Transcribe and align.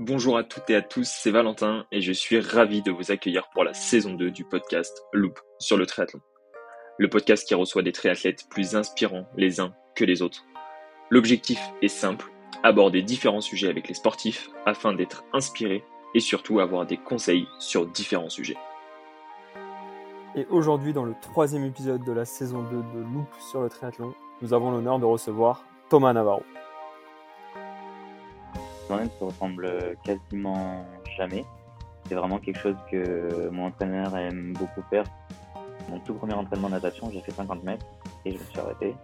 Bonjour 0.00 0.36
à 0.36 0.42
toutes 0.42 0.68
et 0.70 0.74
à 0.74 0.82
tous, 0.82 1.08
c'est 1.08 1.30
Valentin 1.30 1.86
et 1.92 2.00
je 2.00 2.10
suis 2.10 2.40
ravi 2.40 2.82
de 2.82 2.90
vous 2.90 3.12
accueillir 3.12 3.48
pour 3.52 3.62
la 3.62 3.74
saison 3.74 4.14
2 4.14 4.32
du 4.32 4.44
podcast 4.44 5.04
Loop 5.12 5.38
sur 5.60 5.76
le 5.76 5.86
triathlon. 5.86 6.18
Le 6.98 7.08
podcast 7.08 7.46
qui 7.46 7.54
reçoit 7.54 7.82
des 7.82 7.92
triathlètes 7.92 8.48
plus 8.50 8.74
inspirants 8.74 9.28
les 9.36 9.60
uns 9.60 9.72
que 9.94 10.04
les 10.04 10.20
autres. 10.20 10.44
L'objectif 11.10 11.60
est 11.80 11.86
simple, 11.86 12.32
aborder 12.64 13.02
différents 13.02 13.40
sujets 13.40 13.68
avec 13.68 13.86
les 13.86 13.94
sportifs 13.94 14.50
afin 14.66 14.94
d'être 14.94 15.22
inspirés 15.32 15.84
et 16.12 16.20
surtout 16.20 16.58
avoir 16.58 16.86
des 16.86 16.96
conseils 16.96 17.46
sur 17.60 17.86
différents 17.86 18.30
sujets. 18.30 18.58
Et 20.34 20.44
aujourd'hui, 20.50 20.92
dans 20.92 21.04
le 21.04 21.14
troisième 21.22 21.64
épisode 21.64 22.02
de 22.02 22.12
la 22.12 22.24
saison 22.24 22.62
2 22.62 22.68
de 22.98 23.04
Loop 23.14 23.28
sur 23.48 23.60
le 23.60 23.68
triathlon, 23.68 24.12
nous 24.42 24.52
avons 24.54 24.72
l'honneur 24.72 24.98
de 24.98 25.04
recevoir 25.04 25.64
Thomas 25.88 26.12
Navarro. 26.12 26.42
Se 28.88 29.24
ressemble 29.24 29.68
quasiment 30.04 30.84
jamais. 31.16 31.44
C'est 32.06 32.14
vraiment 32.14 32.38
quelque 32.38 32.60
chose 32.60 32.76
que 32.90 33.48
mon 33.50 33.66
entraîneur 33.66 34.16
aime 34.16 34.52
beaucoup 34.52 34.82
faire. 34.90 35.04
Mon 35.90 35.98
tout 36.00 36.14
premier 36.14 36.34
entraînement 36.34 36.68
de 36.68 36.74
natation, 36.74 37.10
j'ai 37.12 37.20
fait 37.20 37.32
50 37.32 37.62
mètres 37.64 37.86
et 38.24 38.32
je 38.32 38.38
me 38.38 38.44
suis 38.44 38.58
arrêté. 38.58 38.94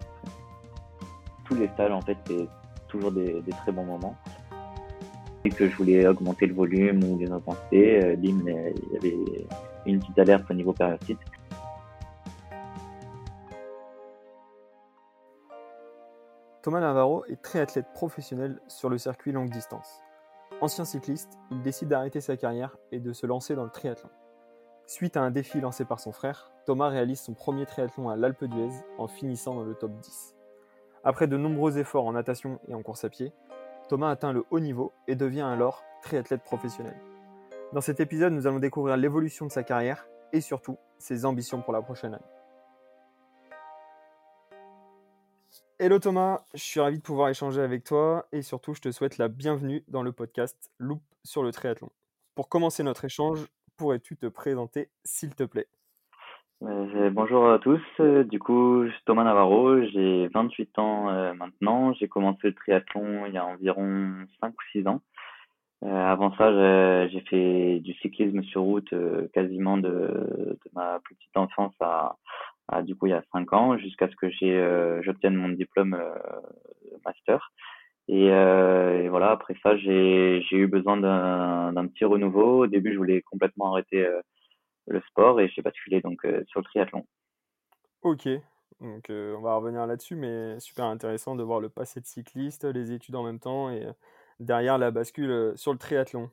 Tous 1.45 1.55
les 1.55 1.69
salles, 1.77 1.93
en 1.93 2.01
fait, 2.01 2.17
c'est 2.27 2.47
toujours 2.89 3.13
des, 3.13 3.43
très 3.63 3.73
bons 3.73 3.85
moments. 3.85 4.17
Et 5.45 5.51
que 5.51 5.69
je 5.69 5.77
voulais 5.77 6.07
augmenter 6.07 6.47
le 6.47 6.55
volume 6.55 7.03
ou 7.05 7.19
les 7.19 7.31
intensités, 7.31 8.05
euh, 8.05 8.17
bim, 8.17 8.45
il 8.47 8.93
y 8.93 8.97
avait 8.97 9.17
une 9.87 10.01
petite 10.01 10.19
alerte 10.19 10.45
au 10.51 10.55
niveau 10.55 10.73
périostite. 10.73 11.19
Thomas 16.63 16.81
Navarro 16.81 17.25
est 17.25 17.41
triathlète 17.41 17.91
professionnel 17.95 18.61
sur 18.69 18.91
le 18.91 18.99
circuit 18.99 19.33
longue 19.33 19.49
distance. 19.49 20.03
Ancien 20.61 20.85
cycliste, 20.85 21.39
il 21.51 21.63
décide 21.63 21.89
d'arrêter 21.89 22.21
sa 22.21 22.37
carrière 22.37 22.77
et 22.93 23.01
de 23.01 23.15
se 23.15 23.27
lancer 23.27 23.55
dans 23.55 23.65
le 23.65 23.71
triathlon. 23.71 24.11
Suite 24.87 25.17
à 25.17 25.23
un 25.23 25.31
défi 25.31 25.59
lancé 25.63 25.87
par 25.87 26.01
son 26.01 26.13
frère, 26.13 26.53
Thomas 26.67 26.89
réalise 26.89 27.21
son 27.21 27.33
premier 27.33 27.65
triathlon 27.65 28.11
à 28.11 28.17
l'Alpe 28.17 28.45
d'Huez 28.45 28.75
en 28.99 29.07
finissant 29.07 29.55
dans 29.55 29.65
le 29.65 29.75
top 29.75 29.93
10. 30.01 30.35
Après 31.03 31.27
de 31.27 31.39
nombreux 31.39 31.79
efforts 31.79 32.05
en 32.05 32.13
natation 32.13 32.61
et 32.69 32.75
en 32.75 32.83
course 32.83 33.05
à 33.05 33.09
pied, 33.09 33.33
Thomas 33.89 34.11
atteint 34.11 34.35
le 34.35 34.45
haut 34.51 34.61
niveau 34.61 34.93
et 35.09 35.17
devient 35.17 35.41
alors 35.41 35.83
triathlète 36.03 36.43
professionnel. 36.43 37.01
Dans 37.73 37.81
cet 37.81 38.01
épisode, 38.01 38.35
nous 38.35 38.47
allons 38.47 38.59
découvrir 38.59 38.99
l'évolution 38.99 39.47
de 39.47 39.51
sa 39.51 39.63
carrière 39.63 40.07
et 40.35 40.43
surtout 40.43 40.77
ses 40.99 41.25
ambitions 41.25 41.63
pour 41.63 41.73
la 41.73 41.81
prochaine 41.81 42.13
année. 42.13 42.40
Hello 45.83 45.99
Thomas, 45.99 46.41
je 46.53 46.61
suis 46.61 46.79
ravi 46.79 46.99
de 46.99 47.03
pouvoir 47.03 47.31
échanger 47.31 47.63
avec 47.63 47.85
toi 47.85 48.27
et 48.33 48.43
surtout 48.43 48.75
je 48.75 48.83
te 48.83 48.91
souhaite 48.91 49.17
la 49.17 49.29
bienvenue 49.29 49.83
dans 49.89 50.03
le 50.03 50.13
podcast 50.13 50.71
Loop 50.79 51.01
sur 51.25 51.43
le 51.43 51.53
triathlon. 51.53 51.89
Pour 52.35 52.51
commencer 52.51 52.83
notre 52.83 53.07
échange, 53.07 53.47
pourrais-tu 53.79 54.19
te 54.19 54.27
présenter 54.27 54.91
s'il 55.05 55.35
te 55.35 55.43
plaît? 55.43 55.69
Euh, 56.65 57.09
Bonjour 57.09 57.51
à 57.51 57.59
tous, 57.61 57.81
euh, 57.99 58.25
du 58.25 58.39
coup 58.39 58.85
je 58.85 58.91
suis 58.91 59.05
Thomas 59.07 59.25
Navarro, 59.25 59.83
j'ai 59.87 60.29
28 60.35 60.79
ans 60.79 61.09
euh, 61.09 61.33
maintenant, 61.33 61.95
j'ai 61.95 62.09
commencé 62.09 62.49
le 62.49 62.55
triathlon 62.55 63.25
il 63.25 63.33
y 63.33 63.39
a 63.39 63.47
environ 63.47 64.13
5 64.43 64.53
ou 64.53 64.65
6 64.73 64.87
ans. 64.87 65.01
avant 65.83 66.37
ça 66.37 67.09
j'ai 67.09 67.23
fait 67.23 67.81
du 67.81 67.95
cyclisme 68.03 68.43
sur 68.43 68.61
route 68.61 68.93
quasiment 69.33 69.79
de, 69.79 69.89
de, 69.89 70.71
ma 70.75 71.01
petite 71.09 71.35
enfance 71.39 71.73
à, 71.81 72.17
ah, 72.73 72.83
du 72.83 72.95
coup 72.95 73.07
il 73.07 73.11
y 73.11 73.15
a 73.15 73.23
cinq 73.33 73.53
ans 73.53 73.77
jusqu'à 73.77 74.09
ce 74.09 74.15
que 74.15 74.31
j'ai 74.31 74.57
euh, 74.57 75.03
j'obtienne 75.03 75.35
mon 75.35 75.49
diplôme 75.49 75.95
euh, 75.95 76.15
master. 77.05 77.53
Et, 78.07 78.31
euh, 78.31 79.05
et, 79.05 79.09
voilà, 79.09 79.31
après 79.31 79.55
ça, 79.63 79.77
j'ai 79.77 80.43
eu 80.51 80.67
besoin 80.67 80.97
d'un 80.97 81.87
petit 81.87 82.05
renouveau. 82.05 82.65
Au 82.65 82.67
début, 82.67 82.93
je 82.93 82.99
voulais 82.99 83.23
complètement 83.23 83.73
arrêter 83.73 84.05
le 84.89 85.01
sport 85.03 85.41
et 85.41 85.49
j'ai 85.49 85.63
basculé 85.63 86.01
donc 86.01 86.27
sur 86.49 86.59
le 86.59 86.65
triathlon. 86.65 87.07
Ok, 88.03 88.29
donc 88.81 89.05
on 89.11 89.41
va 89.43 89.55
revenir 89.55 89.87
là-dessus, 89.87 90.17
mais 90.17 90.59
super 90.59 90.87
intéressant 90.87 91.37
de 91.37 91.45
voir 91.45 91.61
le 91.61 91.69
passé 91.69 92.01
de 92.01 92.07
cycliste, 92.07 92.65
les 92.65 92.91
études 92.91 93.15
en 93.15 93.23
même 93.23 93.39
temps 93.39 93.71
et 93.71 93.87
derrière 94.41 94.77
la 94.77 94.91
bascule 94.91 95.53
sur 95.55 95.71
le 95.71 95.79
triathlon 95.79 96.31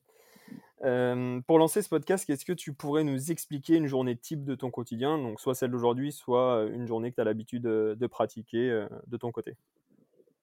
pour 0.79 1.59
lancer 1.59 1.81
ce 1.81 1.89
podcast, 1.89 2.29
est-ce 2.29 2.45
que 2.45 2.53
tu 2.53 2.73
pourrais 2.73 3.03
nous 3.03 3.31
expliquer 3.31 3.75
une 3.75 3.87
journée 3.87 4.15
type 4.15 4.43
de 4.43 4.55
ton 4.55 4.69
quotidien, 4.69 5.17
donc 5.17 5.39
soit 5.39 5.55
celle 5.55 5.71
d'aujourd'hui, 5.71 6.11
soit 6.11 6.67
une 6.71 6.85
journée 6.87 7.11
que 7.11 7.15
tu 7.15 7.21
as 7.21 7.25
l'habitude 7.25 7.63
de, 7.63 8.07
pratiquer 8.07 8.85
de 9.07 9.17
ton 9.17 9.31
côté? 9.31 9.53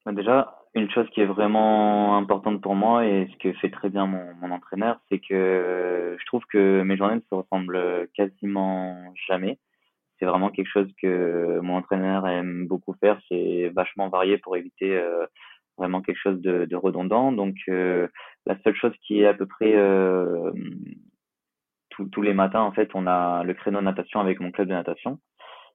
Bah, 0.05 0.13
Déjà, 0.13 0.59
une 0.75 0.91
chose 0.91 1.09
qui 1.11 1.21
est 1.21 1.27
vraiment 1.27 2.17
importante 2.17 2.61
pour 2.61 2.75
moi 2.75 3.07
et 3.07 3.29
ce 3.33 3.37
que 3.39 3.53
fait 3.59 3.71
très 3.71 3.89
bien 3.89 4.07
mon 4.07 4.51
entraîneur, 4.51 4.99
c'est 5.09 5.19
que 5.19 6.17
je 6.19 6.27
trouve 6.27 6.45
que 6.47 6.83
mes 6.83 6.97
journées 6.97 7.17
ne 7.17 7.21
se 7.21 7.35
ressemblent 7.35 8.09
quasiment 8.15 9.13
jamais. 9.29 9.59
C'est 10.19 10.27
vraiment 10.27 10.51
quelque 10.51 10.71
chose 10.71 10.89
que 11.01 11.59
mon 11.61 11.77
entraîneur 11.77 12.27
aime 12.27 12.67
beaucoup 12.67 12.95
faire. 12.95 13.21
C'est 13.29 13.73
vachement 13.75 14.09
varié 14.09 14.39
pour 14.39 14.57
éviter 14.57 15.01
vraiment 15.77 16.03
quelque 16.03 16.21
chose 16.21 16.41
de, 16.41 16.65
de 16.65 16.77
redondant. 16.77 17.33
Donc 17.33 17.57
euh, 17.69 18.09
la 18.47 18.57
seule 18.63 18.75
chose 18.75 18.95
qui 19.07 19.21
est 19.21 19.27
à 19.27 19.35
peu 19.35 19.47
près 19.47 19.75
euh, 19.75 20.53
tous 21.91 22.23
les 22.23 22.35
matins, 22.35 22.63
en 22.63 22.73
fait, 22.73 22.91
on 22.95 23.07
a 23.07 23.45
le 23.45 23.55
créneau 23.55 23.81
natation 23.81 24.21
avec 24.21 24.41
mon 24.41 24.51
club 24.51 24.69
de 24.69 24.75
natation. 24.75 25.21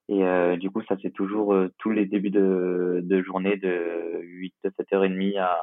Et 0.09 0.23
euh, 0.25 0.57
du 0.57 0.69
coup, 0.69 0.81
ça 0.83 0.95
c'est 1.01 1.13
toujours 1.13 1.55
tous 1.77 1.91
les 1.91 2.05
débuts 2.05 2.31
de, 2.31 3.01
de 3.03 3.21
journée 3.21 3.57
de 3.57 4.19
8 4.21 4.53
7h30 4.65 5.39
à, 5.39 5.57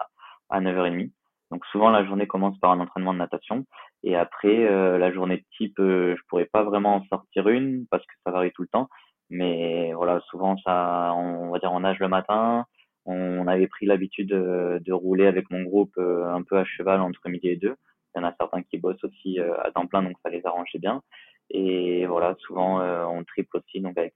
à 0.51 0.61
9h30. 0.61 1.11
Donc 1.51 1.65
souvent 1.67 1.91
la 1.91 2.05
journée 2.05 2.27
commence 2.27 2.59
par 2.59 2.73
un 2.73 2.81
entraînement 2.81 3.13
de 3.13 3.19
natation 3.19 3.67
et 4.03 4.17
après 4.17 4.69
la 4.99 5.13
journée 5.13 5.37
de 5.37 5.45
type 5.57 5.77
je 5.79 6.21
pourrais 6.29 6.47
pas 6.47 6.65
vraiment 6.65 6.97
en 6.97 7.05
sortir 7.05 7.47
une 7.49 7.87
parce 7.89 8.05
que 8.05 8.13
ça 8.25 8.33
varie 8.33 8.51
tout 8.51 8.63
le 8.63 8.69
temps 8.69 8.89
mais 9.31 9.93
voilà 9.95 10.21
souvent 10.29 10.57
ça 10.59 11.13
on 11.15 11.51
va 11.51 11.61
dire 11.61 11.73
on 11.73 11.81
nage 11.81 12.01
le 12.01 12.09
matin 12.09 12.67
on 13.07 13.47
avait 13.47 13.69
pris 13.69 13.87
l'habitude 13.87 14.29
de, 14.29 14.93
rouler 14.93 15.27
avec 15.27 15.51
mon 15.51 15.63
groupe 15.63 15.95
euh, 15.99 16.27
un 16.27 16.43
peu 16.43 16.59
à 16.59 16.65
cheval 16.65 17.01
entre 17.01 17.29
midi 17.29 17.49
et 17.49 17.57
deux. 17.57 17.77
Il 18.15 18.21
y 18.21 18.25
en 18.25 18.27
a 18.27 18.35
certains 18.39 18.63
qui 18.63 18.79
bossent 18.79 19.03
aussi 19.05 19.39
euh, 19.39 19.55
à 19.63 19.71
temps 19.71 19.87
plein, 19.87 20.03
donc 20.03 20.17
ça 20.25 20.31
les 20.31 20.45
arrangeait 20.45 20.79
bien. 20.79 21.03
Et 21.51 22.07
voilà, 22.07 22.35
souvent 22.41 22.81
euh, 22.81 23.05
on 23.05 23.23
triple 23.25 23.59
aussi, 23.59 23.81
donc 23.81 23.97
avec 23.97 24.15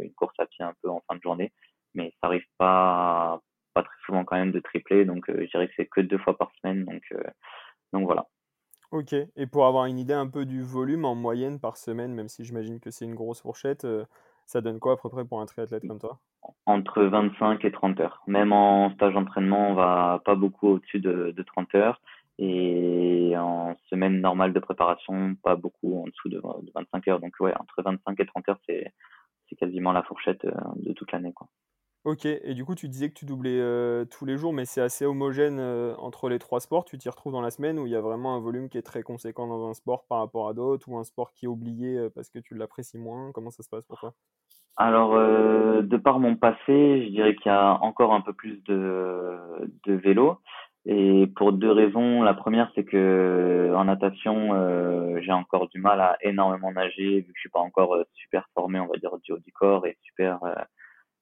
une 0.00 0.12
course 0.14 0.34
à 0.38 0.46
pied 0.46 0.64
un 0.64 0.74
peu 0.82 0.90
en 0.90 1.02
fin 1.08 1.16
de 1.16 1.22
journée. 1.22 1.52
Mais 1.94 2.12
ça 2.20 2.26
arrive 2.26 2.44
pas, 2.58 3.40
pas 3.74 3.82
très 3.82 3.96
souvent 4.04 4.24
quand 4.24 4.36
même 4.36 4.52
de 4.52 4.60
tripler, 4.60 5.04
donc 5.04 5.26
je 5.28 5.48
dirais 5.50 5.68
que 5.68 5.74
c'est 5.76 5.86
que 5.86 6.00
deux 6.00 6.18
fois 6.18 6.36
par 6.36 6.50
semaine. 6.60 6.84
Donc, 6.84 7.02
donc 7.92 8.06
voilà. 8.06 8.26
Ok, 8.90 9.12
et 9.12 9.46
pour 9.46 9.66
avoir 9.66 9.84
une 9.86 9.98
idée 9.98 10.14
un 10.14 10.26
peu 10.26 10.46
du 10.46 10.62
volume 10.62 11.04
en 11.04 11.14
moyenne 11.14 11.60
par 11.60 11.76
semaine, 11.76 12.14
même 12.14 12.28
si 12.28 12.44
j'imagine 12.44 12.80
que 12.80 12.90
c'est 12.90 13.04
une 13.04 13.14
grosse 13.14 13.42
fourchette, 13.42 13.86
ça 14.48 14.62
donne 14.62 14.80
quoi 14.80 14.94
à 14.94 14.96
peu 14.96 15.10
près 15.10 15.24
pour 15.24 15.40
un 15.40 15.46
triathlète 15.46 15.86
comme 15.86 16.00
toi? 16.00 16.18
Entre 16.64 17.02
25 17.02 17.64
et 17.64 17.70
30 17.70 18.00
heures. 18.00 18.22
Même 18.26 18.52
en 18.52 18.90
stage 18.94 19.12
d'entraînement, 19.12 19.70
on 19.70 19.74
va 19.74 20.22
pas 20.24 20.34
beaucoup 20.34 20.68
au-dessus 20.68 21.00
de, 21.00 21.32
de 21.36 21.42
30 21.42 21.74
heures. 21.74 22.00
Et 22.38 23.34
en 23.36 23.76
semaine 23.90 24.20
normale 24.20 24.54
de 24.54 24.60
préparation, 24.60 25.34
pas 25.42 25.54
beaucoup 25.56 26.02
en 26.02 26.06
dessous 26.06 26.30
de, 26.30 26.40
25 26.74 27.08
heures. 27.08 27.20
Donc 27.20 27.34
ouais, 27.40 27.52
entre 27.58 27.82
25 27.82 28.18
et 28.20 28.26
30 28.26 28.48
heures, 28.48 28.60
c'est 28.66 28.92
quasiment 29.58 29.92
la 29.92 30.02
fourchette 30.02 30.44
euh, 30.44 30.54
de 30.76 30.92
toute 30.92 31.12
l'année. 31.12 31.32
quoi. 31.32 31.48
Ok, 32.04 32.24
et 32.24 32.54
du 32.54 32.64
coup, 32.64 32.74
tu 32.74 32.88
disais 32.88 33.10
que 33.10 33.14
tu 33.14 33.26
doublais 33.26 33.60
tous 34.06 34.24
les 34.24 34.38
jours, 34.38 34.52
mais 34.52 34.64
c'est 34.64 34.80
assez 34.80 35.04
homogène 35.04 35.60
entre 35.98 36.28
les 36.28 36.38
trois 36.38 36.60
sports. 36.60 36.84
Tu 36.84 36.96
t'y 36.96 37.08
retrouves 37.08 37.32
dans 37.32 37.42
la 37.42 37.50
semaine 37.50 37.78
où 37.78 37.86
il 37.86 37.92
y 37.92 37.96
a 37.96 38.00
vraiment 38.00 38.34
un 38.34 38.40
volume 38.40 38.68
qui 38.68 38.78
est 38.78 38.82
très 38.82 39.02
conséquent 39.02 39.46
dans 39.46 39.68
un 39.68 39.74
sport 39.74 40.04
par 40.08 40.20
rapport 40.20 40.48
à 40.48 40.54
d'autres, 40.54 40.88
ou 40.88 40.96
un 40.96 41.04
sport 41.04 41.32
qui 41.32 41.44
est 41.44 41.48
oublié 41.48 42.08
parce 42.14 42.30
que 42.30 42.38
tu 42.38 42.54
l'apprécies 42.54 42.98
moins? 42.98 43.30
Comment 43.32 43.50
ça 43.50 43.62
se 43.62 43.68
passe 43.68 43.84
pour 43.84 43.98
toi? 43.98 44.14
Alors, 44.76 45.14
de 45.18 45.96
par 45.96 46.18
mon 46.20 46.36
passé, 46.36 47.04
je 47.04 47.10
dirais 47.10 47.34
qu'il 47.34 47.50
y 47.50 47.54
a 47.54 47.74
encore 47.82 48.14
un 48.14 48.20
peu 48.20 48.32
plus 48.32 48.62
de, 48.64 49.36
de 49.84 49.92
vélo. 49.94 50.38
Et 50.86 51.26
pour 51.36 51.52
deux 51.52 51.72
raisons. 51.72 52.22
La 52.22 52.32
première, 52.32 52.70
c'est 52.74 52.84
que 52.84 53.74
en 53.74 53.84
natation, 53.84 55.20
j'ai 55.20 55.32
encore 55.32 55.68
du 55.68 55.80
mal 55.80 56.00
à 56.00 56.16
énormément 56.22 56.72
nager, 56.72 57.20
vu 57.20 57.26
que 57.26 57.32
je 57.34 57.40
suis 57.40 57.50
pas 57.50 57.60
encore 57.60 57.96
super 58.14 58.48
formé, 58.54 58.80
on 58.80 58.86
va 58.86 58.96
dire, 58.96 59.18
du 59.22 59.32
haut 59.32 59.38
du 59.38 59.52
corps 59.52 59.84
et 59.84 59.98
super 60.00 60.38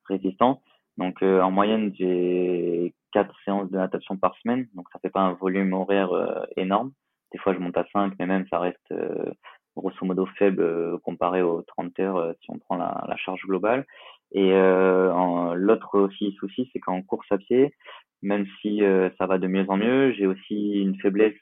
résistant. 0.08 0.62
Donc 0.96 1.22
euh, 1.22 1.40
en 1.40 1.50
moyenne, 1.50 1.92
j'ai 1.98 2.94
quatre 3.12 3.34
séances 3.44 3.70
de 3.70 3.76
natation 3.76 4.16
par 4.16 4.36
semaine, 4.38 4.66
donc 4.74 4.86
ça 4.92 4.98
fait 5.00 5.10
pas 5.10 5.20
un 5.20 5.34
volume 5.34 5.72
horaire 5.72 6.12
euh, 6.12 6.44
énorme. 6.56 6.92
Des 7.32 7.38
fois, 7.38 7.54
je 7.54 7.58
monte 7.58 7.76
à 7.76 7.86
5, 7.92 8.14
mais 8.18 8.26
même 8.26 8.46
ça 8.48 8.58
reste 8.58 8.92
euh, 8.92 9.30
grosso 9.76 10.04
modo 10.04 10.26
faible 10.38 10.98
comparé 11.00 11.42
aux 11.42 11.62
30 11.62 12.00
heures 12.00 12.34
si 12.40 12.50
on 12.50 12.58
prend 12.58 12.76
la, 12.76 13.04
la 13.08 13.16
charge 13.16 13.42
globale. 13.42 13.84
Et 14.32 14.50
l'autre 14.50 15.98
aussi 15.98 16.32
souci, 16.32 16.68
c'est 16.72 16.80
qu'en 16.80 17.00
course 17.02 17.30
à 17.30 17.38
pied, 17.38 17.74
même 18.22 18.46
si 18.60 18.80
ça 19.18 19.26
va 19.26 19.38
de 19.38 19.46
mieux 19.46 19.64
en 19.68 19.76
mieux, 19.76 20.12
j'ai 20.12 20.26
aussi 20.26 20.80
une 20.80 20.98
faiblesse 20.98 21.38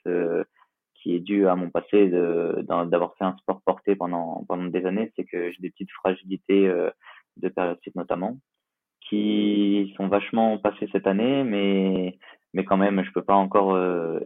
qui 0.97 1.15
est 1.15 1.21
due 1.21 1.47
à 1.47 1.55
mon 1.55 1.71
passé 1.71 2.09
d'avoir 2.09 3.15
fait 3.17 3.25
un 3.25 3.37
sport 3.39 3.63
porté 3.65 3.95
pendant 3.95 4.45
pendant 4.49 4.65
des 4.65 4.85
années, 4.85 5.13
c'est 5.17 5.25
que 5.25 5.53
j'ai 5.53 5.61
des 5.61 5.71
petites 5.71 5.93
fragilités 5.93 6.71
de 7.37 7.49
période 7.49 7.79
notamment 7.95 8.39
qui 9.01 9.93
sont 9.97 10.09
vachement 10.09 10.59
passés 10.59 10.89
cette 10.93 11.07
année, 11.07 11.45
mais 11.45 12.19
mais 12.55 12.65
quand 12.65 12.77
même, 12.77 13.03
je 13.05 13.11
peux 13.13 13.25
pas 13.25 13.35
encore 13.35 13.77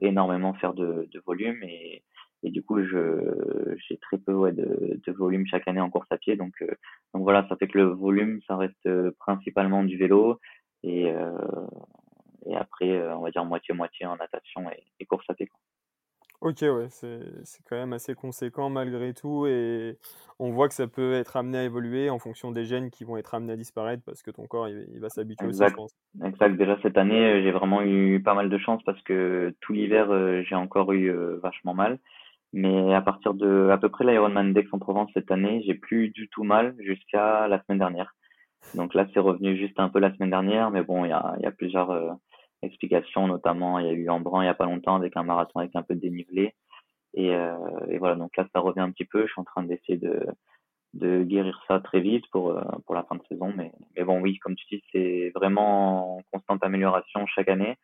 énormément 0.03 0.55
faire 0.55 0.75
de, 0.75 1.09
de 1.11 1.23
volume 1.27 1.63
et, 1.63 2.05
et 2.43 2.51
du 2.51 2.63
coup, 2.63 2.83
je 2.85 3.75
j'ai 3.89 3.97
très 3.99 4.19
peu 4.19 4.35
ouais, 4.35 4.53
de, 4.53 5.01
de 5.05 5.13
volume 5.13 5.47
chaque 5.47 5.67
année 5.67 5.81
en 5.81 5.91
course 5.91 6.07
à 6.11 6.19
pied. 6.19 6.37
Donc, 6.37 6.53
donc 7.15 7.23
voilà, 7.23 7.47
ça 7.49 7.57
fait 7.57 7.69
que 7.69 7.79
le 7.79 7.87
volume, 7.87 8.41
ça 8.47 8.57
reste 8.57 8.89
principalement 9.19 9.83
du 9.83 9.97
vélo 9.97 10.39
et, 10.83 11.13
et 12.47 12.57
après, 12.57 13.03
on 13.15 13.21
va 13.23 13.31
dire 13.31 13.45
moitié-moitié 13.45 14.07
en 14.07 14.17
natation 14.17 14.71
et, 15.01 15.07
course 15.07 15.27
à 15.29 15.35
pied. 15.35 15.47
Quoi. 15.47 15.59
Ok, 16.41 16.59
ouais, 16.63 16.87
c'est 16.91 17.63
quand 17.69 17.75
même 17.75 17.93
assez 17.93 18.15
conséquent 18.15 18.71
malgré 18.71 19.13
tout 19.13 19.47
et 19.49 19.97
on 20.39 20.53
voit 20.53 20.69
que 20.69 20.75
ça 20.75 20.87
peut 20.87 21.15
être 21.15 21.37
amené 21.37 21.59
à 21.59 21.65
évoluer 21.65 22.11
en 22.11 22.21
fonction 22.21 22.53
des 22.53 22.65
gènes 22.65 22.91
qui 22.91 23.03
vont 23.03 23.17
être 23.17 23.35
amenés 23.35 23.55
à 23.55 23.57
disparaître 23.57 24.05
parce 24.07 24.23
que 24.23 24.31
ton 24.31 24.47
corps 24.47 24.69
il, 24.69 25.01
va 25.01 25.09
s'habituer 25.09 25.49
aussi, 25.49 25.65
je 25.67 25.75
pense. 25.75 25.93
Exact. 26.25 26.57
Déjà 26.57 26.79
cette 26.81 26.97
année, 26.97 27.25
euh, 27.25 27.43
j'ai 27.43 27.51
vraiment 27.51 27.83
eu 27.83 28.23
pas 28.23 28.35
mal 28.35 28.51
de 28.51 28.59
chance 28.59 28.81
parce 28.85 29.03
que 29.03 29.53
tout 29.61 29.73
l'hiver, 29.73 30.13
euh, 30.13 30.43
j'ai 30.49 30.55
encore 30.55 30.93
eu 30.93 31.11
euh, 31.11 31.41
vachement 31.43 31.75
mal. 31.75 31.99
Mais 32.53 32.95
à 32.95 33.03
partir 33.03 33.35
de 33.35 33.71
à 33.71 33.77
peu 33.77 33.89
près 33.89 34.05
l'Ironman 34.05 34.55
d'Aix-en-Provence 34.55 35.11
cette 35.15 35.33
année, 35.33 35.63
j'ai 35.67 35.75
plus 35.75 36.11
du 36.11 36.29
tout 36.29 36.45
mal 36.45 36.77
jusqu'à 36.79 37.49
la 37.49 37.61
semaine 37.65 37.81
dernière. 37.81 38.15
Donc 38.75 38.95
là, 38.95 39.07
c'est 39.13 39.21
revenu 39.21 39.57
juste 39.57 39.79
un 39.81 39.89
peu 39.89 39.99
la 39.99 40.15
semaine 40.15 40.31
dernière, 40.31 40.71
mais 40.71 40.83
bon, 40.83 41.05
il 41.05 41.09
y 41.09 41.13
a, 41.13 41.35
y 41.41 41.47
a 41.47 41.51
plusieurs 41.51 42.17
explications, 42.63 43.27
notamment 43.27 43.79
il 43.79 43.87
y 43.87 43.89
a 43.89 43.93
eu 43.93 44.09
Embrun 44.09 44.43
il 44.43 44.47
y 44.47 44.51
a 44.51 44.55
pas 44.55 44.67
longtemps 44.67 44.97
avec 44.97 45.17
un 45.17 45.23
marathon 45.23 45.61
avec 45.61 45.77
un 45.77 45.83
peu 45.83 45.95
de 45.95 46.01
dénivelé. 46.01 46.55
Et, 47.15 47.35
euh, 47.35 47.57
et 47.89 47.99
voilà, 47.99 48.17
donc 48.17 48.37
là 48.37 48.47
ça 48.53 48.61
revient 48.61 48.81
un 48.81 48.91
petit 48.91 49.05
peu. 49.05 49.27
Je 49.27 49.33
suis 49.33 49.41
en 49.41 49.45
train 49.45 49.63
d'essayer 49.63 49.97
de, 49.97 50.27
de 50.95 51.23
guérir 51.23 51.63
ça 51.67 51.81
très 51.81 52.01
vite 52.01 52.25
pour, 52.31 52.51
euh, 52.51 52.63
pour 52.85 52.95
la 52.95 53.05
fin 53.05 53.17
de 53.17 53.23
saison. 53.29 53.53
Mais, 53.57 53.73
mais 53.97 54.05
bon, 54.05 54.21
oui, 54.21 54.39
comme 54.39 54.55
tu 54.57 54.67
dis, 54.67 54.83
c'est 54.93 55.31
vraiment 55.35 56.19
en 56.19 56.23
constante 56.33 56.63
amélioration 56.63 57.27
chaque 57.27 57.49
année. 57.49 57.77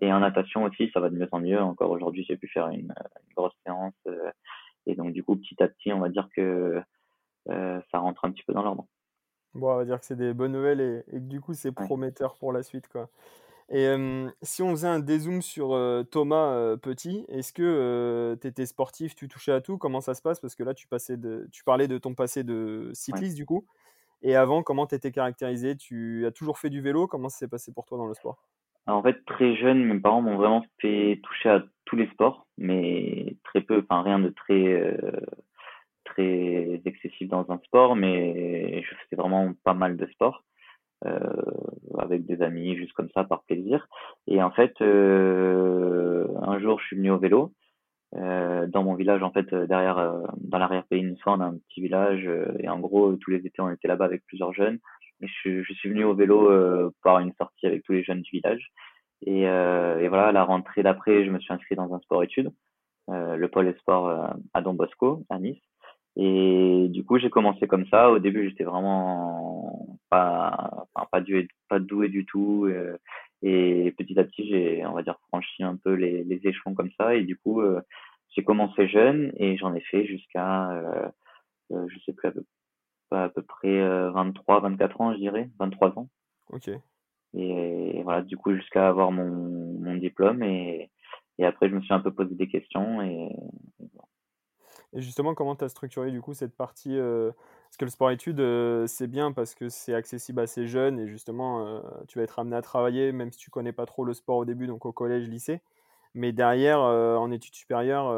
Et 0.00 0.12
en 0.12 0.20
natation 0.20 0.64
aussi, 0.64 0.90
ça 0.92 1.00
va 1.00 1.10
de 1.10 1.16
mieux 1.16 1.28
en 1.30 1.40
mieux. 1.40 1.60
Encore 1.60 1.90
aujourd'hui, 1.90 2.24
j'ai 2.26 2.36
pu 2.36 2.48
faire 2.48 2.68
une, 2.68 2.92
une 2.92 3.34
grosse 3.36 3.56
séance. 3.64 3.94
Euh, 4.06 4.30
et 4.86 4.94
donc, 4.94 5.12
du 5.12 5.22
coup, 5.22 5.36
petit 5.36 5.62
à 5.62 5.68
petit, 5.68 5.92
on 5.92 6.00
va 6.00 6.08
dire 6.08 6.28
que 6.34 6.82
ça 7.46 7.98
rentre 7.98 8.24
un 8.24 8.30
petit 8.30 8.44
peu 8.44 8.52
dans 8.52 8.62
l'ordre. 8.62 8.86
Bon, 9.54 9.72
on 9.72 9.76
va 9.76 9.84
dire 9.84 9.98
que 9.98 10.06
c'est 10.06 10.16
des 10.16 10.32
bonnes 10.32 10.52
nouvelles 10.52 10.80
et, 10.80 11.04
et 11.08 11.20
que 11.20 11.28
du 11.28 11.40
coup, 11.40 11.54
c'est 11.54 11.72
prometteur 11.72 12.36
pour 12.36 12.52
la 12.52 12.62
suite. 12.62 12.88
Quoi. 12.88 13.08
Et 13.70 13.86
si 14.42 14.62
on 14.62 14.70
faisait 14.70 14.88
un 14.88 14.98
dézoom 14.98 15.40
sur 15.40 15.70
Thomas 16.10 16.76
Petit, 16.76 17.24
est-ce 17.28 17.52
que 17.52 18.36
tu 18.40 18.46
étais 18.46 18.66
sportif, 18.66 19.14
tu 19.14 19.28
touchais 19.28 19.52
à 19.52 19.60
tout? 19.60 19.78
Comment 19.78 20.00
ça 20.00 20.14
se 20.14 20.22
passe? 20.22 20.40
Parce 20.40 20.54
que 20.54 20.62
là, 20.62 20.74
tu, 20.74 20.86
passais 20.86 21.16
de, 21.16 21.48
tu 21.52 21.64
parlais 21.64 21.88
de 21.88 21.96
ton 21.98 22.14
passé 22.14 22.44
de 22.44 22.90
cycliste, 22.92 23.36
du 23.36 23.46
coup. 23.46 23.64
Et 24.22 24.36
avant, 24.36 24.62
comment 24.62 24.86
tu 24.86 24.94
étais 24.94 25.10
caractérisé? 25.10 25.76
Tu 25.76 26.26
as 26.26 26.30
toujours 26.30 26.58
fait 26.58 26.70
du 26.70 26.80
vélo? 26.80 27.06
Comment 27.06 27.28
ça 27.28 27.38
s'est 27.38 27.48
passé 27.48 27.72
pour 27.72 27.86
toi 27.86 27.98
dans 27.98 28.06
le 28.06 28.14
sport? 28.14 28.42
En 28.86 29.02
fait, 29.02 29.24
très 29.26 29.56
jeune, 29.56 29.84
mes 29.84 30.00
parents 30.00 30.22
m'ont 30.22 30.36
vraiment 30.36 30.64
fait 30.80 31.20
toucher 31.22 31.48
à 31.48 31.64
tous 31.84 31.96
les 31.96 32.08
sports, 32.08 32.46
mais 32.58 33.36
très 33.44 33.60
peu, 33.60 33.78
enfin 33.78 34.02
rien 34.02 34.18
de 34.18 34.28
très, 34.30 34.98
très 36.04 36.80
excessif 36.84 37.28
dans 37.28 37.48
un 37.50 37.58
sport, 37.64 37.94
mais 37.94 38.82
je 38.82 38.88
faisais 38.88 39.20
vraiment 39.20 39.52
pas 39.64 39.74
mal 39.74 39.96
de 39.96 40.06
sports. 40.06 40.44
Euh, 41.06 41.18
avec 41.98 42.24
des 42.26 42.42
amis, 42.42 42.76
juste 42.76 42.92
comme 42.94 43.10
ça, 43.14 43.24
par 43.24 43.42
plaisir. 43.44 43.86
Et 44.26 44.42
en 44.42 44.50
fait, 44.50 44.74
euh, 44.80 46.26
un 46.40 46.58
jour, 46.58 46.80
je 46.80 46.86
suis 46.86 46.96
venu 46.96 47.10
au 47.10 47.18
vélo. 47.18 47.52
Euh, 48.16 48.66
dans 48.66 48.82
mon 48.82 48.94
village, 48.94 49.22
en 49.22 49.30
fait, 49.30 49.54
derrière, 49.54 50.20
dans 50.38 50.58
l'arrière-pays 50.58 51.00
une 51.00 51.18
fois, 51.18 51.34
on 51.34 51.40
a 51.40 51.46
un 51.46 51.58
petit 51.68 51.80
village, 51.80 52.28
et 52.60 52.68
en 52.68 52.78
gros, 52.78 53.16
tous 53.16 53.30
les 53.30 53.38
étés, 53.38 53.60
on 53.60 53.70
était 53.70 53.88
là-bas 53.88 54.04
avec 54.04 54.24
plusieurs 54.26 54.52
jeunes. 54.52 54.78
Et 55.20 55.26
je, 55.28 55.62
je, 55.62 55.72
suis 55.74 55.88
venu 55.88 56.04
au 56.04 56.14
vélo 56.14 56.90
par 57.02 57.20
une 57.20 57.32
sortie 57.34 57.66
avec 57.66 57.82
tous 57.84 57.92
les 57.92 58.02
jeunes 58.04 58.22
du 58.22 58.30
village. 58.30 58.72
Et, 59.26 59.42
et 59.42 60.08
voilà, 60.08 60.32
la 60.32 60.44
rentrée 60.44 60.82
d'après, 60.82 61.24
je 61.24 61.30
me 61.30 61.38
suis 61.40 61.52
inscrit 61.52 61.76
dans 61.76 61.94
un 61.94 62.00
sport-études, 62.00 62.50
le 63.08 63.46
pôle 63.46 63.68
Esport 63.68 64.08
à 64.54 64.62
Don 64.62 64.74
Bosco, 64.74 65.24
à 65.30 65.38
Nice. 65.38 65.62
Et 66.16 66.88
du 66.90 67.04
coup, 67.04 67.18
j'ai 67.18 67.30
commencé 67.30 67.66
comme 67.66 67.86
ça. 67.86 68.10
Au 68.10 68.18
début, 68.18 68.48
j'étais 68.48 68.64
vraiment 68.64 69.98
pas, 70.10 70.86
enfin, 70.94 71.06
pas, 71.10 71.20
doué, 71.20 71.48
pas 71.68 71.78
doué 71.78 72.08
du 72.08 72.26
tout. 72.26 72.66
Euh, 72.66 72.98
et 73.42 73.92
petit 73.98 74.18
à 74.18 74.24
petit, 74.24 74.48
j'ai, 74.48 74.86
on 74.86 74.92
va 74.92 75.02
dire, 75.02 75.18
franchi 75.28 75.62
un 75.62 75.76
peu 75.76 75.94
les, 75.94 76.22
les 76.24 76.40
échelons 76.46 76.74
comme 76.74 76.90
ça. 76.98 77.14
Et 77.14 77.22
du 77.22 77.36
coup, 77.36 77.60
euh, 77.60 77.80
j'ai 78.30 78.44
commencé 78.44 78.88
jeune 78.88 79.32
et 79.36 79.56
j'en 79.56 79.74
ai 79.74 79.80
fait 79.80 80.06
jusqu'à, 80.06 80.70
euh, 80.72 81.08
euh, 81.72 81.86
je 81.88 81.98
sais 82.00 82.12
plus, 82.12 82.28
à 82.28 82.32
peu, 82.32 82.44
à 83.10 83.28
peu 83.28 83.42
près 83.42 83.80
23, 84.10 84.60
24 84.60 85.00
ans, 85.00 85.12
je 85.14 85.18
dirais, 85.18 85.50
23 85.58 85.98
ans. 85.98 86.08
Ok. 86.50 86.70
Et, 87.34 88.02
voilà, 88.04 88.22
du 88.22 88.36
coup, 88.36 88.54
jusqu'à 88.54 88.88
avoir 88.88 89.10
mon, 89.10 89.80
mon 89.80 89.96
diplôme. 89.96 90.42
Et, 90.42 90.90
et 91.38 91.44
après, 91.46 91.68
je 91.68 91.74
me 91.74 91.80
suis 91.80 91.94
un 91.94 92.00
peu 92.00 92.12
posé 92.12 92.34
des 92.34 92.48
questions. 92.48 93.02
Et, 93.02 93.28
et 93.80 93.88
voilà. 93.92 94.08
Et 94.94 95.00
justement, 95.00 95.34
comment 95.34 95.56
tu 95.56 95.64
as 95.64 95.68
structuré 95.68 96.10
du 96.10 96.20
coup 96.20 96.34
cette 96.34 96.54
partie 96.54 96.96
euh, 96.96 97.32
Parce 97.64 97.76
que 97.78 97.84
le 97.84 97.90
sport-études, 97.90 98.40
euh, 98.40 98.86
c'est 98.86 99.06
bien 99.06 99.32
parce 99.32 99.54
que 99.54 99.68
c'est 99.68 99.94
accessible 99.94 100.40
à 100.40 100.46
ces 100.46 100.66
jeunes 100.66 101.00
et 101.00 101.08
justement, 101.08 101.66
euh, 101.66 101.80
tu 102.08 102.18
vas 102.18 102.24
être 102.24 102.38
amené 102.38 102.56
à 102.56 102.62
travailler 102.62 103.12
même 103.12 103.32
si 103.32 103.38
tu 103.38 103.50
connais 103.50 103.72
pas 103.72 103.86
trop 103.86 104.04
le 104.04 104.12
sport 104.12 104.36
au 104.36 104.44
début, 104.44 104.66
donc 104.66 104.84
au 104.84 104.92
collège, 104.92 105.28
lycée. 105.28 105.60
Mais 106.14 106.32
derrière, 106.32 106.80
en 106.80 107.30
études 107.30 107.54
supérieures, 107.54 108.14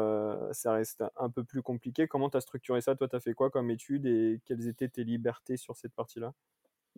ça 0.51 0.73
reste 0.73 1.05
un 1.15 1.29
peu 1.29 1.45
plus 1.45 1.61
compliqué. 1.61 2.09
Comment 2.09 2.29
tu 2.29 2.35
as 2.35 2.41
structuré 2.41 2.81
ça? 2.81 2.93
Toi, 2.93 3.07
tu 3.07 3.15
as 3.15 3.21
fait 3.21 3.33
quoi 3.33 3.49
comme 3.49 3.69
études 3.69 4.05
et 4.05 4.41
quelles 4.43 4.67
étaient 4.67 4.89
tes 4.89 5.05
libertés 5.05 5.55
sur 5.55 5.77
cette 5.77 5.93
partie-là? 5.93 6.33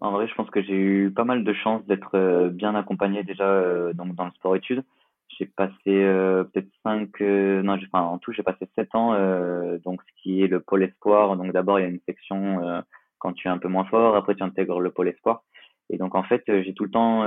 En 0.02 0.12
vrai, 0.12 0.28
je 0.28 0.34
pense 0.34 0.50
que 0.50 0.60
j'ai 0.64 0.74
eu 0.74 1.12
pas 1.12 1.24
mal 1.24 1.44
de 1.44 1.54
chance 1.54 1.86
d'être 1.86 2.48
bien 2.48 2.74
accompagné 2.74 3.24
déjà 3.24 3.94
dans 3.94 4.06
le 4.06 4.32
sport-études 4.38 4.84
j'ai 5.38 5.45
passé 5.45 5.74
euh, 5.88 6.44
peut-être 6.44 6.69
cinq, 6.84 7.22
euh, 7.22 7.62
non, 7.62 7.74
enfin 7.74 8.04
en 8.04 8.18
tout 8.18 8.31
j'ai 8.31 8.44
passé 8.44 8.68
sept 8.75 8.94
ans, 8.95 9.13
euh, 9.13 9.78
donc 9.80 10.01
ce 10.01 10.22
qui 10.22 10.42
est 10.42 10.48
le 10.48 10.60
pôle 10.60 10.84
espoir. 10.84 11.38
Donc 11.38 11.51
d'abord 11.51 11.80
il 11.80 11.84
y 11.84 11.86
a 11.86 11.89
une 11.89 12.01
section 12.07 12.63
euh, 12.63 12.81
quand 13.19 13.34
tu 13.34 13.48
es 13.48 13.51
un 13.51 13.57
peu 13.57 13.68
moins 13.68 13.86
fort, 13.86 14.16
après 14.16 14.36
tu 14.36 14.44
intègres 14.44 14.80
le 14.80 14.92
pôle 14.92 15.10
espoir. 15.10 15.44
Et 15.89 15.98
donc 15.98 16.16
en 16.16 16.24
fait 16.24 16.44
j'ai 16.48 16.74
tout 16.74 16.84
le 16.86 16.92
temps 16.92 17.25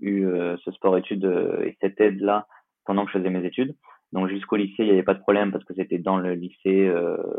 eu 0.00 0.26
ce 0.62 0.70
sport 0.72 0.98
études 0.98 1.24
et 1.64 1.76
cette 1.80 1.98
aide 2.00 2.20
là 2.20 2.46
pendant 2.84 3.06
que 3.06 3.12
je 3.12 3.18
faisais 3.18 3.30
mes 3.30 3.46
études. 3.46 3.74
Donc 4.12 4.28
jusqu'au 4.28 4.56
lycée 4.56 4.74
il 4.80 4.86
n'y 4.86 4.90
avait 4.90 5.02
pas 5.02 5.14
de 5.14 5.20
problème 5.20 5.50
parce 5.50 5.64
que 5.64 5.72
c'était 5.72 5.98
dans 5.98 6.18
le 6.18 6.34
lycée, 6.34 6.92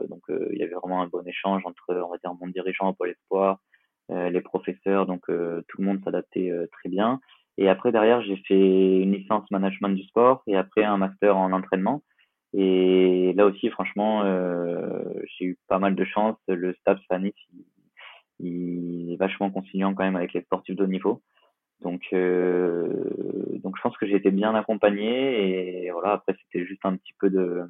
donc 0.10 0.24
il 0.30 0.57
y 0.57 0.63
avait 0.63 0.74
vraiment 0.74 1.04
un 1.04 1.07
bon 1.07 1.24
échange 1.28 1.62
entre 1.66 1.94
on 1.94 2.10
va 2.10 2.18
dire 2.18 2.34
mon 2.41 2.48
dirigeant 2.48 2.89
au 2.89 2.94
pôle 2.94 3.12
espoir, 3.12 3.60
les 4.10 4.41
professeurs, 4.41 5.06
donc 5.06 5.22
tout 5.27 5.82
le 5.82 5.86
monde 5.86 6.01
s'adaptait 6.03 6.51
très 6.72 6.89
bien. 6.89 7.20
Et 7.57 7.69
après, 7.69 7.91
derrière, 7.91 8.22
j'ai 8.24 8.38
fait 8.48 9.01
une 9.01 9.13
licence 9.13 9.50
management 9.51 9.89
du 9.89 10.03
sport 10.03 10.43
et 10.48 10.55
après 10.55 10.83
un 10.83 10.98
master 10.98 11.38
en 11.38 11.51
entraînement. 11.51 12.01
Et 12.53 13.33
là 13.36 13.45
aussi, 13.45 13.69
franchement, 13.69 14.24
euh, 14.24 15.03
j'ai 15.38 15.45
eu 15.45 15.57
pas 15.67 15.79
mal 15.79 15.95
de 15.95 16.05
chance. 16.05 16.38
Le 16.48 16.74
staff 16.75 17.00
il, 17.12 17.33
il, 18.39 19.12
est 19.13 19.17
vachement 19.17 19.50
conciliant 19.51 19.93
quand 19.93 20.03
même 20.03 20.15
avec 20.15 20.33
les 20.33 20.41
sportifs 20.41 20.75
de 20.75 20.83
haut 20.83 20.88
niveau. 20.88 21.22
Donc, 21.81 22.01
euh, 22.13 22.88
donc 23.63 23.75
je 23.77 23.81
pense 23.81 23.98
que 23.98 24.05
j'ai 24.07 24.15
été 24.15 24.31
bien 24.31 24.53
accompagné. 24.55 25.86
Et 25.86 25.91
voilà, 25.91 26.13
après, 26.13 26.36
c'était 26.43 26.65
juste 26.65 26.86
un 26.86 26.95
petit 26.95 27.13
peu 27.19 27.29
de, 27.29 27.63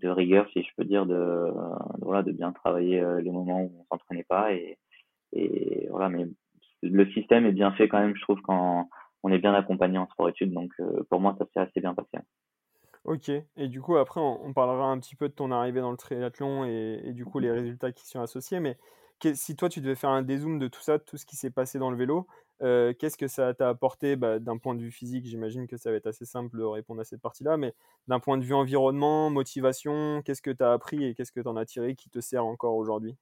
de 0.00 0.08
rigueur, 0.08 0.48
si 0.52 0.62
je 0.62 0.70
peux 0.76 0.84
dire, 0.84 1.06
de, 1.06 1.14
de 1.14 2.04
voilà, 2.04 2.22
de 2.22 2.32
bien 2.32 2.52
travailler 2.52 3.00
euh, 3.00 3.20
les 3.20 3.30
moments 3.30 3.62
où 3.62 3.72
on 3.78 3.96
s'entraînait 3.96 4.26
pas. 4.28 4.52
Et, 4.54 4.78
et 5.32 5.88
voilà, 5.90 6.08
mais 6.08 6.26
le 6.82 7.06
système 7.12 7.46
est 7.46 7.52
bien 7.52 7.72
fait 7.72 7.88
quand 7.88 8.00
même, 8.00 8.14
je 8.16 8.22
trouve, 8.22 8.40
quand 8.42 8.88
on 9.22 9.32
est 9.32 9.38
bien 9.38 9.54
accompagné 9.54 9.98
en 9.98 10.08
sport-études. 10.08 10.52
Donc, 10.52 10.70
euh, 10.80 11.04
pour 11.10 11.20
moi, 11.20 11.36
ça 11.38 11.46
s'est 11.52 11.60
assez 11.60 11.80
bien 11.80 11.94
passé. 11.94 12.18
Ok, 13.04 13.30
et 13.30 13.68
du 13.68 13.80
coup, 13.80 13.96
après, 13.96 14.20
on, 14.20 14.52
parlera 14.52 14.86
un 14.86 14.98
petit 15.00 15.16
peu 15.16 15.28
de 15.28 15.34
ton 15.34 15.50
arrivée 15.50 15.80
dans 15.80 15.90
le 15.90 15.96
triathlon 15.96 16.64
et, 16.64 17.12
du 17.12 17.24
coup, 17.24 17.40
les 17.40 17.50
résultats 17.50 17.90
qui 17.90 18.06
sont 18.06 18.20
associés. 18.20 18.60
Mais 18.60 18.78
si 19.34 19.56
toi, 19.56 19.68
tu 19.68 19.80
devais 19.80 19.96
faire 19.96 20.10
un 20.10 20.22
dézoom 20.22 20.60
de 20.60 20.68
tout 20.68 20.80
ça, 20.80 21.00
tout 21.00 21.16
ce 21.16 21.26
qui 21.26 21.34
s'est 21.34 21.50
passé 21.50 21.80
dans 21.80 21.90
le 21.90 21.96
vélo, 21.96 22.28
euh, 22.62 22.92
qu'est-ce 22.96 23.16
que 23.16 23.26
ça 23.26 23.54
t'a 23.54 23.68
apporté 23.68 24.14
bah, 24.14 24.38
d'un 24.38 24.56
point 24.56 24.76
de 24.76 24.82
vue 24.82 24.92
physique? 24.92 25.26
J'imagine 25.26 25.66
que 25.66 25.76
ça 25.76 25.90
va 25.90 25.96
être 25.96 26.06
assez 26.06 26.24
simple 26.24 26.56
de 26.56 26.62
répondre 26.62 27.00
à 27.00 27.04
cette 27.04 27.20
partie-là, 27.20 27.56
mais 27.56 27.74
d'un 28.06 28.20
point 28.20 28.38
de 28.38 28.44
vue 28.44 28.54
environnement, 28.54 29.30
motivation, 29.30 30.22
qu'est-ce 30.24 30.42
que 30.42 30.52
tu 30.52 30.62
as 30.62 30.72
appris 30.72 31.04
et 31.04 31.14
qu'est-ce 31.14 31.32
que 31.32 31.40
tu 31.40 31.48
en 31.48 31.56
as 31.56 31.66
tiré 31.66 31.96
qui 31.96 32.08
te 32.08 32.20
sert 32.20 32.44
encore 32.44 32.76
aujourd'hui? 32.76 33.16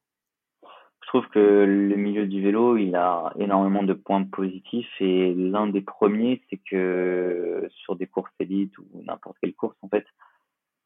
Trouve 1.11 1.27
que 1.27 1.39
le 1.39 1.95
milieu 1.97 2.25
du 2.25 2.41
vélo, 2.41 2.77
il 2.77 2.95
a 2.95 3.33
énormément 3.37 3.83
de 3.83 3.91
points 3.91 4.23
positifs 4.23 4.89
et 5.01 5.33
l'un 5.33 5.67
des 5.67 5.81
premiers, 5.81 6.41
c'est 6.49 6.61
que 6.69 7.67
sur 7.83 7.97
des 7.97 8.07
courses 8.07 8.31
élites 8.39 8.77
ou 8.77 8.85
n'importe 9.05 9.35
quelle 9.41 9.53
course, 9.53 9.75
en 9.81 9.89
fait, 9.89 10.05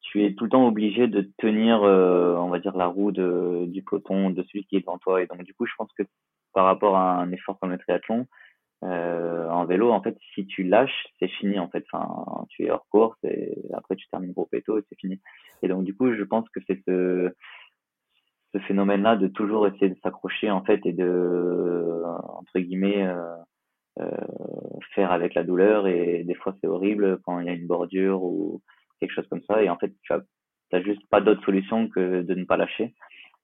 tu 0.00 0.24
es 0.24 0.34
tout 0.34 0.42
le 0.44 0.50
temps 0.50 0.66
obligé 0.66 1.06
de 1.06 1.30
tenir, 1.38 1.84
euh, 1.84 2.34
on 2.38 2.48
va 2.48 2.58
dire, 2.58 2.76
la 2.76 2.88
roue 2.88 3.12
du 3.12 3.82
peloton 3.84 4.30
de 4.30 4.42
celui 4.42 4.64
qui 4.64 4.76
est 4.76 4.80
devant 4.80 4.98
toi. 4.98 5.22
Et 5.22 5.26
donc, 5.26 5.44
du 5.44 5.54
coup, 5.54 5.64
je 5.64 5.74
pense 5.78 5.92
que 5.96 6.02
par 6.52 6.64
rapport 6.64 6.96
à 6.96 7.20
un 7.20 7.30
effort 7.30 7.56
comme 7.60 7.70
le 7.70 7.78
triathlon, 7.78 8.26
euh, 8.82 9.48
en 9.48 9.64
vélo, 9.64 9.92
en 9.92 10.02
fait, 10.02 10.18
si 10.34 10.44
tu 10.46 10.64
lâches, 10.64 11.06
c'est 11.20 11.28
fini, 11.28 11.60
en 11.60 11.68
fait. 11.68 11.84
Enfin, 11.92 12.46
tu 12.48 12.64
es 12.64 12.70
hors 12.72 12.86
course 12.88 13.18
et 13.22 13.54
après, 13.74 13.94
tu 13.94 14.08
termines 14.08 14.32
gros 14.32 14.46
péto 14.46 14.76
et 14.76 14.82
c'est 14.88 14.98
fini. 14.98 15.20
Et 15.62 15.68
donc, 15.68 15.84
du 15.84 15.94
coup, 15.94 16.12
je 16.12 16.22
pense 16.24 16.48
que 16.48 16.58
c'est 16.66 16.82
ce, 16.84 17.32
ce 18.56 18.64
phénomène-là 18.66 19.16
de 19.16 19.28
toujours 19.28 19.66
essayer 19.66 19.90
de 19.90 19.98
s'accrocher 20.02 20.50
en 20.50 20.64
fait 20.64 20.80
et 20.84 20.92
de 20.92 22.02
entre 22.04 22.58
guillemets 22.58 23.06
euh, 23.98 24.10
faire 24.94 25.12
avec 25.12 25.34
la 25.34 25.44
douleur. 25.44 25.86
Et 25.86 26.24
des 26.24 26.34
fois 26.34 26.54
c'est 26.60 26.66
horrible 26.66 27.20
quand 27.24 27.40
il 27.40 27.46
y 27.46 27.50
a 27.50 27.52
une 27.52 27.66
bordure 27.66 28.22
ou 28.22 28.62
quelque 29.00 29.12
chose 29.12 29.26
comme 29.28 29.42
ça. 29.42 29.62
Et 29.62 29.68
en 29.68 29.76
fait 29.76 29.92
tu 30.02 30.12
as, 30.12 30.20
as 30.72 30.82
juste 30.82 31.06
pas 31.10 31.20
d'autre 31.20 31.44
solution 31.44 31.88
que 31.88 32.22
de 32.22 32.34
ne 32.34 32.44
pas 32.44 32.56
lâcher. 32.56 32.94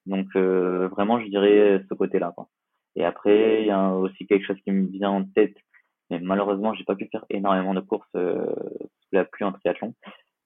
Donc 0.05 0.35
vraiment 0.35 1.19
je 1.19 1.27
dirais 1.27 1.83
ce 1.89 1.93
côté 1.93 2.19
là 2.19 2.33
et 2.95 3.05
après 3.05 3.61
il 3.61 3.67
y 3.67 3.71
a 3.71 3.93
aussi 3.93 4.27
quelque 4.27 4.45
chose 4.45 4.59
qui 4.63 4.71
me 4.71 4.87
vient 4.87 5.11
en 5.11 5.23
tête. 5.25 5.55
Mais 6.09 6.19
malheureusement 6.19 6.73
j'ai 6.73 6.83
pas 6.83 6.95
pu 6.95 7.07
faire 7.11 7.25
énormément 7.29 7.73
de 7.73 7.81
courses 7.81 8.09
sous 8.13 9.11
la 9.11 9.25
pluie 9.25 9.45
en 9.45 9.51
triathlon. 9.51 9.93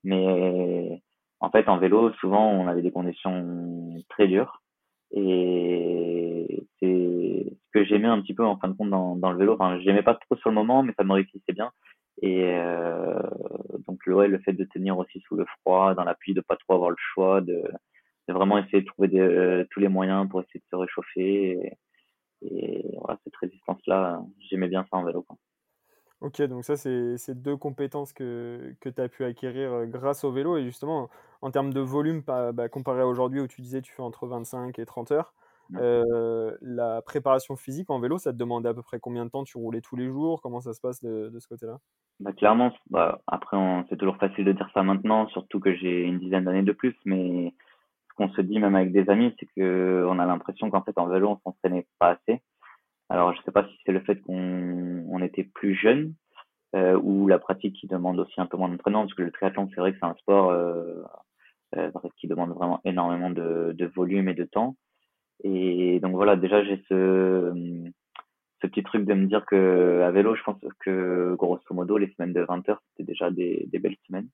Mais 0.03 1.01
en 1.39 1.49
fait, 1.51 1.67
en 1.69 1.77
vélo, 1.77 2.11
souvent, 2.13 2.49
on 2.51 2.67
avait 2.67 2.81
des 2.81 2.91
conditions 2.91 3.95
très 4.09 4.27
dures. 4.27 4.61
Et 5.11 6.67
c'est 6.79 7.45
ce 7.65 7.71
que 7.71 7.85
j'aimais 7.85 8.07
un 8.07 8.21
petit 8.21 8.33
peu 8.33 8.45
en 8.45 8.57
fin 8.57 8.67
de 8.67 8.73
compte 8.73 8.89
dans, 8.89 9.31
le 9.31 9.37
vélo. 9.37 9.53
Enfin, 9.53 9.79
j'aimais 9.81 10.03
pas 10.03 10.15
trop 10.15 10.35
sur 10.37 10.49
le 10.49 10.55
moment, 10.55 10.83
mais 10.83 10.93
ça 10.97 11.03
me 11.03 11.13
réussissait 11.13 11.53
bien. 11.53 11.71
Et 12.21 12.43
euh, 12.45 13.19
donc, 13.87 14.01
ouais, 14.07 14.27
le 14.27 14.39
fait 14.39 14.53
de 14.53 14.65
tenir 14.65 14.97
aussi 14.97 15.19
sous 15.21 15.35
le 15.35 15.45
froid, 15.61 15.93
dans 15.93 16.03
la 16.03 16.15
pluie, 16.15 16.33
de 16.33 16.41
pas 16.41 16.57
trop 16.57 16.73
avoir 16.75 16.89
le 16.89 16.97
choix, 17.13 17.41
de, 17.41 17.63
vraiment 18.27 18.57
essayer 18.57 18.81
de 18.81 18.87
trouver 18.87 19.09
euh, 19.19 19.65
tous 19.71 19.79
les 19.79 19.87
moyens 19.87 20.27
pour 20.29 20.41
essayer 20.41 20.59
de 20.59 20.65
se 20.69 20.75
réchauffer. 20.75 21.51
Et, 21.51 21.77
et 22.41 22.97
voilà, 22.99 23.19
cette 23.23 23.35
résistance-là, 23.35 24.21
j'aimais 24.49 24.67
bien 24.67 24.85
ça 24.89 24.97
en 24.97 25.03
vélo. 25.03 25.21
Quoi. 25.21 25.37
Ok, 26.21 26.41
donc 26.43 26.63
ça, 26.63 26.75
c'est 26.77 27.41
deux 27.41 27.57
compétences 27.57 28.11
que, 28.11 28.73
que 28.81 28.89
tu 28.89 29.01
as 29.01 29.07
pu 29.07 29.23
acquérir 29.23 29.71
euh, 29.71 29.85
grâce 29.85 30.23
au 30.23 30.31
vélo. 30.31 30.57
Et 30.57 30.63
justement, 30.65 31.09
en 31.41 31.51
termes 31.51 31.71
de 31.71 31.79
volume, 31.79 32.23
bah, 32.25 32.69
comparé 32.69 33.01
à 33.01 33.07
aujourd'hui 33.07 33.39
où 33.39 33.47
tu 33.47 33.61
disais 33.61 33.81
tu 33.81 33.93
fais 33.93 34.01
entre 34.01 34.25
25 34.25 34.79
et 34.79 34.85
30 34.85 35.11
heures, 35.11 35.35
euh, 35.75 36.57
la 36.61 37.03
préparation 37.03 37.55
physique 37.55 37.89
en 37.91 37.99
vélo, 37.99 38.17
ça 38.17 38.31
te 38.33 38.37
demandait 38.37 38.69
à 38.69 38.73
peu 38.73 38.81
près 38.81 38.99
combien 38.99 39.25
de 39.25 39.29
temps 39.29 39.43
tu 39.43 39.57
roulais 39.59 39.81
tous 39.81 39.95
les 39.95 40.07
jours? 40.07 40.41
Comment 40.41 40.59
ça 40.59 40.73
se 40.73 40.81
passe 40.81 41.03
de, 41.03 41.29
de 41.29 41.39
ce 41.39 41.47
côté-là? 41.47 41.77
Bah, 42.19 42.33
Clairement, 42.33 42.71
bah, 42.89 43.21
après, 43.27 43.57
c'est 43.89 43.97
toujours 43.97 44.17
facile 44.17 44.45
de 44.45 44.51
dire 44.53 44.69
ça 44.73 44.81
maintenant, 44.81 45.27
surtout 45.27 45.59
que 45.59 45.75
j'ai 45.75 46.01
une 46.01 46.19
dizaine 46.19 46.45
d'années 46.45 46.63
de 46.63 46.71
plus. 46.71 46.95
Mais 47.05 47.53
ce 48.09 48.13
qu'on 48.15 48.29
se 48.29 48.41
dit 48.41 48.59
même 48.59 48.75
avec 48.75 48.91
des 48.91 49.09
amis, 49.09 49.35
c'est 49.39 49.47
qu'on 49.55 50.19
a 50.19 50.25
l'impression 50.25 50.71
qu'en 50.71 50.83
fait, 50.83 50.97
en 50.97 51.07
vélo, 51.07 51.29
on 51.29 51.39
s'entraînait 51.51 51.87
pas 51.99 52.11
assez. 52.11 52.41
Alors, 53.09 53.33
je 53.33 53.41
sais 53.43 53.51
pas 53.51 53.65
si 53.67 53.77
c'est 53.85 53.91
le 53.91 54.01
fait 54.01 54.21
qu'on 54.21 55.05
on 55.09 55.21
était 55.21 55.43
plus 55.43 55.75
jeune 55.75 56.13
euh, 56.75 56.99
ou 57.01 57.27
la 57.27 57.39
pratique 57.39 57.75
qui 57.75 57.87
demande 57.87 58.19
aussi 58.19 58.39
un 58.41 58.45
peu 58.45 58.57
moins 58.57 58.69
d'entraînement, 58.69 59.03
parce 59.03 59.13
que 59.13 59.23
le 59.23 59.31
triathlon, 59.31 59.69
c'est 59.69 59.79
vrai 59.79 59.93
que 59.93 59.99
c'est 59.99 60.05
un 60.05 60.15
sport 60.15 60.49
euh, 60.49 61.01
euh, 61.75 61.91
qui 62.17 62.27
demande 62.27 62.51
vraiment 62.51 62.81
énormément 62.83 63.29
de, 63.29 63.73
de 63.73 63.85
volume 63.85 64.27
et 64.29 64.33
de 64.33 64.43
temps. 64.43 64.75
Et 65.43 65.99
donc 66.01 66.15
voilà, 66.15 66.35
déjà 66.35 66.63
j'ai 66.63 66.83
ce, 66.89 67.91
ce 68.61 68.67
petit 68.67 68.83
truc 68.83 69.05
de 69.05 69.13
me 69.13 69.27
dire 69.27 69.45
que 69.45 70.01
à 70.01 70.11
vélo, 70.11 70.35
je 70.35 70.43
pense 70.43 70.59
que 70.79 71.35
grosso 71.37 71.61
modo, 71.71 71.97
les 71.97 72.11
semaines 72.13 72.33
de 72.33 72.41
20 72.41 72.67
heures, 72.69 72.81
c'était 72.89 73.09
déjà 73.09 73.31
des, 73.31 73.67
des 73.71 73.79
belles 73.79 73.97
semaines. 74.07 74.29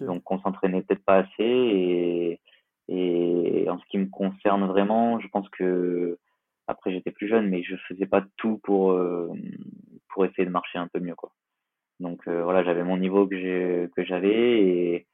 Donc 0.00 0.30
on 0.30 0.38
s'entraînait 0.40 0.82
peut-être 0.82 1.04
pas 1.04 1.18
assez. 1.18 1.44
Et, 1.44 2.40
et 2.88 3.70
en 3.70 3.78
ce 3.78 3.84
qui 3.86 3.98
me 3.98 4.06
concerne 4.06 4.66
vraiment, 4.66 5.20
je 5.20 5.28
pense 5.28 5.48
que 5.50 6.18
après, 6.66 6.92
j'étais 6.92 7.10
plus 7.10 7.28
jeune, 7.28 7.48
mais 7.48 7.62
je 7.62 7.76
faisais 7.88 8.06
pas 8.06 8.24
tout 8.36 8.58
pour, 8.62 8.92
euh, 8.92 9.30
pour 10.08 10.24
essayer 10.24 10.46
de 10.46 10.50
marcher 10.50 10.78
un 10.78 10.88
peu 10.88 11.00
mieux, 11.00 11.14
quoi. 11.14 11.32
Donc 12.00 12.26
euh, 12.26 12.42
voilà, 12.42 12.64
j'avais 12.64 12.82
mon 12.82 12.96
niveau 12.96 13.26
que 13.26 13.86
que 13.86 14.04
j'avais 14.04 14.60
et 14.60 15.06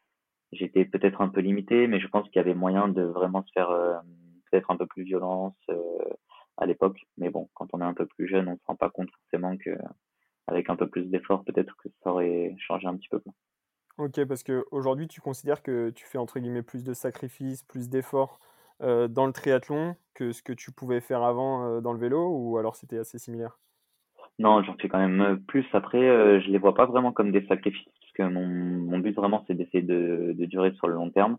j'étais 0.53 0.85
peut-être 0.85 1.21
un 1.21 1.29
peu 1.29 1.41
limité, 1.41 1.87
mais 1.87 2.01
je 2.01 2.09
pense 2.09 2.27
qu'il 2.29 2.37
y 2.37 2.39
avait 2.41 2.55
moyen 2.55 2.89
de 2.89 3.03
vraiment 3.03 3.45
se 3.45 3.53
faire 3.53 3.71
euh, 3.71 3.99
peut-être 4.51 4.71
un 4.71 4.77
peu 4.77 4.87
plus 4.87 5.05
violence 5.05 5.55
à 6.57 6.67
l'époque. 6.67 6.99
Mais 7.19 7.31
bon, 7.31 7.49
quand 7.55 7.69
on 7.75 7.81
est 7.81 7.85
un 7.85 7.95
peu 7.95 8.07
plus 8.07 8.29
jeune, 8.29 8.49
on 8.49 8.57
se 8.57 8.63
rend 8.67 8.77
pas 8.77 8.91
compte 8.91 9.11
forcément 9.11 9.57
que 9.59 9.71
avec 10.47 10.71
un 10.71 10.77
peu 10.77 10.89
plus 10.89 11.07
d'efforts, 11.07 11.45
peut-être 11.45 11.77
que 11.77 11.89
ça 12.03 12.11
aurait 12.11 12.57
changé 12.59 12.87
un 12.87 12.97
petit 12.97 13.09
peu. 13.09 13.21
Quoi. 13.21 13.33
Ok, 13.99 14.25
parce 14.25 14.43
que 14.43 14.65
aujourd'hui, 14.71 15.07
tu 15.07 15.21
considères 15.21 15.63
que 15.63 15.91
tu 15.91 16.07
fais 16.07 16.19
entre 16.19 16.41
guillemets 16.41 16.63
plus 16.63 16.85
de 16.85 16.95
sacrifices, 16.95 17.63
plus 17.63 17.89
d'efforts 17.91 18.41
euh, 18.83 19.09
dans 19.09 19.27
le 19.27 19.33
triathlon 19.33 19.97
que 20.15 20.33
ce 20.33 20.43
que 20.43 20.53
tu 20.53 20.71
pouvais 20.71 21.01
faire 21.01 21.23
avant 21.23 21.65
euh, 21.65 21.81
dans 21.81 21.93
le 21.93 21.99
vélo 21.99 22.29
ou 22.29 22.59
alors 22.59 22.77
c'était 22.77 22.99
assez 22.99 23.19
similaire? 23.19 23.59
Non, 24.39 24.63
j'en 24.63 24.75
fais 24.77 24.89
quand 24.89 24.99
même 24.99 25.21
euh, 25.21 25.37
plus. 25.37 25.67
Après, 25.73 25.99
euh, 25.99 26.41
je 26.41 26.51
les 26.51 26.59
vois 26.59 26.75
pas 26.75 26.87
vraiment 26.87 27.13
comme 27.13 27.33
des 27.33 27.47
sacrifices 27.47 27.89
parce 28.01 28.13
que 28.13 28.23
mon, 28.35 28.99
but 28.99 29.15
vraiment 29.15 29.45
c'est 29.47 29.55
d'essayer 29.55 29.83
de, 29.83 30.35
de 30.37 30.45
durer 30.47 30.73
sur 30.73 30.89
le 30.89 30.95
long 30.95 31.11
terme. 31.11 31.39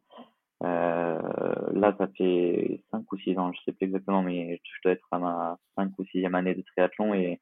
là, 0.62 1.96
ça 1.98 2.08
fait 2.18 2.84
5 2.92 3.12
ou 3.12 3.18
6 3.18 3.38
ans, 3.38 3.52
je 3.54 3.60
sais 3.66 3.72
plus 3.72 3.86
exactement, 3.86 4.22
mais 4.24 4.62
je 4.64 4.82
dois 4.84 4.94
être 4.94 5.08
à 5.12 5.20
ma 5.20 5.58
5 5.76 5.92
ou 5.98 6.04
6e 6.04 6.36
année 6.36 6.56
de 6.56 6.62
triathlon 6.62 7.14
et 7.14 7.40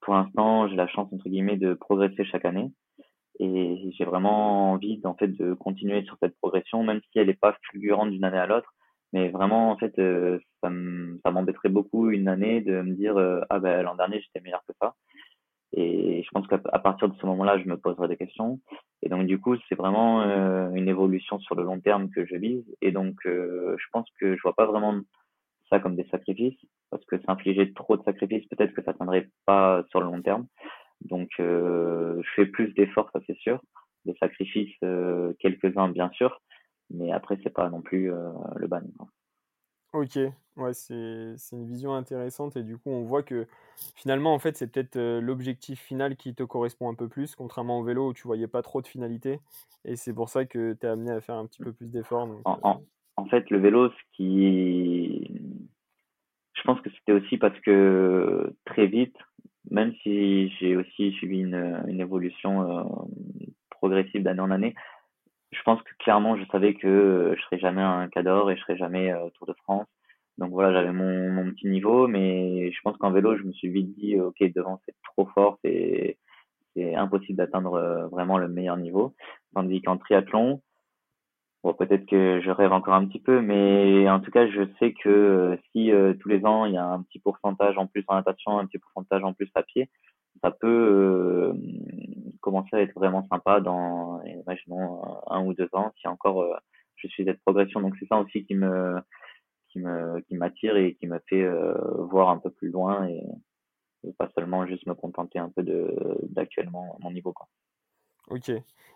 pour 0.00 0.14
l'instant, 0.14 0.68
j'ai 0.68 0.76
la 0.76 0.86
chance 0.86 1.10
entre 1.12 1.28
guillemets 1.28 1.56
de 1.56 1.74
progresser 1.74 2.24
chaque 2.24 2.44
année 2.44 2.70
et 3.40 3.90
j'ai 3.96 4.04
vraiment 4.04 4.72
envie 4.72 5.00
en 5.04 5.14
fait 5.14 5.28
de 5.28 5.54
continuer 5.54 6.04
sur 6.04 6.16
cette 6.20 6.36
progression 6.36 6.84
même 6.84 7.00
si 7.10 7.18
elle 7.18 7.26
n'est 7.26 7.34
pas 7.34 7.56
fulgurante 7.70 8.10
d'une 8.10 8.24
année 8.24 8.38
à 8.38 8.46
l'autre 8.46 8.72
mais 9.14 9.28
vraiment, 9.28 9.70
en 9.70 9.76
fait, 9.76 9.96
euh, 10.00 10.40
ça 10.60 10.70
m'embêterait 11.30 11.68
beaucoup 11.68 12.10
une 12.10 12.26
année 12.26 12.60
de 12.60 12.82
me 12.82 12.94
dire 12.94 13.16
euh, 13.16 13.42
ah 13.48 13.60
ben 13.60 13.80
l'an 13.82 13.94
dernier 13.94 14.20
j'étais 14.20 14.40
meilleur 14.40 14.64
que 14.66 14.74
ça. 14.82 14.96
Et 15.72 16.24
je 16.24 16.28
pense 16.32 16.48
qu'à 16.48 16.58
partir 16.58 17.08
de 17.08 17.16
ce 17.16 17.26
moment-là, 17.26 17.58
je 17.58 17.68
me 17.68 17.76
poserai 17.76 18.08
des 18.08 18.16
questions. 18.16 18.58
Et 19.02 19.08
donc 19.08 19.26
du 19.26 19.40
coup, 19.40 19.56
c'est 19.68 19.76
vraiment 19.76 20.22
euh, 20.22 20.68
une 20.74 20.88
évolution 20.88 21.38
sur 21.38 21.54
le 21.54 21.62
long 21.62 21.78
terme 21.80 22.10
que 22.10 22.26
je 22.26 22.34
vise. 22.34 22.64
Et 22.82 22.90
donc, 22.90 23.14
je 23.24 23.86
pense 23.92 24.08
que 24.18 24.34
je 24.34 24.42
vois 24.42 24.56
pas 24.56 24.66
vraiment 24.66 25.00
ça 25.70 25.78
comme 25.78 25.94
des 25.94 26.08
sacrifices, 26.10 26.60
parce 26.90 27.04
que 27.04 27.20
s'infliger 27.20 27.72
trop 27.72 27.96
de 27.96 28.02
sacrifices, 28.02 28.46
peut-être 28.48 28.74
que 28.74 28.82
ça 28.82 28.94
tiendrait 28.94 29.28
pas 29.46 29.84
sur 29.90 30.00
le 30.00 30.06
long 30.06 30.22
terme. 30.22 30.46
Donc, 31.02 31.28
je 31.38 32.28
fais 32.34 32.46
plus 32.46 32.74
d'efforts, 32.74 33.10
ça 33.12 33.20
c'est 33.28 33.38
sûr. 33.38 33.60
Des 34.06 34.14
sacrifices, 34.14 34.76
quelques-uns 35.38 35.88
bien 35.88 36.10
sûr, 36.10 36.40
mais 36.90 37.12
après 37.12 37.38
c'est 37.42 37.50
pas 37.50 37.70
non 37.70 37.80
plus 37.80 38.12
euh, 38.12 38.30
le 38.56 38.66
ban. 38.66 38.82
Ok, 39.92 40.18
ouais, 40.56 40.74
c'est 40.74 41.36
une 41.52 41.66
vision 41.66 41.94
intéressante 41.94 42.56
et 42.56 42.64
du 42.64 42.76
coup 42.76 42.90
on 42.90 43.04
voit 43.04 43.22
que 43.22 43.46
finalement 43.94 44.34
en 44.34 44.38
fait 44.38 44.56
c'est 44.56 44.66
peut-être 44.66 44.96
euh, 44.96 45.20
l'objectif 45.20 45.80
final 45.80 46.16
qui 46.16 46.34
te 46.34 46.42
correspond 46.42 46.90
un 46.90 46.94
peu 46.94 47.08
plus, 47.08 47.36
contrairement 47.36 47.78
au 47.78 47.84
vélo 47.84 48.08
où 48.08 48.12
tu 48.12 48.26
voyais 48.26 48.48
pas 48.48 48.62
trop 48.62 48.82
de 48.82 48.88
finalité 48.88 49.40
et 49.84 49.96
c'est 49.96 50.12
pour 50.12 50.28
ça 50.28 50.46
que 50.46 50.72
tu 50.72 50.86
es 50.86 50.88
amené 50.88 51.12
à 51.12 51.20
faire 51.20 51.36
un 51.36 51.46
petit 51.46 51.62
peu 51.62 51.72
plus 51.72 51.90
d'efforts. 51.90 52.28
En, 52.44 52.58
en, 52.62 52.70
euh, 52.70 52.78
en, 53.16 53.26
fait 53.26 53.48
le 53.50 53.58
vélo, 53.58 53.90
ce 53.90 54.02
qui... 54.16 55.40
Je 56.54 56.62
pense 56.62 56.80
que 56.80 56.90
c'était 56.90 57.12
aussi 57.12 57.36
parce 57.36 57.58
que 57.60 58.56
très 58.64 58.86
vite, 58.86 59.16
même 59.70 59.92
si 60.02 60.48
j'ai 60.58 60.76
aussi 60.76 61.12
suivi 61.12 61.40
une, 61.40 61.84
une 61.86 62.00
évolution 62.00 63.14
progressive 63.70 64.22
d'année 64.22 64.40
en 64.40 64.50
année, 64.50 64.74
je 65.54 65.62
pense 65.62 65.82
que 65.82 65.94
clairement, 65.98 66.36
je 66.36 66.44
savais 66.50 66.74
que 66.74 66.86
euh, 66.86 67.36
je 67.36 67.42
serais 67.42 67.58
jamais 67.58 67.82
un 67.82 68.08
cador 68.08 68.50
et 68.50 68.56
je 68.56 68.60
serais 68.62 68.76
jamais 68.76 69.12
euh, 69.12 69.28
Tour 69.34 69.46
de 69.46 69.54
France. 69.64 69.86
Donc 70.38 70.50
voilà, 70.50 70.72
j'avais 70.72 70.92
mon, 70.92 71.50
petit 71.52 71.68
niveau, 71.68 72.08
mais 72.08 72.72
je 72.72 72.80
pense 72.82 72.96
qu'en 72.96 73.12
vélo, 73.12 73.36
je 73.36 73.44
me 73.44 73.52
suis 73.52 73.68
vite 73.68 73.94
dit, 73.96 74.18
ok, 74.18 74.36
devant 74.54 74.80
c'est 74.84 74.94
trop 75.04 75.26
fort, 75.26 75.58
c'est 75.62 76.16
impossible 76.96 77.38
d'atteindre 77.38 77.74
euh, 77.74 78.06
vraiment 78.08 78.38
le 78.38 78.48
meilleur 78.48 78.76
niveau. 78.76 79.14
Tandis 79.54 79.80
qu'en 79.82 79.96
triathlon, 79.96 80.60
bon, 81.62 81.74
peut-être 81.74 82.06
que 82.06 82.40
je 82.44 82.50
rêve 82.50 82.72
encore 82.72 82.94
un 82.94 83.06
petit 83.06 83.20
peu, 83.20 83.40
mais 83.40 84.08
en 84.10 84.20
tout 84.20 84.32
cas, 84.32 84.48
je 84.48 84.62
sais 84.80 84.92
que 84.92 85.56
si 85.72 85.92
tous 86.20 86.28
les 86.28 86.44
ans 86.44 86.64
il 86.66 86.74
y 86.74 86.78
a 86.78 86.86
un 86.86 87.02
petit 87.02 87.20
pourcentage 87.20 87.78
en 87.78 87.86
plus 87.86 88.04
en 88.08 88.16
natation, 88.16 88.58
un 88.58 88.66
petit 88.66 88.78
pourcentage 88.78 89.22
en 89.22 89.34
plus 89.34 89.50
à 89.54 89.62
pied, 89.62 89.88
ça 90.42 90.50
peut 90.50 91.54
commencer 92.44 92.76
à 92.76 92.82
être 92.82 92.92
vraiment 92.92 93.26
sympa 93.28 93.60
dans, 93.60 94.22
imaginons, 94.24 95.02
un 95.30 95.42
ou 95.46 95.54
deux 95.54 95.68
ans, 95.72 95.92
si 95.98 96.06
encore 96.06 96.42
euh, 96.42 96.54
je 96.96 97.08
suis 97.08 97.24
cette 97.24 97.40
progression. 97.40 97.80
Donc 97.80 97.94
c'est 97.98 98.06
ça 98.06 98.18
aussi 98.18 98.44
qui 98.44 98.54
me, 98.54 99.00
qui 99.70 99.78
me, 99.78 100.20
qui 100.20 100.36
m'attire 100.36 100.76
et 100.76 100.94
qui 100.94 101.06
me 101.06 101.18
fait 101.26 101.42
euh, 101.42 101.74
voir 102.10 102.28
un 102.28 102.36
peu 102.36 102.50
plus 102.50 102.68
loin 102.68 103.08
et, 103.08 103.24
pas 104.18 104.28
seulement 104.36 104.66
juste 104.66 104.86
me 104.86 104.92
contenter 104.92 105.38
un 105.38 105.48
peu 105.48 105.62
de 105.62 105.96
d'actuellement 106.28 106.98
mon 107.00 107.10
niveau. 107.10 107.32
Quoi. 107.32 107.48
Ok. 108.28 108.50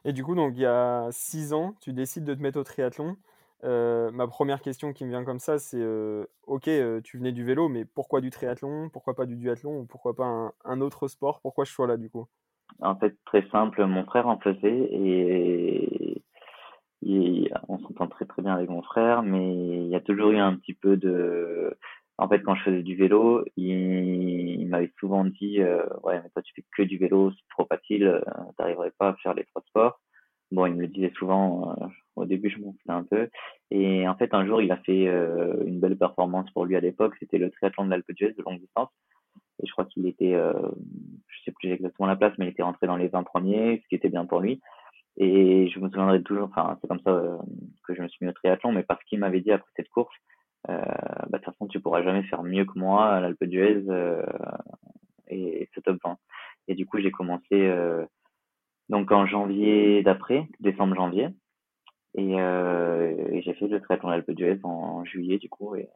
Et 0.04 0.12
du 0.12 0.22
coup, 0.22 0.34
donc 0.34 0.52
il 0.54 0.60
y 0.60 0.66
a 0.66 1.08
six 1.10 1.54
ans, 1.54 1.74
tu 1.80 1.94
décides 1.94 2.24
de 2.24 2.34
te 2.34 2.42
mettre 2.42 2.60
au 2.60 2.62
triathlon. 2.62 3.16
Euh, 3.64 4.10
ma 4.10 4.26
première 4.26 4.60
question 4.60 4.92
qui 4.92 5.06
me 5.06 5.08
vient 5.08 5.24
comme 5.24 5.38
ça, 5.38 5.58
c'est 5.58 5.82
ok, 6.42 6.68
tu 7.04 7.16
venais 7.16 7.32
du 7.32 7.42
vélo, 7.42 7.70
mais 7.70 7.86
pourquoi 7.86 8.20
du 8.20 8.28
triathlon? 8.28 8.90
Pourquoi 8.90 9.14
pas 9.14 9.24
du 9.24 9.36
duathlon? 9.36 9.80
Ou 9.80 9.86
pourquoi 9.86 10.14
pas 10.14 10.52
un, 10.62 10.80
autre 10.82 11.08
sport? 11.08 11.40
Pourquoi 11.40 11.64
je 11.64 11.72
sois 11.72 11.86
là 11.86 11.96
du 11.96 12.10
coup? 12.10 12.28
En 12.80 12.96
fait, 12.96 13.16
très 13.26 13.46
simple, 13.50 13.84
mon 13.86 14.04
frère 14.04 14.28
en 14.28 14.38
faisait 14.38 14.88
et, 14.92 16.22
on 17.68 17.78
s'entend 17.78 18.08
très 18.08 18.26
très 18.26 18.42
bien 18.42 18.54
avec 18.54 18.68
mon 18.68 18.82
frère, 18.82 19.22
mais 19.22 19.54
il 19.54 19.88
y 19.88 19.94
a 19.94 20.00
toujours 20.00 20.30
eu 20.30 20.38
un 20.38 20.56
petit 20.56 20.74
peu 20.74 20.96
de... 20.96 21.76
En 22.18 22.28
fait, 22.28 22.40
quand 22.42 22.54
je 22.56 22.64
faisais 22.64 22.82
du 22.82 22.96
vélo, 22.96 23.44
il, 23.56 24.66
m'avait 24.68 24.92
souvent 24.98 25.24
dit 25.24 25.60
euh, 25.60 25.84
Ouais, 26.02 26.20
mais 26.20 26.28
toi 26.30 26.42
tu 26.42 26.52
fais 26.54 26.64
que 26.76 26.82
du 26.82 26.98
vélo, 26.98 27.30
c'est 27.30 27.48
trop 27.50 27.66
facile, 27.66 28.06
euh, 28.06 28.20
t'arriverais 28.56 28.92
pas 28.98 29.10
à 29.10 29.14
faire 29.16 29.34
les 29.34 29.44
trois 29.44 29.62
sports. 29.68 30.00
Bon, 30.50 30.66
il 30.66 30.74
me 30.74 30.80
le 30.82 30.88
disait 30.88 31.12
souvent, 31.16 31.76
euh, 31.80 31.86
au 32.16 32.24
début 32.24 32.50
je 32.50 32.58
m'en 32.58 32.72
foutais 32.72 32.90
un 32.90 33.04
peu. 33.04 33.28
Et 33.70 34.08
en 34.08 34.16
fait, 34.16 34.34
un 34.34 34.46
jour, 34.46 34.60
il 34.60 34.72
a 34.72 34.78
fait 34.78 35.04
une 35.66 35.80
belle 35.80 35.96
performance 35.96 36.50
pour 36.50 36.64
lui 36.66 36.76
à 36.76 36.80
l'époque, 36.80 37.14
c'était 37.20 37.38
le 37.38 37.50
triathlon 37.50 37.84
de 37.84 37.90
l'Alpe 37.90 38.12
d'Huez 38.12 38.32
de 38.32 38.42
longue 38.42 38.60
distance. 38.60 38.90
Et 39.62 39.66
je 39.66 39.72
crois 39.72 39.84
qu'il 39.84 40.06
était, 40.06 40.34
euh, 40.34 40.52
je 41.26 41.42
sais 41.44 41.52
plus 41.52 41.70
exactement 41.70 42.06
la 42.06 42.16
place, 42.16 42.32
mais 42.38 42.46
il 42.46 42.50
était 42.50 42.62
rentré 42.62 42.86
dans 42.86 42.96
les 42.96 43.08
20 43.08 43.22
premiers, 43.24 43.80
ce 43.82 43.88
qui 43.88 43.94
était 43.94 44.08
bien 44.08 44.26
pour 44.26 44.40
lui. 44.40 44.60
Et 45.16 45.68
je 45.68 45.80
me 45.80 45.88
souviendrai 45.88 46.22
toujours, 46.22 46.48
enfin, 46.48 46.78
c'est 46.80 46.86
comme 46.86 47.00
ça 47.00 47.10
euh, 47.10 47.36
que 47.84 47.94
je 47.94 48.02
me 48.02 48.08
suis 48.08 48.24
mis 48.24 48.30
au 48.30 48.34
triathlon, 48.34 48.72
mais 48.72 48.84
parce 48.84 49.02
qu'il 49.04 49.18
m'avait 49.18 49.40
dit 49.40 49.50
après 49.50 49.70
cette 49.76 49.88
course, 49.88 50.14
euh, 50.68 50.76
bah, 51.28 51.38
de 51.38 51.44
toute 51.44 51.54
façon, 51.54 51.66
tu 51.66 51.80
pourras 51.80 52.02
jamais 52.02 52.22
faire 52.24 52.42
mieux 52.42 52.64
que 52.64 52.78
moi 52.78 53.06
à 53.06 53.20
l'Alpe 53.20 53.44
d'Huez 53.44 53.84
euh, 53.88 54.22
et 55.28 55.68
c'est 55.74 55.82
top 55.82 55.98
20. 56.04 56.18
Et 56.68 56.74
du 56.74 56.86
coup, 56.86 56.98
j'ai 56.98 57.10
commencé 57.10 57.46
euh, 57.52 58.04
donc 58.88 59.10
en 59.10 59.26
janvier 59.26 60.02
d'après, 60.02 60.46
décembre-janvier. 60.60 61.28
Et, 62.14 62.32
et 62.32 63.42
j'ai 63.42 63.54
fait 63.54 63.68
le 63.68 63.80
triathlon 63.80 64.08
l'Alpe 64.08 64.30
d'Huez 64.30 64.58
en, 64.64 64.70
en, 64.70 65.04
juillet, 65.04 65.38
du 65.38 65.48
coup. 65.48 65.76
Et, 65.76 65.88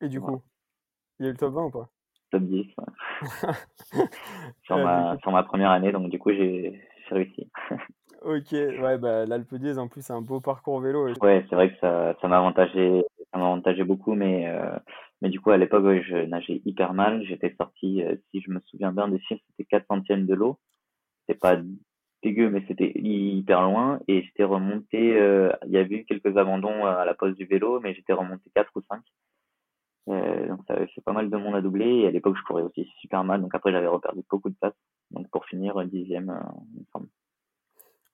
et 0.00 0.08
du 0.08 0.20
coup, 0.20 0.42
il 1.18 1.24
y 1.24 1.26
a 1.26 1.30
eu 1.30 1.32
le 1.32 1.38
top 1.38 1.54
20 1.54 1.64
ou 1.64 1.70
pas? 1.70 1.90
Top 2.30 2.42
10. 2.42 2.66
Ouais. 2.76 2.84
sur, 4.64 4.78
ma, 4.78 5.16
sur 5.18 5.32
ma 5.32 5.42
première 5.42 5.70
année, 5.70 5.92
donc 5.92 6.10
du 6.10 6.18
coup, 6.18 6.30
j'ai 6.30 6.80
réussi. 7.10 7.50
Ok, 8.22 8.50
ouais, 8.52 8.98
bah, 8.98 9.26
l'Alpe 9.26 9.54
d'Huez, 9.54 9.78
en 9.78 9.86
plus, 9.86 10.04
c'est 10.04 10.12
un 10.12 10.20
beau 10.20 10.40
parcours 10.40 10.80
vélo. 10.80 11.08
Ouais, 11.22 11.46
c'est 11.48 11.54
vrai 11.54 11.72
que 11.72 11.78
ça, 11.78 12.16
ça 12.20 12.26
m'avantageait, 12.26 13.04
ça 13.32 13.38
m'avantageait 13.38 13.84
beaucoup, 13.84 14.14
mais, 14.14 14.48
euh, 14.48 14.76
mais 15.22 15.28
du 15.28 15.40
coup, 15.40 15.50
à 15.50 15.56
l'époque, 15.56 15.84
ouais, 15.84 16.02
je 16.02 16.16
nageais 16.26 16.60
hyper 16.64 16.94
mal. 16.94 17.22
J'étais 17.24 17.54
sorti, 17.56 18.02
euh, 18.02 18.16
si 18.30 18.40
je 18.40 18.50
me 18.50 18.60
souviens 18.66 18.90
bien 18.90 19.06
des 19.08 19.20
chiffres, 19.20 19.44
c'était 19.50 19.68
4 19.70 19.86
centièmes 19.86 20.26
de 20.26 20.34
l'eau. 20.34 20.58
C'est 21.28 21.38
pas 21.38 21.58
dégueu, 22.24 22.50
mais 22.50 22.64
c'était 22.66 22.90
hyper 22.96 23.62
loin. 23.62 24.00
Et 24.08 24.22
j'étais 24.22 24.44
remonté, 24.44 25.16
euh, 25.16 25.52
il 25.66 25.72
y 25.72 25.78
avait 25.78 25.98
eu 25.98 26.04
quelques 26.04 26.36
abandons 26.36 26.86
à 26.86 27.04
la 27.04 27.14
pause 27.14 27.36
du 27.36 27.44
vélo, 27.44 27.78
mais 27.80 27.94
j'étais 27.94 28.12
remonté 28.12 28.50
4 28.52 28.72
ou 28.74 28.82
5. 28.90 29.00
Euh, 30.08 30.48
donc 30.48 30.60
ça 30.66 30.74
avait 30.74 30.86
fait 30.88 31.00
pas 31.00 31.12
mal 31.12 31.30
de 31.30 31.36
monde 31.36 31.54
à 31.54 31.60
doubler. 31.60 32.00
Et 32.00 32.06
à 32.06 32.10
l'époque, 32.10 32.36
je 32.36 32.42
courais 32.44 32.62
aussi 32.62 32.84
super 33.00 33.24
mal. 33.24 33.40
Donc 33.40 33.54
après, 33.54 33.72
j'avais 33.72 33.86
reperdu 33.86 34.22
beaucoup 34.30 34.50
de 34.50 34.56
place. 34.56 34.74
Donc 35.10 35.28
pour 35.30 35.44
finir, 35.46 35.82
dixième, 35.86 36.30
euh, 36.30 36.60
il 36.74 36.80
me 36.80 36.86
semble. 36.92 37.08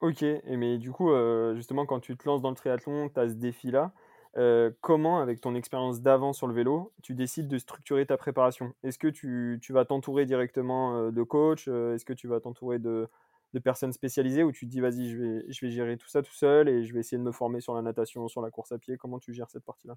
Ok, 0.00 0.22
et 0.22 0.56
mais 0.58 0.76
du 0.76 0.90
coup, 0.92 1.10
euh, 1.12 1.54
justement, 1.54 1.86
quand 1.86 1.98
tu 1.98 2.14
te 2.16 2.26
lances 2.26 2.42
dans 2.42 2.50
le 2.50 2.56
triathlon, 2.56 3.08
tu 3.08 3.18
as 3.18 3.30
ce 3.30 3.34
défi-là. 3.34 3.92
Euh, 4.36 4.70
comment, 4.82 5.20
avec 5.20 5.40
ton 5.40 5.54
expérience 5.54 6.02
d'avant 6.02 6.34
sur 6.34 6.46
le 6.46 6.52
vélo, 6.52 6.92
tu 7.02 7.14
décides 7.14 7.48
de 7.48 7.56
structurer 7.56 8.04
ta 8.04 8.18
préparation? 8.18 8.74
Est-ce 8.82 8.98
que 8.98 9.08
tu, 9.08 9.58
tu 9.62 9.72
vas 9.72 9.86
t'entourer 9.86 10.26
directement 10.26 10.96
euh, 10.96 11.10
de 11.10 11.22
coach 11.22 11.68
Est-ce 11.68 12.04
que 12.04 12.12
tu 12.12 12.28
vas 12.28 12.40
t'entourer 12.40 12.78
de, 12.78 13.08
de, 13.54 13.58
personnes 13.60 13.92
spécialisées 13.92 14.42
ou 14.42 14.52
tu 14.52 14.66
te 14.66 14.70
dis, 14.70 14.80
vas-y, 14.80 15.08
je 15.08 15.16
vais, 15.16 15.44
je 15.48 15.64
vais 15.64 15.72
gérer 15.72 15.96
tout 15.96 16.08
ça 16.08 16.22
tout 16.22 16.34
seul 16.34 16.68
et 16.68 16.84
je 16.84 16.92
vais 16.92 17.00
essayer 17.00 17.16
de 17.16 17.22
me 17.22 17.32
former 17.32 17.60
sur 17.60 17.74
la 17.74 17.80
natation, 17.80 18.28
sur 18.28 18.42
la 18.42 18.50
course 18.50 18.72
à 18.72 18.78
pied? 18.78 18.98
Comment 18.98 19.18
tu 19.18 19.32
gères 19.32 19.48
cette 19.48 19.64
partie-là? 19.64 19.96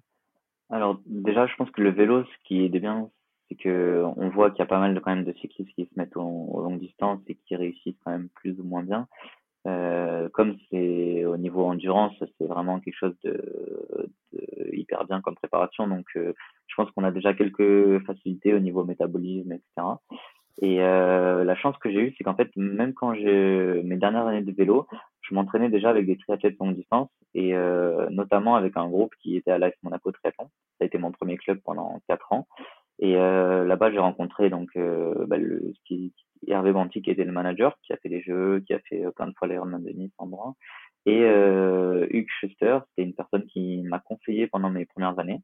Alors, 0.70 1.00
déjà, 1.06 1.46
je 1.46 1.54
pense 1.56 1.70
que 1.70 1.80
le 1.80 1.90
vélo, 1.90 2.24
ce 2.24 2.44
qui 2.44 2.64
est 2.64 2.68
bien, 2.68 3.10
c'est 3.48 3.54
que 3.54 4.04
on 4.16 4.28
voit 4.28 4.50
qu'il 4.50 4.58
y 4.58 4.62
a 4.62 4.66
pas 4.66 4.78
mal 4.78 4.94
de, 4.94 5.00
quand 5.00 5.14
même 5.14 5.24
de 5.24 5.32
cyclistes 5.34 5.72
qui 5.74 5.84
se 5.86 5.98
mettent 5.98 6.16
aux, 6.16 6.60
longues 6.60 6.80
distances 6.80 7.20
et 7.26 7.36
qui 7.46 7.56
réussissent 7.56 7.98
quand 8.04 8.10
même 8.10 8.28
plus 8.34 8.58
ou 8.60 8.64
moins 8.64 8.82
bien. 8.82 9.08
Euh, 9.66 10.28
comme 10.30 10.56
c'est 10.70 11.24
au 11.24 11.36
niveau 11.36 11.64
endurance, 11.64 12.14
c'est 12.38 12.46
vraiment 12.46 12.80
quelque 12.80 12.96
chose 12.96 13.16
de, 13.24 14.10
de, 14.32 14.74
hyper 14.74 15.04
bien 15.06 15.20
comme 15.20 15.34
préparation. 15.34 15.88
Donc, 15.88 16.06
euh, 16.16 16.32
je 16.66 16.74
pense 16.74 16.90
qu'on 16.90 17.04
a 17.04 17.10
déjà 17.10 17.32
quelques 17.34 18.04
facilités 18.04 18.54
au 18.54 18.60
niveau 18.60 18.84
métabolisme, 18.84 19.52
etc. 19.52 19.86
Et 20.60 20.82
euh, 20.82 21.44
la 21.44 21.54
chance 21.54 21.76
que 21.78 21.90
j'ai 21.90 22.00
eue, 22.00 22.14
c'est 22.16 22.24
qu'en 22.24 22.34
fait, 22.34 22.50
même 22.56 22.92
quand 22.92 23.14
j'ai 23.14 23.82
mes 23.84 23.96
dernières 23.96 24.26
années 24.26 24.42
de 24.42 24.52
vélo, 24.52 24.86
je 25.28 25.34
m'entraînais 25.34 25.68
déjà 25.68 25.90
avec 25.90 26.06
des 26.06 26.16
triathlètes 26.16 26.56
longue 26.58 26.74
distance 26.74 27.10
et 27.34 27.54
euh, 27.54 28.08
notamment 28.10 28.56
avec 28.56 28.76
un 28.76 28.88
groupe 28.88 29.14
qui 29.20 29.36
était 29.36 29.50
à 29.50 29.58
l'AS 29.58 29.72
Monaco 29.82 30.10
Triathlon. 30.12 30.46
Ça 30.78 30.84
a 30.84 30.84
été 30.84 30.98
mon 30.98 31.12
premier 31.12 31.36
club 31.36 31.60
pendant 31.64 32.00
quatre 32.08 32.32
ans. 32.32 32.46
Et 33.00 33.16
euh, 33.16 33.64
là-bas, 33.64 33.92
j'ai 33.92 33.98
rencontré 33.98 34.50
donc 34.50 34.70
euh, 34.76 35.26
bah, 35.26 35.36
le, 35.36 35.72
Hervé 36.46 36.72
Banti 36.72 37.02
qui 37.02 37.10
était 37.10 37.24
le 37.24 37.32
manager, 37.32 37.78
qui 37.82 37.92
a 37.92 37.96
fait 37.96 38.08
les 38.08 38.22
jeux, 38.22 38.60
qui 38.66 38.74
a 38.74 38.80
fait 38.80 39.04
euh, 39.04 39.10
plein 39.10 39.26
de 39.28 39.34
fois 39.34 39.48
l'Ironman 39.48 39.82
de 39.82 39.90
Nice 39.90 40.12
en 40.18 40.26
bras. 40.26 40.54
Et 41.06 41.22
euh, 41.22 42.06
Hugues 42.10 42.28
Schuster, 42.40 42.78
c'était 42.88 43.08
une 43.08 43.14
personne 43.14 43.46
qui 43.46 43.82
m'a 43.82 44.00
conseillé 44.00 44.46
pendant 44.46 44.70
mes 44.70 44.84
premières 44.84 45.18
années, 45.18 45.40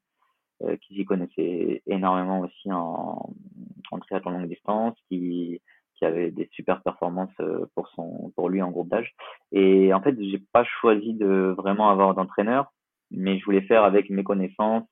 euh, 0.63 0.77
qui 0.79 0.95
s'y 0.95 1.05
connaissait 1.05 1.83
énormément 1.87 2.41
aussi 2.41 2.73
en, 2.73 3.31
en 3.91 3.99
triathlon 3.99 4.33
longue 4.33 4.49
distance, 4.49 4.97
qui, 5.09 5.61
avait 6.05 6.31
des 6.31 6.49
super 6.53 6.83
performances 6.83 7.35
euh, 7.41 7.67
pour 7.75 7.89
son 7.89 8.33
pour 8.37 8.49
lui 8.49 8.63
en 8.63 8.71
groupe 8.71 8.89
d'âge. 8.89 9.15
Et 9.53 9.93
en 9.95 10.01
fait, 10.01 10.17
j'ai 10.21 10.43
pas 10.53 10.65
choisi 10.65 11.15
de 11.15 11.55
vraiment 11.57 11.91
avoir 11.91 12.15
d'entraîneur, 12.15 12.73
mais 13.11 13.39
je 13.39 13.45
voulais 13.45 13.63
faire 13.63 13.85
avec 13.85 14.11
mes 14.11 14.25
connaissances 14.25 14.89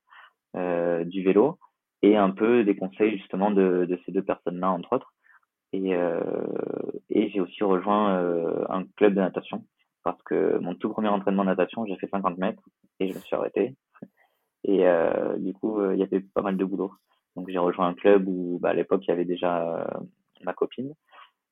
euh, 0.57 1.05
du 1.05 1.22
vélo 1.22 1.59
et 2.03 2.16
un 2.16 2.31
peu 2.31 2.64
des 2.64 2.77
conseils 2.77 3.18
justement 3.18 3.51
de, 3.51 3.98
ces 4.05 4.12
deux 4.12 4.22
personnes-là 4.25 4.70
entre 4.70 4.94
autres. 4.94 5.12
Et, 5.72 5.94
euh, 5.94 6.20
et 7.11 7.31
j'ai 7.31 7.40
aussi 7.40 7.64
rejoint 7.64 8.18
un 8.68 8.85
club 8.96 9.14
de 9.14 9.20
natation 9.20 9.64
parce 10.05 10.20
que 10.25 10.59
mon 10.59 10.75
tout 10.75 10.90
premier 10.90 11.09
entraînement 11.09 11.44
de 11.44 11.51
natation, 11.51 11.87
j'ai 11.87 11.96
fait 11.96 12.09
50 12.09 12.38
mètres 12.38 12.62
et 13.01 13.09
je 13.09 13.14
me 13.14 13.20
suis 13.20 13.37
arrêté. 13.37 13.77
Et 14.64 14.85
du 15.38 15.55
coup, 15.55 15.81
il 15.92 15.98
y 15.98 16.03
avait 16.03 16.20
pas 16.20 16.42
mal 16.42 16.57
de 16.57 16.64
boulot. 16.64 16.92
Donc 17.37 17.48
j'ai 17.48 17.59
rejoint 17.59 17.88
un 17.88 17.94
club 17.94 18.25
où 18.27 18.59
bah, 18.61 18.70
à 18.70 18.75
l'époque 18.75 19.03
il 19.05 19.09
y 19.09 19.12
avait 19.12 19.25
déjà 19.25 19.87
ma 20.44 20.55
copine 20.55 20.94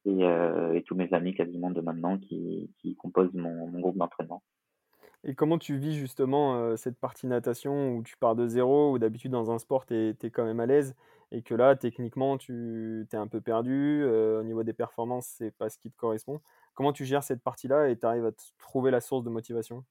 et, 0.07 0.21
et, 0.21 0.83
tous 0.85 0.95
mes 0.95 1.13
amis 1.13 1.35
quasiment 1.35 1.71
de 1.71 1.81
maintenant 1.81 2.19
qui, 2.19 2.71
composent 2.99 3.35
mon, 3.35 3.69
groupe 3.81 3.99
d'entraînement. 3.99 4.43
Et 5.23 5.35
comment 5.35 5.59
tu 5.59 5.77
vis 5.77 5.95
justement 5.99 6.57
euh, 6.57 6.77
cette 6.77 6.99
partie 6.99 7.27
natation 7.27 7.97
où 7.97 8.03
tu 8.03 8.17
pars 8.17 8.35
de 8.35 8.47
zéro, 8.47 8.93
où 8.93 8.99
d'habitude 8.99 9.31
dans 9.31 9.51
un 9.51 9.59
sport 9.59 9.85
tu 9.85 9.95
es, 9.95 10.31
quand 10.31 10.45
même 10.45 10.61
à 10.61 10.67
l'aise 10.67 10.95
et 11.31 11.43
que 11.43 11.55
là 11.55 11.77
techniquement 11.77 12.39
tu 12.39 13.07
es 13.13 13.17
un 13.17 13.27
peu 13.27 13.41
perdu, 13.43 14.03
euh, 14.03 14.41
au 14.41 14.43
niveau 14.45 14.63
des 14.63 14.73
performances 14.73 15.27
c'est 15.27 15.51
pas 15.51 15.69
ce 15.69 15.79
qui 15.79 15.91
te 15.91 15.97
correspond. 15.97 16.41
Comment 16.75 16.95
tu 16.95 17.05
gères 17.05 17.23
cette 17.23 17.43
partie-là 17.43 17.91
et 17.91 17.99
tu 17.99 18.07
arrives 18.07 18.25
à 18.25 18.33
trouver 18.59 18.91
la 18.91 19.01
source 19.03 19.23
de 19.23 19.29
motivation? 19.29 19.85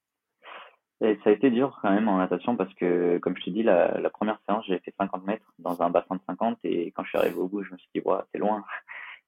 Et 1.01 1.17
ça 1.23 1.29
a 1.29 1.33
été 1.33 1.49
dur 1.49 1.79
quand 1.81 1.91
même 1.91 2.09
en 2.09 2.17
natation 2.17 2.55
parce 2.57 2.73
que, 2.73 3.17
comme 3.19 3.37
je 3.37 3.43
te 3.43 3.49
dis, 3.49 3.63
la, 3.63 3.99
la 3.99 4.09
première 4.09 4.39
séance, 4.47 4.65
j'ai 4.67 4.79
fait 4.79 4.93
50 4.99 5.25
mètres 5.25 5.53
dans 5.59 5.81
un 5.81 5.89
bassin 5.89 6.15
de 6.15 6.21
50 6.27 6.59
et 6.63 6.91
quand 6.91 7.03
je 7.03 7.09
suis 7.09 7.17
arrivé 7.17 7.37
au 7.37 7.47
bout, 7.47 7.63
je 7.63 7.71
me 7.71 7.77
suis 7.77 7.89
dit, 7.95 8.01
ouais, 8.03 8.17
c'est 8.31 8.39
loin. 8.39 8.63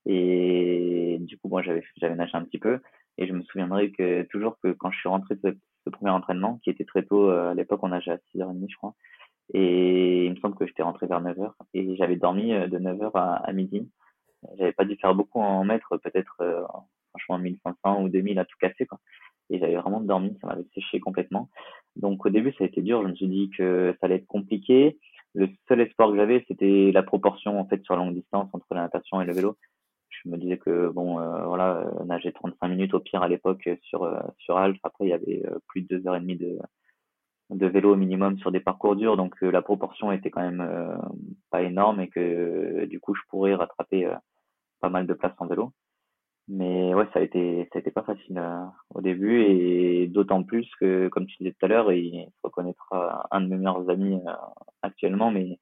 Et 0.07 1.19
du 1.21 1.37
coup, 1.37 1.47
moi, 1.47 1.61
j'avais, 1.61 1.83
nagé 2.15 2.35
un 2.35 2.43
petit 2.43 2.57
peu 2.57 2.79
et 3.19 3.27
je 3.27 3.33
me 3.33 3.43
souviendrai 3.43 3.91
que 3.91 4.23
toujours 4.23 4.57
que 4.59 4.71
quand 4.71 4.89
je 4.89 4.97
suis 4.97 5.09
rentré 5.09 5.35
de 5.35 5.55
ce 5.85 5.89
premier 5.89 6.11
entraînement 6.11 6.59
qui 6.63 6.69
était 6.69 6.85
très 6.85 7.03
tôt. 7.03 7.29
Euh, 7.29 7.51
à 7.51 7.53
l'époque, 7.53 7.81
on 7.83 7.89
nageait 7.89 8.11
à 8.11 8.17
6h30, 8.33 8.65
je 8.69 8.75
crois. 8.77 8.95
Et 9.53 10.25
il 10.25 10.31
me 10.31 10.37
semble 10.37 10.55
que 10.55 10.65
j'étais 10.65 10.83
rentré 10.83 11.07
vers 11.07 11.21
9h 11.21 11.51
et 11.73 11.95
j'avais 11.97 12.15
dormi 12.15 12.53
euh, 12.53 12.67
de 12.67 12.79
9h 12.79 13.11
à, 13.15 13.35
à 13.35 13.53
midi. 13.53 13.89
J'avais 14.57 14.71
pas 14.71 14.85
dû 14.85 14.95
faire 14.95 15.13
beaucoup 15.13 15.39
en 15.39 15.63
mètres, 15.63 15.97
peut-être 15.97 16.35
euh, 16.41 16.63
franchement 17.09 17.37
1500 17.37 18.01
ou 18.01 18.09
2000 18.09 18.39
à 18.39 18.45
tout 18.45 18.57
casser 18.59 18.85
quoi. 18.85 18.99
Et 19.51 19.59
j'avais 19.59 19.75
vraiment 19.75 19.99
dormi, 19.99 20.37
ça 20.41 20.47
m'avait 20.47 20.65
séché 20.73 20.99
complètement. 20.99 21.49
Donc 21.97 22.25
au 22.25 22.29
début 22.29 22.53
ça 22.57 22.63
a 22.63 22.67
été 22.67 22.81
dur, 22.81 23.03
je 23.03 23.07
me 23.09 23.15
suis 23.15 23.27
dit 23.27 23.49
que 23.55 23.95
ça 23.99 24.05
allait 24.05 24.15
être 24.15 24.27
compliqué. 24.27 24.97
Le 25.33 25.49
seul 25.67 25.81
espoir 25.81 26.09
que 26.09 26.17
j'avais 26.17 26.43
c'était 26.47 26.91
la 26.93 27.03
proportion 27.03 27.59
en 27.59 27.65
fait 27.65 27.83
sur 27.83 27.95
longue 27.95 28.13
distance 28.13 28.49
entre 28.53 28.73
la 28.73 28.81
natation 28.81 29.21
et 29.21 29.25
le 29.25 29.33
vélo. 29.33 29.57
Je 30.09 30.29
me 30.29 30.37
disais 30.37 30.57
que 30.57 30.89
bon 30.89 31.19
euh, 31.19 31.45
voilà 31.45 31.77
euh, 31.77 32.05
nager 32.05 32.31
35 32.31 32.67
minutes 32.69 32.93
au 32.93 32.99
pire 32.99 33.23
à 33.23 33.27
l'époque 33.27 33.69
sur 33.83 34.03
euh, 34.03 34.19
sur 34.37 34.57
Alf 34.57 34.77
après 34.83 35.05
il 35.05 35.09
y 35.09 35.13
avait 35.13 35.43
euh, 35.45 35.59
plus 35.67 35.81
de 35.81 35.97
deux 35.97 36.07
heures 36.07 36.15
et 36.15 36.21
demie 36.21 36.37
de 36.37 36.57
de 37.49 37.67
vélo 37.67 37.93
au 37.93 37.95
minimum 37.97 38.37
sur 38.37 38.51
des 38.51 38.61
parcours 38.61 38.95
durs. 38.95 39.17
Donc 39.17 39.41
la 39.41 39.61
proportion 39.61 40.11
était 40.13 40.29
quand 40.29 40.41
même 40.41 40.65
pas 41.49 41.61
énorme 41.63 41.99
et 41.99 42.07
que 42.07 42.85
du 42.85 43.01
coup 43.01 43.13
je 43.13 43.21
pourrais 43.29 43.55
rattraper 43.55 44.09
pas 44.79 44.89
mal 44.89 45.05
de 45.05 45.13
place 45.13 45.33
en 45.37 45.47
vélo 45.47 45.73
mais 46.51 46.93
ouais 46.93 47.07
ça 47.13 47.19
a 47.19 47.21
été 47.21 47.69
ça 47.71 47.77
a 47.77 47.79
été 47.79 47.91
pas 47.91 48.03
facile 48.03 48.41
au 48.93 49.01
début. 49.01 49.41
Et 49.43 50.07
d'autant 50.07 50.43
plus 50.43 50.69
que 50.79 51.07
comme 51.07 51.25
tu 51.25 51.37
disais 51.37 51.55
tout 51.57 51.65
à 51.65 51.69
l'heure 51.69 51.91
il 51.93 52.25
se 52.25 52.39
reconnaîtra 52.43 53.27
un 53.31 53.41
de 53.41 53.47
mes 53.47 53.55
meilleurs 53.57 53.89
amis 53.89 54.19
actuellement. 54.81 55.31
Mais 55.31 55.59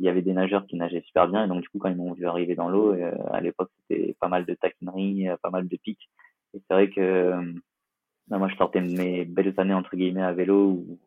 il 0.00 0.06
y 0.06 0.08
avait 0.08 0.22
des 0.22 0.32
nageurs 0.32 0.66
qui 0.66 0.76
nageaient 0.76 1.02
super 1.02 1.28
bien. 1.28 1.44
Et 1.44 1.48
donc 1.48 1.62
du 1.62 1.68
coup 1.68 1.78
quand 1.78 1.90
ils 1.90 1.96
m'ont 1.96 2.12
vu 2.12 2.26
arriver 2.26 2.56
dans 2.56 2.68
l'eau 2.68 2.92
euh, 2.92 3.12
à 3.30 3.40
l'époque 3.40 3.70
c'était 3.88 4.16
pas 4.20 4.28
mal 4.28 4.44
de 4.44 4.54
taquineries 4.54 5.28
pas 5.42 5.50
mal 5.50 5.68
de 5.68 5.76
pics. 5.76 6.10
Et 6.54 6.60
c'est 6.66 6.74
vrai 6.74 6.90
que 6.90 7.00
euh, 7.00 7.52
moi 8.28 8.48
je 8.48 8.56
sortais 8.56 8.80
mes 8.80 9.24
belles 9.24 9.54
années 9.58 9.74
entre 9.74 9.94
guillemets 9.96 10.22
à 10.22 10.32
vélo 10.32 10.70
où 10.70 10.98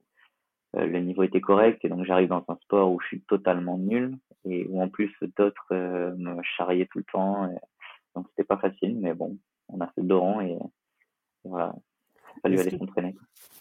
euh, 0.77 0.85
le 0.85 0.99
niveau 0.99 1.23
était 1.23 1.41
correct. 1.41 1.83
Et 1.83 1.89
donc 1.89 2.05
j'arrive 2.05 2.29
dans 2.29 2.45
un 2.47 2.57
sport 2.63 2.89
où 2.89 3.01
je 3.01 3.07
suis 3.07 3.21
totalement 3.21 3.77
nul 3.77 4.17
et 4.45 4.65
où 4.69 4.81
en 4.81 4.87
plus 4.87 5.13
d'autres 5.37 5.73
me 5.73 6.41
charriaient 6.43 6.85
tout 6.85 6.99
le 6.99 7.05
temps 7.11 7.49
donc 8.15 8.27
c'était 8.29 8.43
pas 8.43 8.57
facile 8.57 8.97
mais 8.99 9.13
bon 9.13 9.37
on 9.69 9.79
a 9.81 9.87
fait 9.87 10.01
le 10.01 10.07
dos 10.07 10.41
et, 10.41 10.51
et 10.51 11.49
voilà 11.49 11.73
fallu 12.41 12.59
aller 12.59 12.77
s'entraîner. 12.77 13.15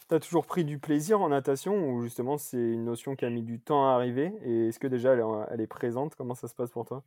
Tu 0.08 0.14
as 0.14 0.20
toujours 0.20 0.46
pris 0.46 0.64
du 0.64 0.78
plaisir 0.78 1.20
en 1.20 1.28
natation 1.28 1.88
ou 1.88 2.02
justement 2.02 2.36
c'est 2.36 2.58
une 2.58 2.84
notion 2.84 3.16
qui 3.16 3.24
a 3.24 3.30
mis 3.30 3.42
du 3.42 3.60
temps 3.60 3.88
à 3.88 3.94
arriver? 3.94 4.32
Et 4.44 4.68
est-ce 4.68 4.78
que 4.78 4.86
déjà 4.86 5.12
elle 5.12 5.20
est, 5.20 5.24
elle 5.50 5.60
est, 5.60 5.66
présente? 5.66 6.14
Comment 6.14 6.34
ça 6.34 6.48
se 6.48 6.54
passe 6.54 6.70
pour 6.70 6.84
toi? 6.84 7.02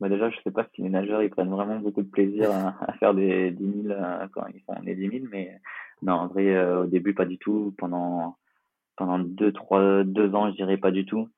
Bah 0.00 0.08
Déjà, 0.08 0.30
je 0.30 0.36
sais 0.42 0.50
pas 0.50 0.66
si 0.74 0.82
les 0.82 0.88
nageurs 0.88 1.22
ils 1.22 1.30
prennent 1.30 1.50
vraiment 1.50 1.78
beaucoup 1.78 2.02
de 2.02 2.08
plaisir 2.08 2.50
à, 2.50 2.74
à 2.88 2.92
faire 2.94 3.14
des 3.14 3.50
10 3.52 3.82
000 3.88 4.00
quand 4.32 4.46
ils 4.52 4.62
font 4.62 4.74
les 4.82 4.96
10 4.96 5.18
000, 5.18 5.24
mais 5.30 5.60
non, 6.02 6.14
en 6.14 6.26
vrai, 6.26 6.54
euh, 6.54 6.82
au 6.82 6.86
début, 6.86 7.14
pas 7.14 7.24
du 7.24 7.38
tout. 7.38 7.74
Pendant, 7.78 8.36
pendant 8.96 9.18
deux, 9.20 9.52
trois, 9.52 10.02
deux 10.02 10.34
ans, 10.34 10.50
je 10.50 10.56
dirais 10.56 10.76
pas 10.76 10.90
du 10.90 11.06
tout. 11.06 11.28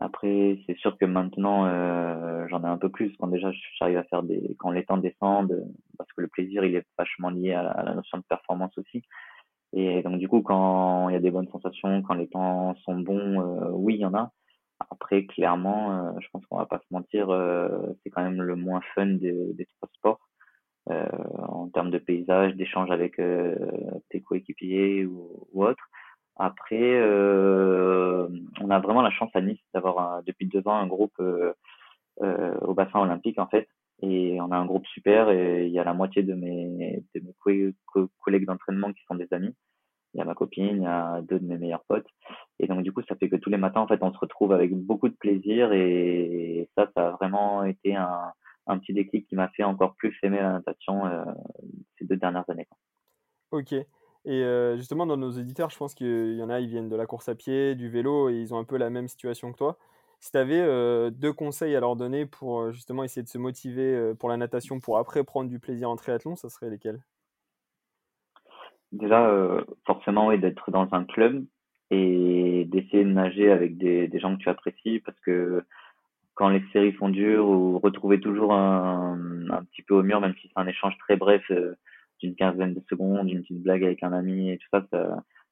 Après, 0.00 0.58
c'est 0.66 0.78
sûr 0.78 0.96
que 0.96 1.04
maintenant, 1.04 1.66
euh, 1.66 2.46
j'en 2.48 2.64
ai 2.64 2.66
un 2.66 2.78
peu 2.78 2.88
plus 2.88 3.14
quand 3.18 3.26
déjà 3.26 3.52
j'arrive 3.78 3.98
à 3.98 4.04
faire 4.04 4.22
des, 4.22 4.56
quand 4.58 4.70
les 4.70 4.84
temps 4.84 4.96
descendent, 4.96 5.62
parce 5.98 6.10
que 6.12 6.22
le 6.22 6.28
plaisir, 6.28 6.64
il 6.64 6.74
est 6.74 6.86
vachement 6.98 7.28
lié 7.28 7.52
à 7.52 7.62
la, 7.84 7.94
notion 7.94 8.16
de 8.16 8.22
performance 8.22 8.76
aussi. 8.78 9.02
Et 9.74 10.02
donc, 10.02 10.18
du 10.18 10.26
coup, 10.26 10.40
quand 10.40 11.10
il 11.10 11.12
y 11.12 11.16
a 11.16 11.20
des 11.20 11.30
bonnes 11.30 11.48
sensations, 11.48 12.02
quand 12.02 12.14
les 12.14 12.28
temps 12.28 12.74
sont 12.76 12.98
bons, 12.98 13.40
euh, 13.40 13.70
oui, 13.72 13.96
il 13.96 14.00
y 14.00 14.06
en 14.06 14.14
a. 14.14 14.32
Après, 14.90 15.26
clairement, 15.26 15.92
euh, 15.92 16.12
je 16.20 16.28
pense 16.32 16.46
qu'on 16.46 16.56
va 16.56 16.66
pas 16.66 16.78
se 16.78 16.94
mentir, 16.94 17.28
c'est 18.02 18.10
quand 18.10 18.22
même 18.22 18.40
le 18.40 18.56
moins 18.56 18.80
fun 18.94 19.06
des, 19.06 19.52
des 19.52 19.66
trois 19.66 19.90
sports. 19.96 20.20
en 20.88 21.68
termes 21.68 21.90
de 21.90 21.98
paysage, 21.98 22.54
d'échange 22.56 22.90
avec 22.90 23.20
tes 24.08 24.22
coéquipiers 24.22 25.04
ou, 25.04 25.46
ou 25.52 25.64
autres. 25.64 25.90
Après, 26.42 26.94
euh, 26.94 28.26
on 28.62 28.70
a 28.70 28.78
vraiment 28.78 29.02
la 29.02 29.10
chance 29.10 29.30
à 29.34 29.42
Nice 29.42 29.60
d'avoir 29.74 30.22
depuis 30.22 30.46
deux 30.46 30.66
ans 30.66 30.74
un 30.74 30.86
groupe 30.86 31.20
euh, 31.20 31.52
euh, 32.22 32.54
au 32.60 32.72
bassin 32.72 33.00
olympique 33.00 33.38
en 33.38 33.46
fait. 33.46 33.68
Et 34.00 34.40
on 34.40 34.50
a 34.50 34.56
un 34.56 34.64
groupe 34.64 34.86
super 34.86 35.28
et 35.28 35.66
il 35.66 35.72
y 35.72 35.78
a 35.78 35.84
la 35.84 35.92
moitié 35.92 36.22
de 36.22 36.32
mes, 36.32 37.04
de 37.14 37.20
mes 37.20 37.74
collègues 38.20 38.46
d'entraînement 38.46 38.90
qui 38.94 39.02
sont 39.04 39.16
des 39.16 39.28
amis. 39.32 39.54
Il 40.14 40.18
y 40.18 40.22
a 40.22 40.24
ma 40.24 40.34
copine, 40.34 40.76
il 40.76 40.82
y 40.82 40.86
a 40.86 41.20
deux 41.20 41.38
de 41.38 41.44
mes 41.44 41.58
meilleurs 41.58 41.84
potes. 41.84 42.08
Et 42.58 42.66
donc 42.66 42.84
du 42.84 42.90
coup, 42.90 43.02
ça 43.06 43.16
fait 43.16 43.28
que 43.28 43.36
tous 43.36 43.50
les 43.50 43.58
matins, 43.58 43.82
en 43.82 43.86
fait, 43.86 44.02
on 44.02 44.10
se 44.10 44.18
retrouve 44.18 44.52
avec 44.52 44.74
beaucoup 44.74 45.10
de 45.10 45.16
plaisir 45.16 45.74
et 45.74 46.70
ça, 46.74 46.90
ça 46.96 47.08
a 47.08 47.10
vraiment 47.10 47.64
été 47.64 47.96
un, 47.96 48.32
un 48.66 48.78
petit 48.78 48.94
déclic 48.94 49.28
qui 49.28 49.34
m'a 49.34 49.48
fait 49.48 49.64
encore 49.64 49.94
plus 49.96 50.16
aimer 50.22 50.38
la 50.38 50.52
natation 50.52 51.02
ces 51.98 52.06
deux 52.06 52.16
dernières 52.16 52.48
années. 52.48 52.68
Ok. 53.50 53.74
Et 54.26 54.42
euh, 54.44 54.76
justement, 54.76 55.06
dans 55.06 55.16
nos 55.16 55.30
éditeurs, 55.30 55.70
je 55.70 55.78
pense 55.78 55.94
qu'il 55.94 56.34
y 56.34 56.42
en 56.42 56.50
a, 56.50 56.60
ils 56.60 56.68
viennent 56.68 56.88
de 56.88 56.96
la 56.96 57.06
course 57.06 57.28
à 57.28 57.34
pied, 57.34 57.74
du 57.74 57.88
vélo, 57.88 58.28
et 58.28 58.34
ils 58.34 58.52
ont 58.52 58.58
un 58.58 58.64
peu 58.64 58.76
la 58.76 58.90
même 58.90 59.08
situation 59.08 59.52
que 59.52 59.58
toi. 59.58 59.78
Si 60.20 60.30
tu 60.30 60.36
avais 60.36 60.60
euh, 60.60 61.10
deux 61.10 61.32
conseils 61.32 61.74
à 61.74 61.80
leur 61.80 61.96
donner 61.96 62.26
pour 62.26 62.60
euh, 62.60 62.72
justement 62.72 63.02
essayer 63.02 63.22
de 63.22 63.28
se 63.28 63.38
motiver 63.38 64.12
pour 64.18 64.28
la 64.28 64.36
natation, 64.36 64.78
pour 64.78 64.98
après 64.98 65.24
prendre 65.24 65.48
du 65.48 65.58
plaisir 65.58 65.88
en 65.88 65.96
triathlon, 65.96 66.36
ça 66.36 66.50
serait 66.50 66.68
lesquels? 66.68 67.00
Déjà, 68.92 69.32
forcément, 69.86 70.26
oui, 70.26 70.38
d'être 70.38 70.70
dans 70.72 70.88
un 70.92 71.04
club 71.04 71.46
et 71.90 72.66
d'essayer 72.66 73.04
de 73.04 73.10
nager 73.10 73.50
avec 73.50 73.78
des, 73.78 74.10
gens 74.18 74.36
que 74.36 74.42
tu 74.42 74.48
apprécies, 74.48 74.98
parce 74.98 75.18
que 75.20 75.64
quand 76.34 76.48
les 76.48 76.62
séries 76.72 76.92
font 76.92 77.08
dur, 77.08 77.48
ou 77.48 77.78
retrouver 77.78 78.20
toujours 78.20 78.52
un 78.52 79.16
petit 79.70 79.82
peu 79.82 79.94
au 79.94 80.02
mur, 80.02 80.20
même 80.20 80.34
si 80.40 80.48
c'est 80.48 80.60
un 80.60 80.66
échange 80.66 80.98
très 80.98 81.16
bref, 81.16 81.42
d'une 82.20 82.34
quinzaine 82.34 82.74
de 82.74 82.82
secondes, 82.88 83.30
une 83.30 83.42
petite 83.42 83.62
blague 83.62 83.84
avec 83.84 84.02
un 84.02 84.12
ami 84.12 84.50
et 84.50 84.58
tout 84.58 84.68
ça, 84.72 84.86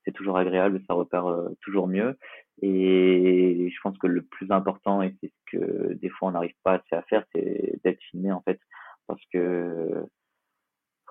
c'est 0.04 0.12
toujours 0.12 0.38
agréable, 0.38 0.82
ça 0.88 0.94
repère 0.94 1.26
euh, 1.26 1.50
toujours 1.60 1.86
mieux. 1.86 2.16
Et 2.62 3.70
je 3.70 3.80
pense 3.82 3.96
que 3.98 4.06
le 4.06 4.22
plus 4.22 4.50
important, 4.50 5.02
et 5.02 5.14
c'est 5.20 5.28
ce 5.28 5.56
que 5.56 5.92
des 5.94 6.08
fois 6.08 6.28
on 6.28 6.32
n'arrive 6.32 6.54
pas 6.64 6.74
assez 6.74 6.96
à 6.96 7.02
faire, 7.02 7.24
c'est 7.34 7.78
d'être 7.84 8.00
filmé 8.10 8.32
en 8.32 8.40
fait. 8.40 8.58
Parce 9.06 9.22
que 9.32 10.06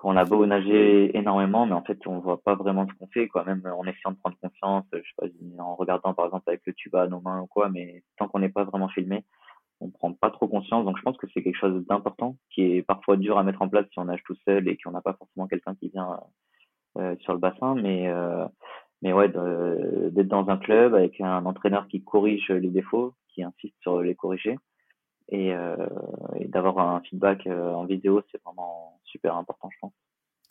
on 0.04 0.16
a 0.16 0.24
beau 0.24 0.46
nager 0.46 1.16
énormément, 1.16 1.66
mais 1.66 1.74
en 1.74 1.82
fait 1.82 2.06
on 2.06 2.18
voit 2.20 2.42
pas 2.42 2.54
vraiment 2.54 2.86
ce 2.88 2.92
qu'on 2.94 3.08
fait, 3.08 3.28
quoi. 3.28 3.44
Même 3.44 3.62
en 3.66 3.84
essayant 3.84 4.12
de 4.12 4.18
prendre 4.18 4.36
confiance, 4.40 4.84
je 4.92 4.98
sais 4.98 5.02
pas, 5.16 5.26
en 5.62 5.74
regardant 5.76 6.14
par 6.14 6.26
exemple 6.26 6.48
avec 6.48 6.62
le 6.66 6.72
tuba 6.74 7.02
à 7.02 7.06
nos 7.08 7.20
mains 7.20 7.40
ou 7.40 7.46
quoi, 7.46 7.68
mais 7.68 8.02
tant 8.16 8.28
qu'on 8.28 8.40
n'est 8.40 8.48
pas 8.48 8.64
vraiment 8.64 8.88
filmé, 8.88 9.24
on 9.80 9.90
prend 9.90 10.12
pas 10.12 10.30
trop 10.30 10.48
conscience. 10.48 10.84
Donc 10.84 10.98
je 10.98 11.02
pense 11.02 11.16
que 11.16 11.26
c'est 11.32 11.42
quelque 11.42 11.58
chose 11.58 11.84
d'important 11.86 12.36
qui 12.50 12.62
est 12.62 12.82
parfois 12.82 13.16
dur 13.16 13.38
à 13.38 13.42
mettre 13.42 13.62
en 13.62 13.68
place 13.68 13.86
si 13.92 13.98
on 13.98 14.04
nage 14.04 14.22
tout 14.24 14.36
seul 14.44 14.68
et 14.68 14.76
qu'on 14.76 14.90
n'a 14.90 15.00
pas 15.00 15.14
forcément 15.14 15.46
quelqu'un 15.46 15.74
qui 15.74 15.88
vient 15.88 16.20
euh, 16.98 17.16
sur 17.20 17.32
le 17.32 17.38
bassin. 17.38 17.74
Mais 17.74 18.08
euh, 18.08 18.46
mais 19.02 19.12
ouais, 19.12 19.28
d'être 19.28 20.28
dans 20.28 20.48
un 20.48 20.56
club 20.56 20.94
avec 20.94 21.20
un 21.20 21.46
entraîneur 21.46 21.86
qui 21.86 22.02
corrige 22.02 22.50
les 22.50 22.70
défauts, 22.70 23.14
qui 23.28 23.44
insiste 23.44 23.76
sur 23.80 24.00
les 24.00 24.16
corriger 24.16 24.58
et, 25.28 25.54
euh, 25.54 25.76
et 26.36 26.48
d'avoir 26.48 26.78
un 26.80 27.00
feedback 27.02 27.46
en 27.46 27.84
vidéo, 27.84 28.22
c'est 28.32 28.42
vraiment 28.42 28.98
super 29.04 29.36
important, 29.36 29.70
je 29.70 29.78
pense. 29.80 29.92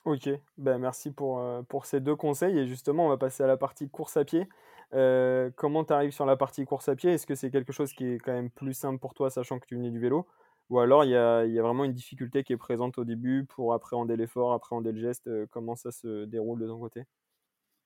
Ok, 0.07 0.29
ben 0.57 0.77
merci 0.77 1.11
pour, 1.11 1.43
pour 1.67 1.85
ces 1.85 1.99
deux 1.99 2.15
conseils. 2.15 2.57
Et 2.57 2.65
justement, 2.65 3.07
on 3.07 3.09
va 3.09 3.17
passer 3.17 3.43
à 3.43 3.47
la 3.47 3.57
partie 3.57 3.89
course 3.89 4.15
à 4.15 4.23
pied. 4.23 4.47
Euh, 4.93 5.49
comment 5.57 5.83
tu 5.83 5.91
arrives 5.91 6.11
sur 6.11 6.25
la 6.25 6.37
partie 6.37 6.63
course 6.63 6.87
à 6.87 6.95
pied? 6.95 7.11
Est-ce 7.11 7.27
que 7.27 7.35
c'est 7.35 7.51
quelque 7.51 7.73
chose 7.73 7.91
qui 7.91 8.05
est 8.05 8.17
quand 8.17 8.31
même 8.31 8.49
plus 8.49 8.71
simple 8.71 8.99
pour 8.99 9.13
toi, 9.13 9.29
sachant 9.29 9.59
que 9.59 9.65
tu 9.65 9.75
venais 9.75 9.91
du 9.91 9.99
vélo? 9.99 10.25
Ou 10.69 10.79
alors 10.79 11.03
il 11.03 11.09
y 11.09 11.15
a, 11.17 11.43
y 11.45 11.59
a, 11.59 11.61
vraiment 11.61 11.83
une 11.83 11.91
difficulté 11.91 12.45
qui 12.45 12.53
est 12.53 12.57
présente 12.57 12.97
au 12.97 13.03
début 13.03 13.43
pour 13.49 13.73
appréhender 13.73 14.15
l'effort, 14.15 14.53
appréhender 14.53 14.93
le 14.93 15.01
geste? 15.01 15.27
Euh, 15.27 15.45
Comment 15.51 15.75
ça 15.75 15.91
se 15.91 16.23
déroule 16.23 16.61
de 16.61 16.67
ton 16.67 16.79
côté? 16.79 17.03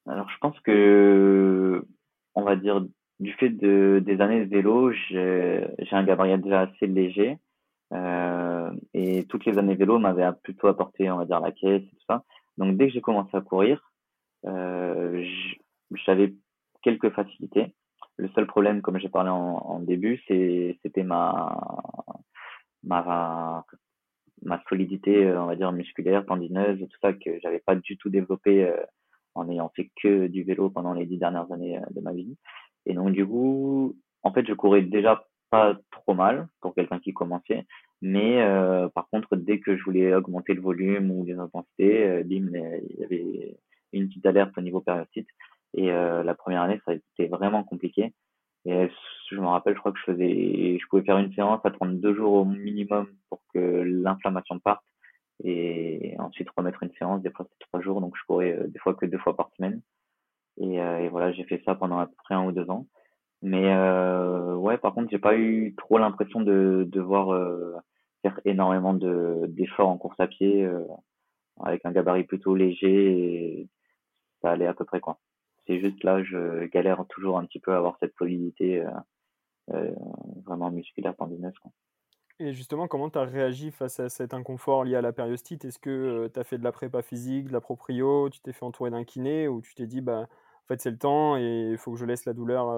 Alors 0.07 0.29
je 0.29 0.37
pense 0.41 0.59
que, 0.59 1.83
on 2.35 2.43
va 2.43 2.55
dire, 2.55 2.85
du 3.19 3.33
fait 3.33 3.49
de, 3.49 3.99
des 4.05 4.21
années 4.21 4.45
de 4.45 4.55
vélo, 4.55 4.91
j'ai 4.91 5.65
un 5.89 6.03
gabarit 6.03 6.37
déjà 6.37 6.61
assez 6.61 6.85
léger. 6.85 7.39
Euh, 7.93 8.71
et 8.93 9.25
toutes 9.25 9.45
les 9.45 9.57
années 9.57 9.75
vélo 9.75 9.99
m'avaient 9.99 10.29
plutôt 10.43 10.67
apporté, 10.67 11.09
on 11.11 11.17
va 11.17 11.25
dire, 11.25 11.39
la 11.39 11.51
caisse 11.51 11.83
et 11.83 11.89
tout 11.89 12.05
ça. 12.07 12.23
Donc 12.57 12.77
dès 12.77 12.87
que 12.87 12.93
j'ai 12.93 13.01
commencé 13.01 13.35
à 13.35 13.41
courir, 13.41 13.91
euh, 14.45 15.23
j'avais 15.91 16.33
quelques 16.81 17.11
facilités. 17.11 17.75
Le 18.17 18.29
seul 18.29 18.47
problème, 18.47 18.81
comme 18.81 18.99
j'ai 18.99 19.09
parlé 19.09 19.29
en, 19.29 19.79
début, 19.79 20.21
c'était 20.27 21.03
ma, 21.03 21.57
ma, 22.83 23.65
ma 24.43 24.63
solidité, 24.69 25.25
euh, 25.25 25.41
on 25.41 25.47
va 25.47 25.55
dire, 25.55 25.71
musculaire, 25.71 26.25
tendineuse, 26.25 26.79
tout 26.79 26.99
ça 27.01 27.13
que 27.13 27.39
j'avais 27.41 27.59
pas 27.59 27.75
du 27.75 27.97
tout 27.97 28.09
développé 28.09 28.65
euh, 28.65 28.77
en 29.33 29.49
ayant 29.49 29.71
fait 29.75 29.89
que 30.01 30.27
du 30.27 30.43
vélo 30.43 30.69
pendant 30.69 30.93
les 30.93 31.05
dix 31.05 31.17
dernières 31.17 31.51
années 31.51 31.79
de 31.91 32.01
ma 32.01 32.13
vie. 32.13 32.37
Et 32.85 32.93
donc, 32.93 33.11
du 33.11 33.25
coup, 33.25 33.95
en 34.23 34.33
fait, 34.33 34.45
je 34.47 34.53
courais 34.53 34.81
déjà 34.81 35.25
pas 35.51 35.77
trop 35.91 36.15
mal 36.15 36.47
pour 36.61 36.73
quelqu'un 36.73 36.99
qui 36.99 37.13
commençait, 37.13 37.65
mais 38.01 38.41
euh, 38.41 38.89
par 38.89 39.07
contre, 39.09 39.35
dès 39.35 39.59
que 39.59 39.77
je 39.77 39.83
voulais 39.83 40.13
augmenter 40.15 40.53
le 40.53 40.61
volume 40.61 41.11
ou 41.11 41.23
les 41.25 41.37
intensités, 41.37 42.07
euh, 42.07 42.23
il 42.27 42.99
y 42.99 43.03
avait 43.03 43.57
une 43.93 44.07
petite 44.07 44.25
alerte 44.25 44.57
au 44.57 44.61
niveau 44.61 44.81
périostite. 44.81 45.27
Et 45.73 45.91
euh, 45.91 46.23
la 46.23 46.35
première 46.35 46.61
année, 46.61 46.81
ça 46.85 46.91
a 46.91 46.95
été 46.95 47.27
vraiment 47.27 47.63
compliqué. 47.63 48.13
Et 48.65 48.89
je 49.29 49.35
me 49.35 49.47
rappelle, 49.47 49.75
je 49.75 49.79
crois 49.79 49.91
que 49.91 49.99
je 49.99 50.11
faisais, 50.11 50.77
je 50.79 50.87
pouvais 50.87 51.03
faire 51.03 51.17
une 51.17 51.33
séance 51.33 51.61
à 51.63 51.71
32 51.71 52.13
jours 52.15 52.33
au 52.33 52.45
minimum 52.45 53.07
pour 53.29 53.41
que 53.53 53.59
l'inflammation 53.59 54.59
parte. 54.59 54.83
Et 55.43 56.15
ensuite 56.19 56.49
remettre 56.55 56.83
une 56.83 56.93
séance, 56.93 57.21
des 57.23 57.31
fois 57.31 57.45
c'était 57.45 57.65
trois 57.67 57.81
jours, 57.81 57.99
donc 58.01 58.15
je 58.15 58.23
courais 58.27 58.51
euh, 58.57 58.67
des 58.67 58.79
fois 58.79 58.93
que 58.93 59.05
deux 59.07 59.17
fois 59.17 59.35
par 59.35 59.49
semaine. 59.57 59.81
Et, 60.57 60.81
euh, 60.81 60.99
et 60.99 61.09
voilà, 61.09 61.31
j'ai 61.31 61.43
fait 61.45 61.61
ça 61.65 61.75
pendant 61.75 61.97
à 61.99 62.07
peu 62.07 62.15
près 62.23 62.35
un 62.35 62.45
ou 62.45 62.51
deux 62.51 62.69
ans. 62.69 62.85
Mais 63.41 63.73
euh, 63.73 64.55
ouais, 64.55 64.77
par 64.77 64.93
contre, 64.93 65.09
j'ai 65.09 65.19
pas 65.19 65.35
eu 65.35 65.75
trop 65.75 65.97
l'impression 65.97 66.41
de 66.41 66.87
devoir 66.87 67.33
euh, 67.33 67.75
faire 68.21 68.39
énormément 68.45 68.93
de 68.93 69.45
d'efforts 69.47 69.89
en 69.89 69.97
course 69.97 70.19
à 70.19 70.27
pied 70.27 70.69
avec 71.59 71.85
un 71.85 71.91
gabarit 71.91 72.23
plutôt 72.23 72.55
léger. 72.55 73.59
Et 73.59 73.69
ça 74.41 74.51
allait 74.51 74.67
à 74.67 74.73
peu 74.73 74.85
près 74.85 74.99
quoi. 74.99 75.19
C'est 75.67 75.79
juste 75.79 76.03
là, 76.03 76.23
je 76.23 76.65
galère 76.65 77.05
toujours 77.09 77.37
un 77.37 77.45
petit 77.45 77.59
peu 77.59 77.73
à 77.73 77.77
avoir 77.77 77.97
cette 77.99 78.15
solidité 78.17 78.81
euh, 78.81 78.89
euh, 79.73 79.91
vraiment 80.45 80.71
musculaire 80.71 81.15
tendineuse. 81.15 81.57
Quoi. 81.61 81.71
Et 82.39 82.53
justement, 82.53 82.87
comment 82.87 83.09
tu 83.09 83.19
as 83.19 83.23
réagi 83.23 83.69
face 83.69 83.99
à 83.99 84.09
cet 84.09 84.33
inconfort 84.33 84.83
lié 84.83 84.95
à 84.95 85.01
la 85.01 85.13
périostite? 85.13 85.63
Est-ce 85.65 85.77
que 85.77 85.89
euh, 85.89 86.29
tu 86.33 86.39
as 86.39 86.43
fait 86.43 86.57
de 86.57 86.63
la 86.63 86.71
prépa 86.71 87.03
physique, 87.03 87.47
de 87.47 87.53
la 87.53 87.61
proprio, 87.61 88.29
tu 88.29 88.41
t'es 88.41 88.53
fait 88.53 88.65
entourer 88.65 88.89
d'un 88.89 89.03
kiné 89.03 89.47
ou 89.47 89.61
tu 89.61 89.75
t'es 89.75 89.85
dit, 89.85 90.01
bah, 90.01 90.27
en 90.63 90.67
fait, 90.67 90.81
c'est 90.81 90.91
le 90.91 90.97
temps 90.97 91.37
et 91.37 91.69
il 91.71 91.77
faut 91.77 91.91
que 91.91 91.97
je 91.97 92.05
laisse 92.05 92.25
la 92.25 92.33
douleur 92.33 92.69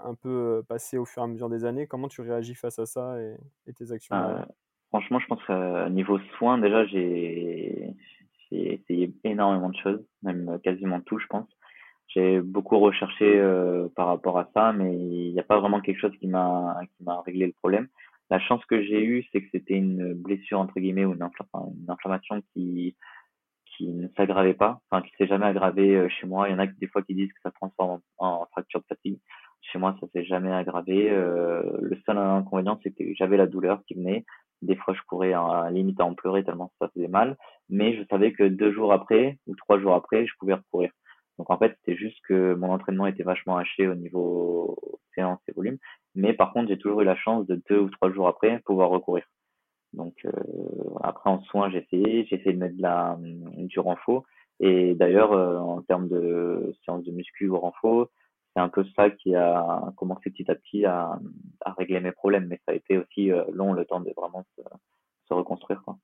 un 0.00 0.14
peu 0.14 0.62
passer 0.68 0.98
au 0.98 1.04
fur 1.04 1.22
et 1.22 1.24
à 1.24 1.28
mesure 1.28 1.48
des 1.48 1.64
années. 1.64 1.86
Comment 1.86 2.08
tu 2.08 2.20
réagis 2.20 2.54
face 2.54 2.78
à 2.78 2.86
ça 2.86 3.16
et, 3.66 3.72
tes 3.72 3.92
actions 3.92 4.16
Franchement, 4.90 5.18
je 5.18 5.26
pense 5.26 5.44
qu'à 5.44 5.88
niveau 5.90 6.18
soins, 6.36 6.58
déjà, 6.58 6.86
j'ai 6.86 7.94
essayé 8.50 9.12
énormément 9.24 9.68
de 9.68 9.76
choses, 9.76 10.04
même 10.22 10.58
quasiment 10.62 11.00
tout, 11.00 11.18
je 11.18 11.26
pense. 11.26 11.48
J'ai 12.08 12.40
beaucoup 12.40 12.78
recherché 12.78 13.38
euh, 13.38 13.88
par 13.94 14.06
rapport 14.06 14.38
à 14.38 14.48
ça, 14.54 14.72
mais 14.72 14.96
il 14.96 15.32
n'y 15.32 15.40
a 15.40 15.42
pas 15.42 15.60
vraiment 15.60 15.80
quelque 15.80 16.00
chose 16.00 16.16
qui 16.18 16.26
m'a 16.26 16.80
qui 16.96 17.04
m'a 17.04 17.20
réglé 17.20 17.46
le 17.46 17.52
problème. 17.52 17.88
La 18.30 18.40
chance 18.40 18.64
que 18.64 18.82
j'ai 18.82 19.04
eue, 19.04 19.26
c'est 19.30 19.42
que 19.42 19.48
c'était 19.52 19.74
une 19.74 20.14
blessure 20.14 20.58
entre 20.58 20.80
guillemets 20.80 21.04
ou 21.04 21.12
une, 21.12 21.22
une 21.22 21.90
inflammation 21.90 22.42
qui 22.52 22.96
qui 23.78 23.88
ne 23.88 24.08
s'aggravait 24.16 24.54
pas, 24.54 24.80
enfin 24.90 25.02
qui 25.02 25.12
s'est 25.16 25.28
jamais 25.28 25.46
aggravée 25.46 25.96
euh, 25.96 26.08
chez 26.08 26.26
moi. 26.26 26.48
Il 26.48 26.52
y 26.52 26.54
en 26.54 26.58
a 26.58 26.66
des 26.66 26.88
fois 26.88 27.02
qui 27.02 27.14
disent 27.14 27.32
que 27.32 27.40
ça 27.42 27.52
transforme 27.52 28.00
en, 28.18 28.44
fracture 28.50 28.80
de 28.80 28.86
fatigue. 28.86 29.18
Chez 29.62 29.78
moi, 29.78 29.96
ça 30.00 30.06
s'est 30.12 30.24
jamais 30.24 30.52
aggravé. 30.52 31.10
Euh, 31.10 31.62
le 31.80 31.96
seul 32.04 32.18
inconvénient, 32.18 32.78
c'est 32.82 32.90
que 32.90 33.04
j'avais 33.14 33.36
la 33.36 33.46
douleur 33.46 33.82
qui 33.86 33.94
venait. 33.94 34.24
Des 34.62 34.74
fois, 34.74 34.94
je 34.94 35.00
courais 35.06 35.32
à 35.32 35.68
limite 35.70 36.00
à 36.00 36.04
en 36.04 36.14
pleurer 36.14 36.44
tellement 36.44 36.72
ça 36.80 36.90
faisait 36.94 37.08
mal. 37.08 37.36
Mais 37.68 37.96
je 37.96 38.02
savais 38.10 38.32
que 38.32 38.42
deux 38.42 38.72
jours 38.72 38.92
après 38.92 39.38
ou 39.46 39.54
trois 39.54 39.78
jours 39.78 39.94
après, 39.94 40.26
je 40.26 40.32
pouvais 40.38 40.54
recourir. 40.54 40.90
Donc 41.38 41.50
en 41.50 41.58
fait, 41.58 41.76
c'était 41.78 41.96
juste 41.96 42.18
que 42.28 42.54
mon 42.54 42.72
entraînement 42.72 43.06
était 43.06 43.22
vachement 43.22 43.56
haché 43.56 43.86
au 43.86 43.94
niveau 43.94 44.76
séance 45.14 45.38
et 45.48 45.52
volume. 45.52 45.78
Mais 46.16 46.32
par 46.32 46.52
contre, 46.52 46.68
j'ai 46.68 46.78
toujours 46.78 47.02
eu 47.02 47.04
la 47.04 47.14
chance 47.14 47.46
de 47.46 47.62
deux 47.70 47.78
ou 47.78 47.90
trois 47.90 48.10
jours 48.10 48.26
après 48.26 48.60
pouvoir 48.64 48.88
recourir. 48.90 49.24
Donc 49.92 50.14
euh, 50.24 50.30
après 51.02 51.30
en 51.30 51.40
soins, 51.42 51.70
j'ai 51.70 51.78
essayé, 51.78 52.26
j'ai 52.26 52.36
essayé 52.36 52.52
de 52.52 52.58
mettre 52.58 52.76
de 52.76 52.82
la, 52.82 53.16
du 53.20 53.80
renfort. 53.80 54.24
Et 54.60 54.94
d'ailleurs, 54.94 55.32
euh, 55.32 55.58
en 55.58 55.82
termes 55.82 56.08
de 56.08 56.74
séance 56.84 57.04
de 57.04 57.12
muscu 57.12 57.48
ou 57.48 57.58
renfort, 57.58 58.08
c'est 58.54 58.60
un 58.60 58.68
peu 58.68 58.84
ça 58.96 59.10
qui 59.10 59.34
a 59.34 59.92
commencé 59.96 60.30
petit 60.30 60.50
à 60.50 60.54
petit 60.54 60.84
à, 60.84 61.18
à 61.60 61.72
réglé 61.72 62.00
mes 62.00 62.12
problèmes, 62.12 62.46
mais 62.48 62.60
ça 62.66 62.72
a 62.72 62.74
été 62.74 62.98
aussi 62.98 63.30
long 63.52 63.72
le 63.72 63.84
temps 63.84 64.00
de 64.00 64.12
vraiment 64.16 64.44
se, 64.56 64.62
se 65.28 65.34
reconstruire. 65.34 65.82
Quoi. 65.84 65.96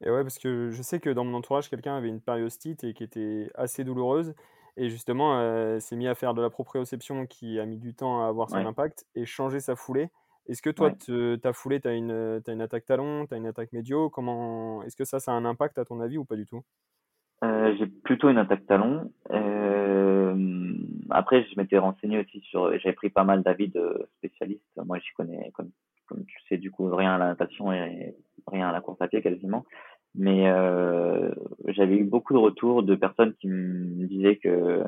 Et 0.00 0.10
ouais, 0.10 0.22
parce 0.22 0.38
que 0.38 0.70
je 0.70 0.82
sais 0.82 1.00
que 1.00 1.10
dans 1.10 1.24
mon 1.24 1.34
entourage, 1.34 1.68
quelqu'un 1.68 1.96
avait 1.96 2.08
une 2.08 2.20
périostite 2.20 2.84
et 2.84 2.94
qui 2.94 3.04
était 3.04 3.50
assez 3.54 3.84
douloureuse. 3.84 4.34
Et 4.76 4.90
justement, 4.90 5.40
euh, 5.40 5.80
s'est 5.80 5.96
mis 5.96 6.06
à 6.06 6.14
faire 6.14 6.34
de 6.34 6.42
la 6.42 6.50
proprioception 6.50 7.26
qui 7.26 7.58
a 7.58 7.66
mis 7.66 7.78
du 7.78 7.94
temps 7.94 8.24
à 8.24 8.28
avoir 8.28 8.48
son 8.48 8.58
impact 8.58 9.06
et 9.16 9.26
changer 9.26 9.58
sa 9.58 9.74
foulée. 9.74 10.08
Est-ce 10.48 10.62
que 10.62 10.70
toi, 10.70 10.90
ta 11.42 11.52
foulée, 11.52 11.80
tu 11.80 11.88
as 11.88 11.94
une, 11.94 12.40
une 12.46 12.60
attaque 12.62 12.86
talon, 12.86 13.26
tu 13.26 13.34
as 13.34 13.36
une 13.36 13.46
attaque 13.46 13.72
médio? 13.72 14.08
Comment 14.08 14.82
Est-ce 14.82 14.96
que 14.96 15.04
ça, 15.04 15.20
ça 15.20 15.32
a 15.32 15.34
un 15.34 15.44
impact 15.44 15.78
à 15.78 15.84
ton 15.84 16.00
avis 16.00 16.16
ou 16.18 16.24
pas 16.24 16.36
du 16.36 16.46
tout? 16.46 16.62
Euh, 17.44 17.74
J'ai 17.78 17.86
plutôt 17.86 18.30
une 18.30 18.38
attaque 18.38 18.66
talon. 18.66 19.12
Euh, 19.30 20.74
après, 21.10 21.44
je 21.44 21.60
m'étais 21.60 21.78
renseigné 21.78 22.18
aussi 22.18 22.40
sur. 22.40 22.76
J'avais 22.78 22.94
pris 22.94 23.10
pas 23.10 23.24
mal 23.24 23.42
d'avis 23.42 23.68
de 23.68 24.08
spécialistes. 24.16 24.64
Moi, 24.84 24.98
j'y 24.98 25.12
connais, 25.14 25.50
comme, 25.52 25.70
comme 26.06 26.24
tu 26.24 26.36
sais, 26.48 26.56
du 26.56 26.70
coup, 26.70 26.88
rien 26.94 27.14
à 27.14 27.18
la 27.18 27.26
natation 27.26 27.72
et 27.72 28.16
rien 28.46 28.68
à 28.68 28.72
la 28.72 28.80
course 28.80 29.00
à 29.00 29.08
pied 29.08 29.22
quasiment. 29.22 29.64
Mais 30.14 30.48
euh, 30.48 31.30
j'avais 31.68 31.96
eu 31.96 32.04
beaucoup 32.04 32.32
de 32.32 32.38
retours 32.38 32.82
de 32.82 32.94
personnes 32.94 33.34
qui 33.34 33.48
me 33.48 34.06
disaient 34.06 34.36
que 34.36 34.82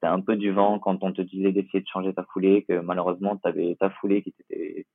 c'était 0.00 0.12
un 0.12 0.20
peu 0.20 0.36
du 0.36 0.50
vent 0.50 0.78
quand 0.78 1.02
on 1.02 1.12
te 1.12 1.22
disait 1.22 1.52
d'essayer 1.52 1.80
de 1.80 1.88
changer 1.88 2.14
ta 2.14 2.24
foulée, 2.24 2.64
que 2.68 2.80
malheureusement 2.80 3.36
tu 3.36 3.48
avais 3.48 3.76
ta 3.78 3.90
foulée 3.90 4.22
qui 4.22 4.34
était 4.40 4.86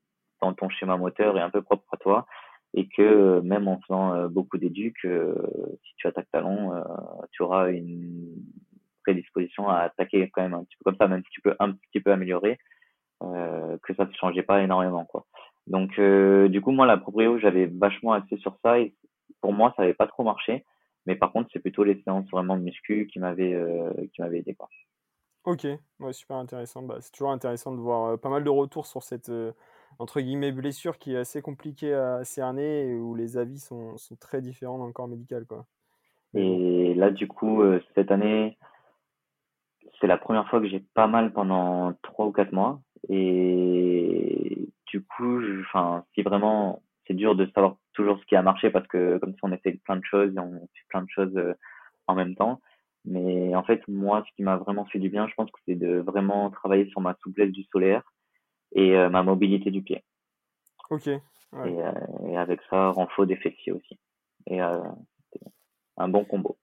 dans 0.42 0.54
ton 0.54 0.70
schéma 0.70 0.98
moteur 0.98 1.38
et 1.38 1.42
un 1.42 1.50
peu 1.50 1.62
propre 1.62 1.86
à 1.94 1.98
toi, 1.98 2.26
et 2.74 2.88
que 2.88 3.40
même 3.42 3.68
en 3.68 3.80
faisant 3.82 4.14
euh, 4.14 4.28
beaucoup 4.28 4.58
d'éduc, 4.58 4.98
euh, 5.06 5.36
si 5.86 5.94
tu 5.98 6.08
attaques 6.08 6.32
talon, 6.32 6.74
tu 7.32 7.44
auras 7.44 7.70
une 7.70 8.36
prédisposition 9.04 9.70
à 9.70 9.78
attaquer 9.80 10.30
quand 10.34 10.42
même 10.42 10.56
un 10.56 10.64
petit 10.64 10.76
peu 10.78 10.84
comme 10.86 10.98
ça, 10.98 11.08
même 11.08 11.24
si 11.24 11.30
tu 11.30 11.42
peux 11.42 11.56
un 11.60 11.74
petit 11.74 12.00
peu 12.00 12.12
améliorer, 12.12 12.58
que 13.22 13.94
ça 13.96 14.06
ne 14.06 14.14
changeait 14.14 14.44
pas 14.44 14.62
énormément 14.62 15.06
quoi. 15.06 15.26
Donc 15.68 16.00
du 16.00 16.62
coup 16.62 16.72
moi 16.72 16.86
la 16.86 16.98
proprio 16.98 17.40
j'avais 17.40 17.68
vachement 17.68 18.14
axé 18.14 18.38
sur 18.38 18.58
ça 18.64 18.80
et 18.80 18.94
pour 19.46 19.54
moi, 19.54 19.72
ça 19.76 19.84
n'avait 19.84 19.94
pas 19.94 20.08
trop 20.08 20.24
marché. 20.24 20.66
Mais 21.06 21.16
par 21.16 21.32
contre, 21.32 21.52
c'est 21.54 21.60
plutôt 21.60 21.84
les 21.84 22.02
séances 22.02 22.28
vraiment 22.32 22.58
de 22.58 22.64
muscu 22.64 23.06
qui 23.06 23.20
m'avaient 23.20 23.54
euh, 23.54 23.92
qui 24.12 24.22
m'avaient 24.22 24.40
aidé. 24.40 24.58
Ok, 25.46 25.68
ouais, 26.00 26.14
super 26.14 26.38
intéressant. 26.38 26.82
Bah, 26.82 26.98
c'est 27.00 27.12
toujours 27.12 27.32
intéressant 27.32 27.72
de 27.72 27.80
voir 27.80 28.06
euh, 28.06 28.18
pas 28.18 28.30
mal 28.30 28.44
de 28.44 28.50
retours 28.50 28.88
sur 28.88 29.04
cette 29.04 29.30
euh, 29.30 29.52
entre 30.00 30.20
guillemets 30.20 30.52
blessure 30.52 30.98
qui 30.98 31.14
est 31.14 31.18
assez 31.18 31.42
compliquée 31.42 31.94
à 31.94 32.24
cerner 32.24 32.88
et 32.88 32.96
où 32.96 33.16
les 33.16 33.38
avis 33.38 33.60
sont, 33.60 33.96
sont 33.98 34.16
très 34.16 34.42
différents 34.42 34.78
dans 34.78 34.88
le 34.88 34.94
corps 34.94 35.08
médical. 35.08 35.46
Quoi. 35.46 35.66
Et 36.34 36.94
là, 36.96 37.12
du 37.12 37.28
coup, 37.28 37.64
cette 37.94 38.12
année, 38.12 38.58
c'est 40.02 40.08
la 40.08 40.18
première 40.18 40.50
fois 40.50 40.60
que 40.60 40.68
j'ai 40.68 40.84
pas 40.94 41.08
mal 41.08 41.32
pendant 41.32 41.94
trois 42.02 42.26
ou 42.26 42.34
quatre 42.34 42.52
mois. 42.52 42.82
Et 43.08 44.68
du 44.88 45.04
coup, 45.04 45.42
si 46.14 46.22
vraiment 46.22 46.82
c'est 47.08 47.14
dur 47.14 47.36
de 47.36 47.46
savoir 47.54 47.78
toujours 47.94 48.20
ce 48.20 48.26
qui 48.26 48.36
a 48.36 48.42
marché 48.42 48.70
parce 48.70 48.88
que 48.88 49.18
comme 49.18 49.34
si 49.34 49.40
on 49.44 49.52
essaie 49.52 49.80
plein 49.84 49.98
de 49.98 50.06
choses 50.06 50.34
et 50.36 50.40
on 50.40 50.52
fait 50.74 50.88
plein 50.90 51.04
de 51.04 51.10
choses 51.10 51.36
euh, 51.38 51.54
en 52.08 52.16
même 52.16 52.36
temps. 52.36 52.62
Mais 53.06 53.56
en 53.56 53.64
fait, 53.64 53.82
moi, 53.88 54.24
ce 54.28 54.36
qui 54.36 54.44
m'a 54.44 54.58
vraiment 54.58 54.86
fait 54.86 55.00
du 55.00 55.10
bien, 55.10 55.28
je 55.28 55.34
pense 55.36 55.52
que 55.52 55.60
c'est 55.68 55.76
de 55.76 56.00
vraiment 56.00 56.50
travailler 56.50 56.88
sur 56.90 57.02
ma 57.02 57.16
souplesse 57.22 57.52
du 57.52 57.64
solaire 57.72 58.04
et 58.74 58.96
euh, 58.98 59.10
ma 59.10 59.24
mobilité 59.24 59.72
du 59.72 59.84
pied. 59.84 60.04
Ok. 60.90 61.08
Euh, 61.08 61.92
et, 62.28 62.38
avec 62.38 62.62
ça, 62.70 62.90
renfort 62.90 63.28
des 63.28 63.38
fessiers 63.38 63.72
aussi. 63.72 64.00
Et 64.48 64.60
un 64.60 66.10
bon 66.10 66.26
combo. 66.26 66.58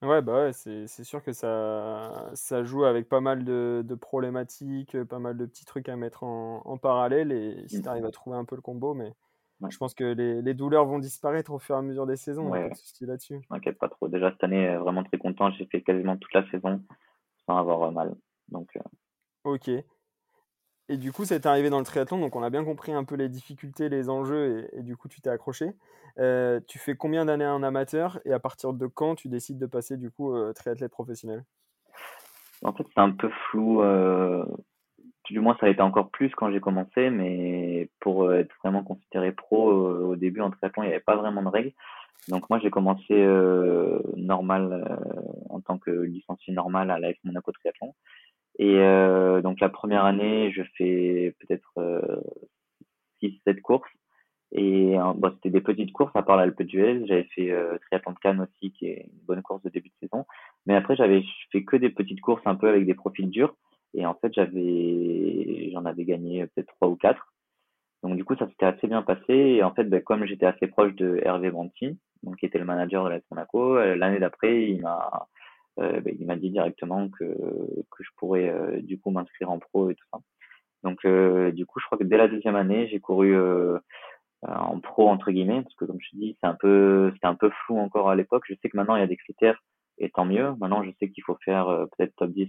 Ouais, 0.00 0.22
bah 0.22 0.44
ouais, 0.44 0.52
c'est 0.52 1.02
sûr 1.02 1.24
que 1.24 1.32
ça, 1.32 2.30
ça 2.34 2.62
joue 2.62 2.84
avec 2.84 3.08
pas 3.08 3.20
mal 3.20 3.44
de, 3.44 3.82
de, 3.84 3.94
problématiques, 3.96 5.02
pas 5.04 5.18
mal 5.18 5.36
de 5.36 5.44
petits 5.44 5.64
trucs 5.64 5.88
à 5.88 5.96
mettre 5.96 6.22
en, 6.22 6.62
en 6.64 6.78
parallèle. 6.78 7.32
Et 7.32 7.64
si 7.66 7.78
mmh. 7.78 7.82
tu 7.82 7.88
arrives 7.88 8.04
à 8.04 8.10
trouver 8.12 8.36
un 8.36 8.44
peu 8.44 8.54
le 8.54 8.62
combo, 8.62 8.94
mais 8.94 9.12
je 9.68 9.76
pense 9.76 9.94
que 9.94 10.04
les, 10.04 10.40
les, 10.40 10.54
douleurs 10.54 10.86
vont 10.86 10.98
disparaître 10.98 11.52
au 11.52 11.58
fur 11.58 11.74
et 11.74 11.78
à 11.78 11.82
mesure 11.82 12.06
des 12.06 12.16
saisons. 12.16 12.48
Ouais. 12.48 12.68
Pas 12.68 12.74
de 13.00 13.06
là-dessus. 13.06 13.40
T'inquiète 13.48 13.78
pas 13.78 13.88
trop. 13.88 14.08
Déjà 14.08 14.30
cette 14.30 14.44
année, 14.44 14.68
euh, 14.68 14.78
vraiment 14.78 15.02
très 15.02 15.18
content. 15.18 15.50
J'ai 15.50 15.66
fait 15.66 15.82
quasiment 15.82 16.16
toute 16.16 16.32
la 16.32 16.48
saison 16.50 16.80
sans 17.46 17.58
avoir 17.58 17.82
euh, 17.82 17.90
mal. 17.90 18.14
Donc. 18.48 18.76
Euh, 18.76 18.80
ok. 19.44 19.70
Et 20.90 20.96
du 20.96 21.12
coup, 21.12 21.24
c'est 21.24 21.44
arrivé 21.44 21.68
dans 21.68 21.80
le 21.80 21.84
triathlon, 21.84 22.18
donc 22.18 22.34
on 22.34 22.42
a 22.42 22.48
bien 22.48 22.64
compris 22.64 22.92
un 22.92 23.04
peu 23.04 23.14
les 23.14 23.28
difficultés, 23.28 23.90
les 23.90 24.08
enjeux, 24.08 24.70
et, 24.72 24.82
du 24.82 24.96
coup, 24.96 25.06
tu 25.08 25.20
t'es 25.20 25.28
accroché. 25.28 25.74
tu 26.16 26.78
fais 26.78 26.96
combien 26.96 27.26
d'années 27.26 27.46
en 27.46 27.62
amateur, 27.62 28.18
et 28.24 28.32
à 28.32 28.38
partir 28.38 28.72
de 28.72 28.86
quand 28.86 29.14
tu 29.14 29.28
décides 29.28 29.58
de 29.58 29.66
passer 29.66 29.98
du 29.98 30.10
coup 30.10 30.34
triathlète 30.54 30.90
professionnel? 30.90 31.44
En 32.64 32.72
fait, 32.72 32.84
c'est 32.94 33.00
un 33.00 33.10
peu 33.10 33.28
flou 33.50 33.82
du 35.30 35.40
moins 35.40 35.56
ça 35.60 35.66
a 35.66 35.70
été 35.70 35.82
encore 35.82 36.10
plus 36.10 36.30
quand 36.34 36.50
j'ai 36.50 36.60
commencé, 36.60 37.10
mais 37.10 37.88
pour 38.00 38.24
euh, 38.24 38.38
être 38.38 38.54
vraiment 38.62 38.82
considéré 38.82 39.32
pro 39.32 39.70
euh, 39.70 40.06
au 40.06 40.16
début 40.16 40.40
en 40.40 40.50
triathlon, 40.50 40.82
il 40.82 40.86
n'y 40.86 40.92
avait 40.92 41.02
pas 41.02 41.16
vraiment 41.16 41.42
de 41.42 41.48
règles. 41.48 41.72
Donc 42.28 42.48
moi 42.50 42.58
j'ai 42.58 42.70
commencé 42.70 43.12
euh, 43.12 44.00
normal 44.16 44.98
en 45.50 45.60
tant 45.60 45.78
que 45.78 45.90
licencié 45.90 46.52
normal 46.52 46.90
à 46.90 46.98
l'AF 46.98 47.16
Monaco 47.24 47.52
Triathlon. 47.52 47.94
Et 48.58 48.76
donc 49.42 49.60
la 49.60 49.68
première 49.68 50.04
année, 50.04 50.50
je 50.50 50.62
fais 50.76 51.34
peut-être 51.38 52.22
6-7 53.22 53.60
courses. 53.60 53.88
Et 54.50 54.96
bon, 55.14 55.30
c'était 55.34 55.50
des 55.50 55.60
petites 55.60 55.92
courses 55.92 56.14
à 56.16 56.22
part 56.22 56.36
l'Alpe 56.36 56.62
d'Huez. 56.64 57.06
J'avais 57.06 57.28
fait 57.36 57.54
triathlon 57.82 58.12
de 58.12 58.18
Cannes 58.18 58.40
aussi, 58.40 58.72
qui 58.72 58.86
est 58.86 59.04
une 59.04 59.26
bonne 59.26 59.42
course 59.42 59.62
de 59.62 59.68
début 59.68 59.90
de 59.90 60.08
saison. 60.08 60.26
Mais 60.66 60.74
après, 60.74 60.96
j'avais 60.96 61.22
fait 61.52 61.62
que 61.62 61.76
des 61.76 61.90
petites 61.90 62.20
courses 62.20 62.42
un 62.46 62.56
peu 62.56 62.68
avec 62.68 62.84
des 62.84 62.94
profils 62.94 63.30
durs. 63.30 63.54
Et 63.94 64.06
en 64.06 64.14
fait, 64.14 64.32
j'avais, 64.34 65.70
j'en 65.72 65.84
avais 65.84 66.04
gagné 66.04 66.46
peut-être 66.46 66.74
trois 66.76 66.88
ou 66.88 66.96
quatre. 66.96 67.32
Donc 68.02 68.16
du 68.16 68.24
coup, 68.24 68.36
ça 68.36 68.48
s'était 68.48 68.66
assez 68.66 68.86
bien 68.86 69.02
passé. 69.02 69.34
Et 69.34 69.62
en 69.62 69.74
fait, 69.74 69.84
ben, 69.84 70.02
comme 70.02 70.24
j'étais 70.24 70.46
assez 70.46 70.66
proche 70.66 70.94
de 70.94 71.20
Hervé 71.24 71.50
Branti, 71.50 71.98
donc 72.22 72.36
qui 72.36 72.46
était 72.46 72.58
le 72.58 72.64
manager 72.64 73.04
de 73.04 73.10
la 73.10 73.20
Monaco, 73.30 73.76
euh, 73.76 73.96
l'année 73.96 74.20
d'après, 74.20 74.68
il 74.68 74.82
m'a, 74.82 75.26
euh, 75.80 76.00
ben, 76.00 76.14
il 76.18 76.26
m'a 76.26 76.36
dit 76.36 76.50
directement 76.50 77.08
que 77.08 77.24
que 77.24 78.04
je 78.04 78.10
pourrais 78.16 78.48
euh, 78.48 78.80
du 78.82 79.00
coup 79.00 79.10
m'inscrire 79.10 79.50
en 79.50 79.58
pro 79.58 79.90
et 79.90 79.94
tout 79.94 80.06
ça. 80.12 80.20
Donc 80.84 81.04
du 81.54 81.66
coup, 81.66 81.80
je 81.80 81.86
crois 81.86 81.98
que 81.98 82.04
dès 82.04 82.16
la 82.16 82.28
deuxième 82.28 82.56
année, 82.56 82.88
j'ai 82.88 83.00
couru 83.00 83.36
en 84.42 84.80
pro 84.80 85.08
entre 85.08 85.32
guillemets, 85.32 85.62
parce 85.62 85.74
que 85.74 85.84
comme 85.86 86.00
je 86.00 86.10
te 86.10 86.16
dis, 86.16 86.36
c'est 86.40 86.46
un 86.46 86.54
peu, 86.54 87.10
c'était 87.14 87.26
un 87.26 87.34
peu 87.34 87.50
flou 87.50 87.78
encore 87.78 88.10
à 88.10 88.14
l'époque. 88.14 88.44
Je 88.48 88.54
sais 88.62 88.68
que 88.68 88.76
maintenant 88.76 88.94
il 88.96 89.00
y 89.00 89.02
a 89.02 89.08
des 89.08 89.16
critères, 89.16 89.60
et 89.98 90.10
tant 90.10 90.24
mieux. 90.24 90.54
Maintenant, 90.60 90.84
je 90.84 90.90
sais 91.00 91.10
qu'il 91.10 91.24
faut 91.24 91.36
faire 91.44 91.66
peut-être 91.96 92.14
top 92.16 92.30
10 92.30 92.48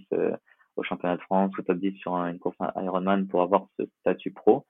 au 0.79 0.83
championnat 0.83 1.17
de 1.17 1.21
France 1.21 1.55
ou 1.57 1.61
top 1.61 1.77
10 1.77 1.97
sur 1.97 2.15
une 2.15 2.39
course 2.39 2.57
Ironman 2.75 3.27
pour 3.27 3.41
avoir 3.41 3.67
ce 3.77 3.85
statut 3.99 4.31
pro. 4.31 4.65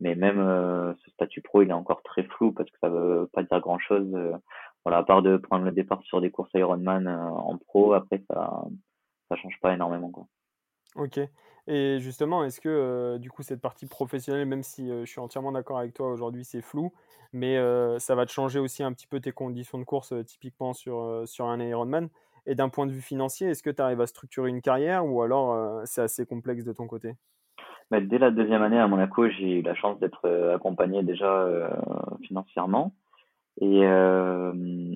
Mais 0.00 0.16
même 0.16 0.40
euh, 0.40 0.92
ce 1.04 1.10
statut 1.12 1.40
pro, 1.42 1.62
il 1.62 1.70
est 1.70 1.74
encore 1.74 2.02
très 2.02 2.24
flou 2.24 2.52
parce 2.52 2.68
que 2.68 2.76
ça 2.80 2.88
veut 2.88 3.28
pas 3.32 3.44
dire 3.44 3.60
grand 3.60 3.78
chose. 3.78 4.08
Euh, 4.14 4.36
voilà, 4.84 4.98
à 4.98 5.04
part 5.04 5.22
de 5.22 5.36
prendre 5.36 5.64
le 5.64 5.70
départ 5.70 6.02
sur 6.02 6.20
des 6.20 6.30
courses 6.30 6.50
Ironman 6.54 7.06
euh, 7.06 7.18
en 7.18 7.56
pro, 7.56 7.92
après 7.92 8.22
ça 8.28 8.64
ça 9.28 9.36
change 9.36 9.58
pas 9.60 9.72
énormément 9.72 10.10
quoi. 10.10 10.26
Ok. 10.96 11.20
Et 11.68 12.00
justement, 12.00 12.42
est-ce 12.42 12.60
que 12.60 13.16
du 13.18 13.30
coup 13.30 13.44
cette 13.44 13.60
partie 13.60 13.86
professionnelle, 13.86 14.46
même 14.46 14.64
si 14.64 14.88
je 14.88 15.04
suis 15.04 15.20
entièrement 15.20 15.52
d'accord 15.52 15.78
avec 15.78 15.94
toi 15.94 16.10
aujourd'hui, 16.10 16.44
c'est 16.44 16.60
flou, 16.60 16.92
mais 17.32 17.56
ça 18.00 18.16
va 18.16 18.26
te 18.26 18.32
changer 18.32 18.58
aussi 18.58 18.82
un 18.82 18.92
petit 18.92 19.06
peu 19.06 19.20
tes 19.20 19.30
conditions 19.30 19.78
de 19.78 19.84
course 19.84 20.12
typiquement 20.26 20.72
sur, 20.72 21.22
sur 21.26 21.46
un 21.46 21.60
Ironman? 21.60 22.08
Et 22.46 22.54
d'un 22.54 22.68
point 22.68 22.86
de 22.86 22.92
vue 22.92 23.00
financier, 23.00 23.48
est-ce 23.48 23.62
que 23.62 23.70
tu 23.70 23.80
arrives 23.80 24.00
à 24.00 24.06
structurer 24.06 24.50
une 24.50 24.62
carrière 24.62 25.06
ou 25.06 25.22
alors 25.22 25.52
euh, 25.52 25.82
c'est 25.84 26.02
assez 26.02 26.26
complexe 26.26 26.64
de 26.64 26.72
ton 26.72 26.86
côté? 26.86 27.14
Bah, 27.90 28.00
Dès 28.00 28.18
la 28.18 28.30
deuxième 28.30 28.62
année 28.62 28.78
à 28.78 28.88
Monaco, 28.88 29.28
j'ai 29.28 29.60
eu 29.60 29.62
la 29.62 29.74
chance 29.74 29.98
d'être 30.00 30.24
euh, 30.24 30.56
accompagné 30.56 31.02
déjà 31.02 31.30
euh, 31.30 31.68
financièrement. 32.26 32.94
Et 33.60 33.84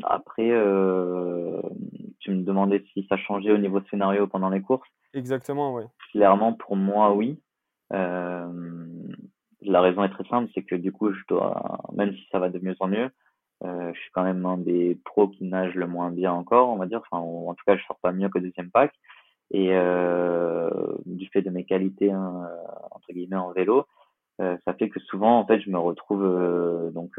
après, 0.03 0.49
tu 2.21 2.31
me 2.31 2.43
demandais 2.43 2.83
si 2.95 3.07
ça 3.07 3.19
changeait 3.19 3.53
au 3.53 3.59
niveau 3.59 3.83
scénario 3.91 4.27
pendant 4.27 4.49
les 4.49 4.63
courses. 4.63 4.89
Exactement, 5.13 5.75
oui. 5.75 5.83
Clairement, 6.11 6.55
pour 6.55 6.75
moi, 6.75 7.13
oui. 7.13 7.39
la 7.91 8.49
raison 9.63 10.05
est 10.05 10.09
très 10.09 10.25
simple, 10.25 10.51
c'est 10.55 10.63
que 10.63 10.75
du 10.75 10.91
coup, 10.91 11.13
je 11.13 11.21
dois, 11.29 11.83
même 11.93 12.15
si 12.15 12.27
ça 12.33 12.39
va 12.39 12.49
de 12.49 12.59
mieux 12.59 12.75
en 12.81 12.89
mieux, 12.89 13.11
euh, 13.65 13.93
je 13.95 14.01
suis 14.01 14.11
quand 14.13 14.25
même 14.25 14.45
un 14.47 14.59
des 14.59 14.99
pros 15.05 15.29
qui 15.29 15.45
nage 15.45 15.75
le 15.75 15.87
moins 15.87 16.11
bien 16.11 16.33
encore, 16.33 16.69
on 16.69 16.77
va 16.77 16.87
dire. 16.87 17.03
Enfin, 17.11 17.23
en 17.23 17.55
tout 17.55 17.65
cas, 17.67 17.77
je 17.77 17.85
sors 17.85 17.99
pas 18.01 18.13
mieux 18.13 18.29
que 18.29 18.39
deuxième 18.39 18.71
pack. 18.71 18.93
Et 19.53 19.69
euh, 19.73 20.71
du 21.07 21.29
fait 21.29 21.43
de 21.43 21.51
mes 21.51 21.65
qualités 21.65 22.11
hein, 22.11 22.49
entre 22.91 23.13
guillemets 23.13 23.37
en 23.37 23.53
vélo, 23.53 23.87
euh, 24.41 24.57
ça 24.67 24.75
fait 24.75 24.89
que 24.89 25.01
souvent, 25.01 25.39
en 25.39 25.47
fait, 25.47 25.61
je 25.61 25.71
me 25.71 25.79
retrouve 25.79 26.25
euh, 26.25 26.91
donc 26.91 27.19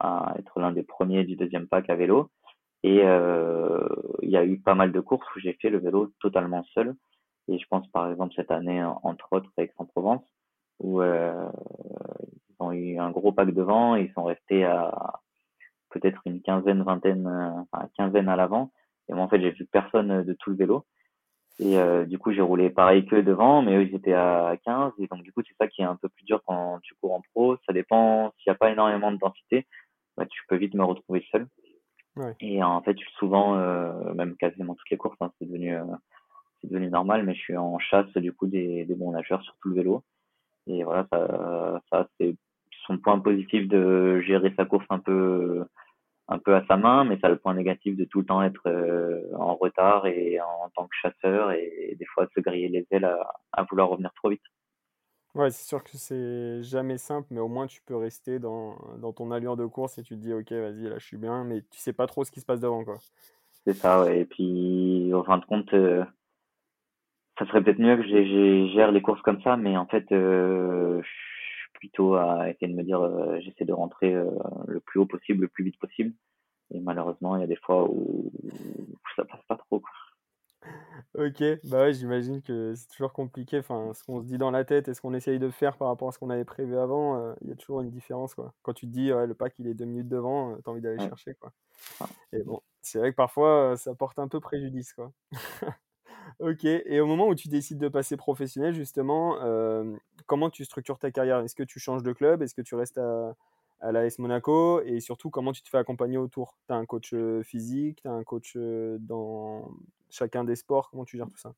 à, 0.00 0.34
être 0.38 0.60
l'un 0.60 0.72
des 0.72 0.82
premiers 0.82 1.24
du 1.24 1.36
deuxième 1.36 1.66
pack 1.68 1.90
à 1.90 1.96
vélo. 1.96 2.30
Et 2.84 3.00
euh, 3.02 3.86
il 4.22 4.30
y 4.30 4.36
a 4.36 4.44
eu 4.44 4.58
pas 4.60 4.74
mal 4.74 4.92
de 4.92 5.00
courses 5.00 5.26
où 5.34 5.40
j'ai 5.40 5.54
fait 5.54 5.70
le 5.70 5.78
vélo 5.78 6.12
totalement 6.20 6.64
seul. 6.74 6.94
Et 7.48 7.58
je 7.58 7.66
pense 7.68 7.86
par 7.88 8.10
exemple 8.10 8.34
cette 8.36 8.50
année, 8.50 8.82
entre 9.02 9.32
autres, 9.32 9.50
avec 9.56 9.70
Aix-en-Provence, 9.70 10.22
où 10.80 11.02
ils 11.02 12.56
ont 12.60 12.72
eu 12.72 12.98
un 12.98 13.10
gros 13.10 13.32
pack 13.32 13.52
devant, 13.52 13.96
et 13.96 14.02
ils 14.02 14.12
sont 14.12 14.24
restés 14.24 14.64
à 14.64 15.20
peut-être 15.90 16.20
une 16.26 16.42
quinzaine, 16.42 16.82
vingtaine, 16.82 17.26
euh, 17.26 17.62
enfin, 17.72 17.88
quinzaine 17.96 18.28
à 18.28 18.36
l'avant. 18.36 18.72
Et 19.08 19.14
moi, 19.14 19.24
en 19.24 19.28
fait, 19.28 19.40
j'ai 19.40 19.50
vu 19.50 19.66
personne 19.66 20.22
de 20.22 20.32
tout 20.34 20.50
le 20.50 20.56
vélo. 20.56 20.84
Et 21.60 21.76
du 22.06 22.18
coup, 22.18 22.32
j'ai 22.32 22.40
roulé 22.40 22.70
pareil 22.70 23.04
que 23.04 23.16
devant, 23.16 23.62
mais 23.62 23.74
eux, 23.74 23.82
ils 23.82 23.94
étaient 23.94 24.12
à 24.12 24.56
15. 24.64 24.92
Et 24.98 25.08
donc, 25.08 25.24
du 25.24 25.32
coup, 25.32 25.42
c'est 25.44 25.56
ça 25.56 25.66
qui 25.66 25.82
est 25.82 25.86
un 25.86 25.96
peu 25.96 26.08
plus 26.08 26.24
dur 26.24 26.40
quand 26.46 26.78
tu 26.82 26.94
cours 27.00 27.14
en 27.14 27.20
pro. 27.34 27.56
Ça 27.66 27.72
dépend, 27.72 28.32
s'il 28.38 28.50
n'y 28.50 28.54
a 28.54 28.58
pas 28.58 28.70
énormément 28.70 29.10
de 29.10 29.16
densité, 29.16 29.66
bah, 30.16 30.24
tu 30.26 30.40
peux 30.46 30.54
vite 30.54 30.74
me 30.74 30.84
retrouver 30.84 31.26
seul. 31.32 31.48
Et 32.38 32.62
en 32.62 32.80
fait, 32.82 32.96
souvent, 33.18 33.56
même 34.14 34.36
quasiment 34.36 34.76
toutes 34.76 34.90
les 34.90 34.96
courses, 34.96 35.16
hein, 35.20 35.32
c'est 35.38 35.46
devenu, 35.46 35.76
c'est 36.60 36.68
devenu 36.70 36.90
normal, 36.90 37.24
mais 37.24 37.34
je 37.34 37.40
suis 37.40 37.56
en 37.56 37.78
chasse 37.80 38.12
du 38.16 38.32
coup 38.32 38.46
des, 38.46 38.84
des 38.84 38.94
bons 38.94 39.10
nageurs, 39.10 39.42
surtout 39.42 39.70
le 39.70 39.74
vélo. 39.74 40.04
Et 40.68 40.84
voilà, 40.84 41.08
ça, 41.10 41.80
ça 41.90 42.08
c'est 42.20 42.36
son 42.88 42.98
point 42.98 43.20
positif 43.20 43.68
de 43.68 44.20
gérer 44.22 44.52
sa 44.56 44.64
course 44.64 44.86
un 44.90 44.98
peu 44.98 45.64
un 46.30 46.38
peu 46.38 46.54
à 46.54 46.64
sa 46.66 46.76
main, 46.76 47.04
mais 47.04 47.18
ça 47.20 47.28
a 47.28 47.30
le 47.30 47.38
point 47.38 47.54
négatif 47.54 47.96
de 47.96 48.04
tout 48.04 48.20
le 48.20 48.26
temps 48.26 48.42
être 48.42 48.60
euh, 48.66 49.22
en 49.38 49.54
retard 49.54 50.06
et 50.06 50.38
en, 50.40 50.68
tant 50.74 50.86
que 50.86 50.94
chasseur 51.00 51.52
et, 51.52 51.96
des 51.98 52.04
fois 52.04 52.26
se 52.34 52.40
griller 52.40 52.68
les 52.68 52.86
ailes 52.90 53.10
à, 53.52 53.62
vouloir 53.70 53.88
revenir 53.88 54.12
trop 54.14 54.28
vite. 54.28 54.42
Ouais, 55.34 55.50
c'est 55.50 55.66
sûr 55.66 55.82
que 55.82 55.96
c'est 55.96 56.62
jamais 56.62 56.98
simple, 56.98 57.28
mais 57.30 57.40
au 57.40 57.48
moins 57.48 57.66
tu 57.66 57.80
peux 57.80 57.96
rester 57.96 58.38
dans, 58.38 58.76
dans, 58.98 59.12
ton 59.12 59.30
allure 59.30 59.56
de 59.56 59.64
course 59.64 59.96
et 59.98 60.02
tu 60.02 60.16
te 60.16 60.20
dis 60.20 60.34
ok, 60.34 60.52
vas-y, 60.52 60.82
là 60.82 60.98
je 60.98 61.06
suis 61.06 61.16
bien, 61.16 61.44
mais 61.44 61.62
tu 61.62 61.78
sais 61.78 61.94
pas 61.94 62.06
trop 62.06 62.24
ce 62.24 62.30
qui 62.30 62.40
se 62.40 62.46
passe 62.46 62.60
devant 62.60 62.84
quoi. 62.84 62.98
C'est 63.64 63.74
ça, 63.74 64.02
ouais. 64.02 64.20
Et 64.20 64.24
puis, 64.24 65.10
en 65.14 65.24
fin 65.24 65.38
de 65.38 65.44
compte, 65.44 65.72
euh, 65.74 66.04
ça 67.38 67.46
serait 67.46 67.62
peut-être 67.62 67.78
mieux 67.78 67.96
que 67.96 68.02
je 68.02 68.72
gère 68.74 68.92
les 68.92 69.02
courses 69.02 69.22
comme 69.22 69.40
ça, 69.42 69.56
mais 69.56 69.76
en 69.76 69.86
fait, 69.86 70.10
euh, 70.12 71.00
je 71.02 71.08
plutôt 71.78 72.14
à 72.14 72.50
essayer 72.50 72.68
de 72.68 72.76
me 72.76 72.82
dire, 72.82 73.00
euh, 73.00 73.38
j'essaie 73.40 73.64
de 73.64 73.72
rentrer 73.72 74.14
euh, 74.14 74.30
le 74.66 74.80
plus 74.80 75.00
haut 75.00 75.06
possible, 75.06 75.42
le 75.42 75.48
plus 75.48 75.64
vite 75.64 75.78
possible. 75.78 76.12
Et 76.70 76.80
malheureusement, 76.80 77.36
il 77.36 77.40
y 77.40 77.44
a 77.44 77.46
des 77.46 77.56
fois 77.56 77.88
où, 77.88 78.30
ça 79.16 79.24
passe 79.24 79.42
pas 79.48 79.56
trop. 79.56 79.82
Ok, 81.14 81.42
bah 81.64 81.82
ouais, 81.82 81.94
j'imagine 81.94 82.42
que 82.42 82.74
c'est 82.74 82.88
toujours 82.88 83.12
compliqué. 83.12 83.58
Enfin, 83.60 83.92
ce 83.94 84.04
qu'on 84.04 84.20
se 84.20 84.26
dit 84.26 84.38
dans 84.38 84.50
la 84.50 84.64
tête 84.64 84.88
et 84.88 84.94
ce 84.94 85.00
qu'on 85.00 85.14
essaye 85.14 85.38
de 85.38 85.48
faire 85.48 85.76
par 85.78 85.88
rapport 85.88 86.08
à 86.08 86.12
ce 86.12 86.18
qu'on 86.18 86.30
avait 86.30 86.44
prévu 86.44 86.76
avant, 86.76 87.34
il 87.40 87.48
y 87.48 87.52
a 87.52 87.56
toujours 87.56 87.80
une 87.80 87.90
différence. 87.90 88.34
Quoi. 88.34 88.52
Quand 88.62 88.74
tu 88.74 88.86
te 88.86 88.92
dis, 88.92 89.08
le 89.08 89.32
pack 89.32 89.54
il 89.58 89.66
est 89.66 89.74
deux 89.74 89.86
minutes 89.86 90.08
devant, 90.08 90.56
tu 90.56 90.62
as 90.66 90.70
envie 90.70 90.82
d'aller 90.82 90.98
chercher. 90.98 91.34
Quoi. 91.34 91.52
Et 92.32 92.42
bon, 92.42 92.60
c'est 92.82 92.98
vrai 92.98 93.12
que 93.12 93.16
parfois 93.16 93.76
ça 93.76 93.94
porte 93.94 94.18
un 94.18 94.28
peu 94.28 94.40
préjudice. 94.40 94.92
Quoi. 94.92 95.12
Ok, 96.40 96.64
et 96.64 97.00
au 97.00 97.06
moment 97.06 97.26
où 97.28 97.34
tu 97.34 97.48
décides 97.48 97.78
de 97.78 97.88
passer 97.88 98.16
professionnel, 98.16 98.74
justement, 98.74 99.38
comment 100.28 100.50
tu 100.50 100.64
structures 100.64 100.98
ta 100.98 101.10
carrière? 101.10 101.40
Est-ce 101.40 101.56
que 101.56 101.64
tu 101.64 101.80
changes 101.80 102.04
de 102.04 102.12
club? 102.12 102.42
Est-ce 102.42 102.54
que 102.54 102.62
tu 102.62 102.76
restes 102.76 102.98
à, 102.98 103.34
à 103.80 103.90
l'AS 103.90 104.20
Monaco? 104.20 104.80
Et 104.82 105.00
surtout, 105.00 105.30
comment 105.30 105.52
tu 105.52 105.62
te 105.62 105.68
fais 105.68 105.78
accompagner 105.78 106.18
autour? 106.18 106.56
Tu 106.68 106.72
as 106.72 106.76
un 106.76 106.86
coach 106.86 107.12
physique? 107.42 108.02
Tu 108.02 108.08
as 108.08 108.12
un 108.12 108.22
coach 108.22 108.56
dans 108.56 109.72
chacun 110.10 110.44
des 110.44 110.54
sports? 110.54 110.90
Comment 110.90 111.04
tu 111.04 111.16
gères 111.16 111.28
tout 111.28 111.38
ça? 111.38 111.52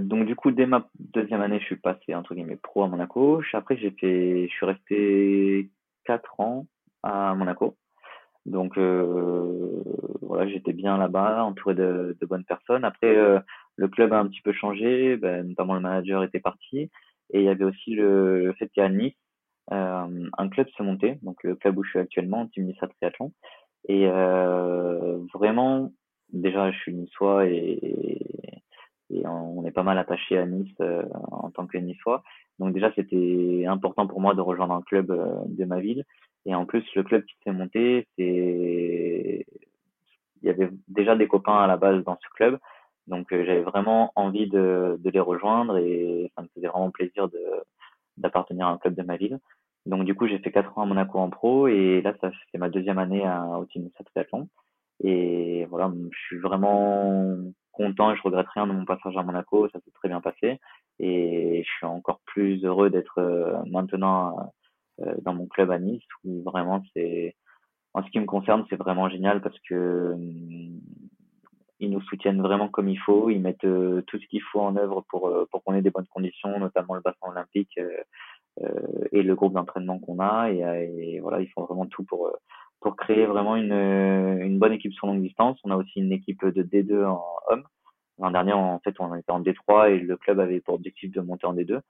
Donc 0.00 0.26
du 0.26 0.34
coup 0.34 0.50
dès 0.50 0.66
ma 0.66 0.88
deuxième 0.98 1.40
année 1.40 1.60
je 1.60 1.66
suis 1.66 1.76
passé 1.76 2.12
entre 2.12 2.34
guillemets 2.34 2.56
pro 2.56 2.82
à 2.82 2.88
Monaco. 2.88 3.40
Après 3.52 3.76
j'ai 3.76 3.92
fait 3.92 4.48
je 4.48 4.52
suis 4.52 4.66
resté 4.66 5.70
quatre 6.04 6.40
ans 6.40 6.66
à 7.04 7.34
Monaco. 7.36 7.76
Donc 8.46 8.76
euh, 8.76 9.82
voilà, 10.20 10.48
j'étais 10.48 10.72
bien 10.72 10.98
là-bas, 10.98 11.44
entouré 11.44 11.74
de, 11.74 12.16
bonnes 12.22 12.44
personnes. 12.44 12.84
Après, 12.84 13.16
euh, 13.16 13.40
le 13.76 13.88
club 13.88 14.12
a 14.12 14.18
un 14.18 14.26
petit 14.26 14.42
peu 14.42 14.52
changé, 14.52 15.16
ben, 15.16 15.48
notamment 15.48 15.74
le 15.74 15.80
manager 15.80 16.22
était 16.22 16.40
parti, 16.40 16.90
et 17.32 17.40
il 17.40 17.44
y 17.44 17.48
avait 17.48 17.64
aussi 17.64 17.94
le, 17.94 18.54
fait 18.58 18.68
qu'à 18.68 18.88
Nice, 18.88 19.14
euh, 19.72 20.28
un 20.36 20.48
club 20.48 20.66
s'est 20.76 20.82
monté, 20.82 21.18
donc 21.22 21.42
le 21.42 21.54
club 21.54 21.78
où 21.78 21.84
je 21.84 21.90
suis 21.90 21.98
actuellement, 21.98 22.46
Team 22.48 22.72
Triathlon. 22.74 23.32
Et 23.88 24.06
euh, 24.06 25.18
vraiment, 25.32 25.92
déjà, 26.32 26.70
je 26.70 26.78
suis 26.78 26.94
niçois 26.94 27.46
et, 27.46 28.60
et 29.10 29.26
on 29.26 29.64
est 29.64 29.72
pas 29.72 29.82
mal 29.82 29.98
attaché 29.98 30.38
à 30.38 30.46
Nice 30.46 30.74
euh, 30.80 31.04
en 31.30 31.50
tant 31.50 31.66
que 31.66 31.78
niçois. 31.78 32.22
Donc 32.58 32.72
déjà, 32.72 32.92
c'était 32.94 33.64
important 33.66 34.06
pour 34.06 34.20
moi 34.20 34.34
de 34.34 34.40
rejoindre 34.40 34.74
un 34.74 34.82
club 34.82 35.08
de 35.46 35.64
ma 35.64 35.80
ville. 35.80 36.04
Et 36.46 36.54
en 36.54 36.66
plus, 36.66 36.84
le 36.94 37.02
club 37.02 37.24
qui 37.24 37.34
s'est 37.42 37.52
monté, 37.52 38.06
c'est 38.16 39.46
il 40.42 40.48
y 40.48 40.50
avait 40.50 40.70
déjà 40.88 41.16
des 41.16 41.26
copains 41.26 41.56
à 41.56 41.66
la 41.66 41.78
base 41.78 42.04
dans 42.04 42.18
ce 42.22 42.28
club. 42.34 42.58
Donc 43.06 43.32
euh, 43.32 43.44
j'avais 43.44 43.62
vraiment 43.62 44.12
envie 44.16 44.48
de, 44.48 44.96
de, 44.98 45.10
les 45.10 45.20
rejoindre 45.20 45.76
et 45.78 46.30
ça 46.34 46.42
me 46.42 46.48
faisait 46.54 46.68
vraiment 46.68 46.90
plaisir 46.90 47.28
de 47.28 47.40
d'appartenir 48.16 48.66
à 48.66 48.70
un 48.70 48.78
club 48.78 48.94
de 48.94 49.02
ma 49.02 49.16
ville. 49.16 49.38
Donc 49.86 50.04
du 50.04 50.14
coup, 50.14 50.26
j'ai 50.26 50.38
fait 50.38 50.52
quatre 50.52 50.76
ans 50.78 50.82
à 50.82 50.86
Monaco 50.86 51.18
en 51.18 51.30
pro 51.30 51.68
et 51.68 52.00
là, 52.02 52.14
ça 52.20 52.30
c'est 52.50 52.58
ma 52.58 52.70
deuxième 52.70 52.98
année 52.98 53.24
à, 53.24 53.44
au 53.58 53.66
Team 53.66 53.90
Triathlon. 54.14 54.48
Et 55.02 55.66
voilà, 55.66 55.92
je 56.10 56.18
suis 56.26 56.38
vraiment 56.38 57.36
content 57.72 58.12
et 58.12 58.16
je 58.16 58.22
regrette 58.22 58.46
rien 58.48 58.66
de 58.66 58.72
mon 58.72 58.84
passage 58.84 59.16
à 59.16 59.22
Monaco, 59.22 59.68
ça 59.70 59.80
s'est 59.80 59.90
très 59.92 60.08
bien 60.08 60.20
passé. 60.20 60.60
Et 61.00 61.62
je 61.64 61.70
suis 61.70 61.86
encore 61.86 62.20
plus 62.24 62.64
heureux 62.64 62.88
d'être 62.90 63.18
euh, 63.18 63.58
maintenant 63.66 64.52
euh, 65.00 65.14
dans 65.22 65.34
mon 65.34 65.46
club 65.46 65.70
à 65.70 65.78
Nice 65.78 66.04
où 66.24 66.42
vraiment 66.42 66.82
c'est 66.94 67.34
en 67.94 68.02
ce 68.04 68.10
qui 68.10 68.20
me 68.20 68.26
concerne 68.26 68.64
c'est 68.70 68.76
vraiment 68.76 69.08
génial 69.08 69.42
parce 69.42 69.58
que 69.68 70.14
ils 71.80 71.90
nous 71.90 72.00
soutiennent 72.02 72.40
vraiment 72.40 72.68
comme 72.68 72.88
il 72.88 72.98
faut, 72.98 73.30
ils 73.30 73.40
mettent 73.40 73.64
euh, 73.64 74.02
tout 74.06 74.18
ce 74.18 74.26
qu'il 74.26 74.42
faut 74.42 74.60
en 74.60 74.76
œuvre 74.76 75.04
pour 75.08 75.32
pour 75.50 75.62
qu'on 75.62 75.74
ait 75.74 75.82
des 75.82 75.90
bonnes 75.90 76.06
conditions, 76.06 76.58
notamment 76.58 76.94
le 76.94 77.00
bassin 77.00 77.28
olympique 77.28 77.78
et 79.12 79.22
le 79.22 79.34
groupe 79.34 79.54
d'entraînement 79.54 79.98
qu'on 79.98 80.20
a 80.20 80.48
et, 80.48 81.16
et, 81.16 81.20
voilà 81.20 81.40
ils 81.40 81.48
font 81.48 81.64
vraiment 81.64 81.86
tout 81.86 82.04
pour 82.04 82.30
pour 82.80 82.96
créer 82.96 83.26
vraiment 83.26 83.56
une 83.56 83.72
une 83.72 84.58
bonne 84.58 84.72
équipe 84.72 84.92
sur 84.92 85.06
longue 85.06 85.22
distance. 85.22 85.58
On 85.64 85.70
a 85.70 85.76
aussi 85.76 86.00
une 86.00 86.12
équipe 86.12 86.44
de 86.44 86.62
D2 86.62 87.04
en 87.04 87.22
hommes. 87.48 87.64
L'an 88.18 88.30
dernier 88.30 88.52
en 88.52 88.78
fait 88.80 88.94
on 89.00 89.14
était 89.14 89.32
en 89.32 89.40
D3 89.40 89.90
et 89.90 89.98
le 89.98 90.16
club 90.16 90.40
avait 90.40 90.60
pour 90.60 90.74
objectif 90.74 91.10
de 91.12 91.20
monter 91.20 91.46
en 91.46 91.54
D2. 91.54 91.80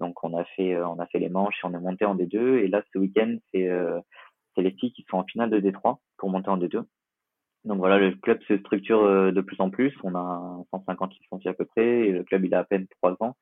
Donc 0.00 0.24
on 0.24 0.36
a 0.36 0.44
fait 0.44 0.74
euh, 0.74 0.88
on 0.88 0.98
a 0.98 1.06
fait 1.06 1.18
les 1.18 1.28
manches 1.28 1.58
et 1.62 1.66
on 1.66 1.74
est 1.74 1.80
monté 1.80 2.04
en 2.04 2.16
D2 2.16 2.56
et 2.56 2.68
là 2.68 2.82
ce 2.92 2.98
week-end 2.98 3.36
c'est 3.52 3.68
euh, 3.68 4.00
c'est 4.54 4.62
les 4.62 4.72
filles 4.72 4.92
qui 4.92 5.04
sont 5.08 5.18
en 5.18 5.24
finale 5.24 5.50
de 5.50 5.60
D3 5.60 5.98
pour 6.16 6.30
monter 6.30 6.48
en 6.48 6.58
D2. 6.58 6.82
Donc 7.64 7.78
voilà, 7.78 7.98
le 7.98 8.12
club 8.12 8.40
se 8.48 8.56
structure 8.58 9.02
euh, 9.04 9.32
de 9.32 9.40
plus 9.40 9.60
en 9.60 9.70
plus. 9.70 9.94
On 10.02 10.14
a 10.14 10.64
150 10.70 11.14
licenciés 11.20 11.50
à 11.50 11.54
peu 11.54 11.66
près 11.66 12.08
et 12.08 12.12
le 12.12 12.24
club 12.24 12.44
il 12.44 12.54
a 12.54 12.60
à 12.60 12.64
peine 12.64 12.86
trois 13.00 13.16
ans. 13.20 13.36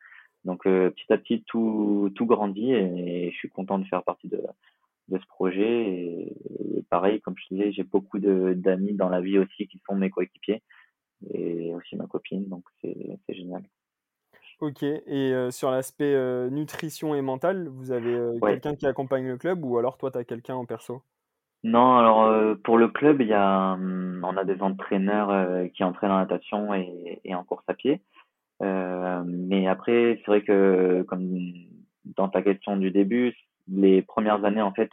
Donc 0.44 0.64
petit 0.64 1.12
à 1.12 1.18
petit 1.18 1.42
tout 1.46 2.10
tout 2.14 2.26
grandit 2.26 2.72
et, 2.72 3.30
je 3.32 3.36
suis 3.36 3.48
content 3.48 3.78
de 3.78 3.84
faire 3.84 4.02
partie 4.04 4.28
de 4.28 4.40
de 5.08 5.18
ce 5.18 5.26
projet 5.26 5.64
et, 5.64 6.36
pareil 6.90 7.20
comme 7.20 7.34
je 7.36 7.54
disais 7.54 7.72
j'ai 7.72 7.82
beaucoup 7.82 8.18
de 8.18 8.54
d'amis 8.54 8.94
dans 8.94 9.08
la 9.08 9.20
vie 9.20 9.38
aussi 9.38 9.66
qui 9.66 9.80
sont 9.86 9.96
mes 9.96 10.10
coéquipiers 10.10 10.62
et 11.34 11.74
aussi 11.74 11.96
ma 11.96 12.06
copine 12.06 12.48
donc 12.48 12.62
c'est 12.80 13.18
c'est 13.26 13.34
génial. 13.34 13.62
Ok, 14.60 14.82
et 14.82 15.48
sur 15.50 15.70
l'aspect 15.70 16.16
nutrition 16.50 17.14
et 17.14 17.20
mental, 17.20 17.68
vous 17.68 17.90
avez 17.90 18.16
quelqu'un 18.40 18.74
qui 18.74 18.86
accompagne 18.86 19.26
le 19.26 19.38
club 19.38 19.64
ou 19.64 19.76
alors 19.78 19.98
toi, 19.98 20.10
tu 20.10 20.18
as 20.18 20.24
quelqu'un 20.24 20.54
en 20.54 20.66
perso? 20.66 21.02
Non, 21.64 21.96
alors 21.98 22.56
pour 22.62 22.78
le 22.78 22.88
club, 22.88 23.20
il 23.20 23.28
y 23.28 23.32
a, 23.34 23.76
mmh, 23.76 24.24
on 24.24 24.36
a 24.36 24.44
des 24.44 24.60
entraîneurs 24.62 25.70
qui 25.74 25.84
entraînent 25.84 26.12
en 26.12 26.18
natation 26.18 26.72
et, 26.74 27.20
en 27.34 27.44
course 27.44 27.64
à 27.68 27.74
pied. 27.74 28.00
mais 28.60 29.66
après, 29.66 30.18
c'est 30.18 30.26
vrai 30.26 30.42
que 30.42 31.02
comme 31.08 31.36
dans 32.16 32.28
ta 32.28 32.42
question 32.42 32.76
du 32.76 32.90
début, 32.90 33.34
les 33.68 34.02
premières 34.02 34.44
années, 34.44 34.62
en 34.62 34.72
fait, 34.72 34.90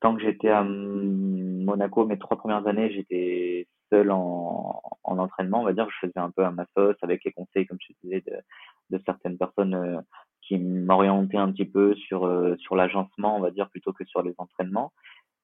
tant 0.00 0.14
que 0.14 0.22
j'étais 0.22 0.50
à 0.50 0.64
Monaco, 0.64 2.06
mes 2.06 2.18
trois 2.18 2.38
premières 2.38 2.66
années, 2.66 2.90
j'étais 2.92 3.66
seul 3.90 4.10
en, 4.10 4.80
en 5.04 5.18
entraînement, 5.18 5.60
on 5.60 5.64
va 5.64 5.72
dire. 5.72 5.88
Je 5.90 6.06
faisais 6.06 6.18
un 6.18 6.30
peu 6.30 6.44
à 6.44 6.50
ma 6.50 6.66
sauce 6.76 6.96
avec 7.02 7.24
les 7.24 7.32
conseils, 7.32 7.66
comme 7.66 7.78
je 7.80 7.92
disais, 8.02 8.22
de, 8.26 8.96
de 8.96 9.02
certaines 9.04 9.38
personnes 9.38 9.74
euh, 9.74 10.00
qui 10.42 10.58
m'orientaient 10.58 11.38
un 11.38 11.52
petit 11.52 11.64
peu 11.64 11.94
sur, 11.94 12.26
euh, 12.26 12.56
sur 12.58 12.76
l'agencement, 12.76 13.36
on 13.36 13.40
va 13.40 13.50
dire, 13.50 13.68
plutôt 13.70 13.92
que 13.92 14.04
sur 14.04 14.22
les 14.22 14.34
entraînements. 14.38 14.92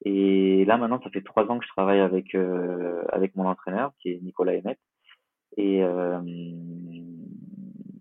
Et 0.04 0.64
là, 0.66 0.76
maintenant, 0.76 1.00
ça 1.02 1.10
fait 1.10 1.22
trois 1.22 1.50
ans 1.50 1.58
que 1.58 1.64
je 1.64 1.70
travaille 1.70 2.00
avec, 2.00 2.34
euh, 2.34 3.04
avec 3.10 3.34
mon 3.36 3.46
entraîneur, 3.46 3.92
qui 3.98 4.10
est 4.10 4.20
Nicolas 4.22 4.52
Emmett. 4.52 4.78
Et 5.56 5.82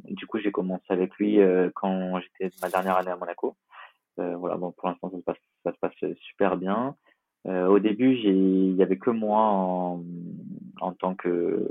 du 0.10 0.28
coup, 0.28 0.40
j'ai 0.40 0.52
commencé 0.52 0.86
avec 0.90 1.16
lui 1.16 1.40
quand 1.76 2.20
j'étais 2.20 2.54
ma 2.62 2.70
dernière 2.70 2.98
année 2.98 3.12
à 3.12 3.16
Monaco. 3.16 3.56
voilà, 4.18 4.58
bon, 4.58 4.72
pour 4.72 4.90
l'instant, 4.90 5.10
ça 5.12 5.18
se 5.18 5.24
passe, 5.24 5.38
ça 5.64 5.72
se 5.72 5.78
passe 5.80 6.14
super 6.16 6.58
bien. 6.58 6.96
Euh, 7.48 7.68
au 7.68 7.80
début, 7.80 8.16
il 8.16 8.76
y 8.76 8.84
avait 8.84 8.98
que 8.98 9.10
moi 9.10 9.42
en, 9.42 10.04
en 10.80 10.94
tant 10.94 11.14
que 11.16 11.68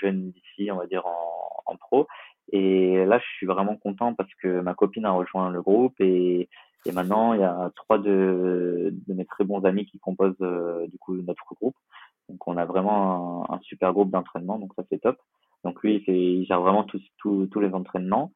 jeune 0.00 0.30
d'ici, 0.30 0.70
on 0.70 0.76
va 0.76 0.86
dire 0.86 1.06
en, 1.06 1.62
en, 1.66 1.76
pro. 1.76 2.06
Et 2.52 3.04
là, 3.04 3.18
je 3.18 3.26
suis 3.36 3.46
vraiment 3.46 3.76
content 3.76 4.14
parce 4.14 4.32
que 4.36 4.60
ma 4.60 4.74
copine 4.74 5.04
a 5.04 5.12
rejoint 5.12 5.50
le 5.50 5.62
groupe 5.62 6.00
et, 6.00 6.48
et 6.86 6.92
maintenant 6.92 7.32
il 7.34 7.40
y 7.40 7.44
a 7.44 7.70
trois 7.76 7.98
de, 7.98 8.94
de 9.06 9.14
mes 9.14 9.24
très 9.24 9.44
bons 9.44 9.64
amis 9.64 9.86
qui 9.86 9.98
composent 9.98 10.34
euh, 10.42 10.86
du 10.88 10.98
coup 10.98 11.14
notre 11.16 11.44
groupe. 11.54 11.76
Donc 12.28 12.46
on 12.48 12.56
a 12.56 12.64
vraiment 12.64 13.50
un, 13.50 13.56
un 13.56 13.60
super 13.60 13.92
groupe 13.92 14.10
d'entraînement, 14.10 14.58
donc 14.58 14.72
ça 14.76 14.84
c'est 14.90 15.00
top. 15.00 15.18
Donc 15.64 15.82
lui, 15.82 15.96
il, 15.96 16.04
fait, 16.04 16.12
il 16.12 16.44
gère 16.46 16.60
vraiment 16.60 16.84
tous 16.84 17.00
tous 17.18 17.60
les 17.60 17.72
entraînements. 17.72 18.32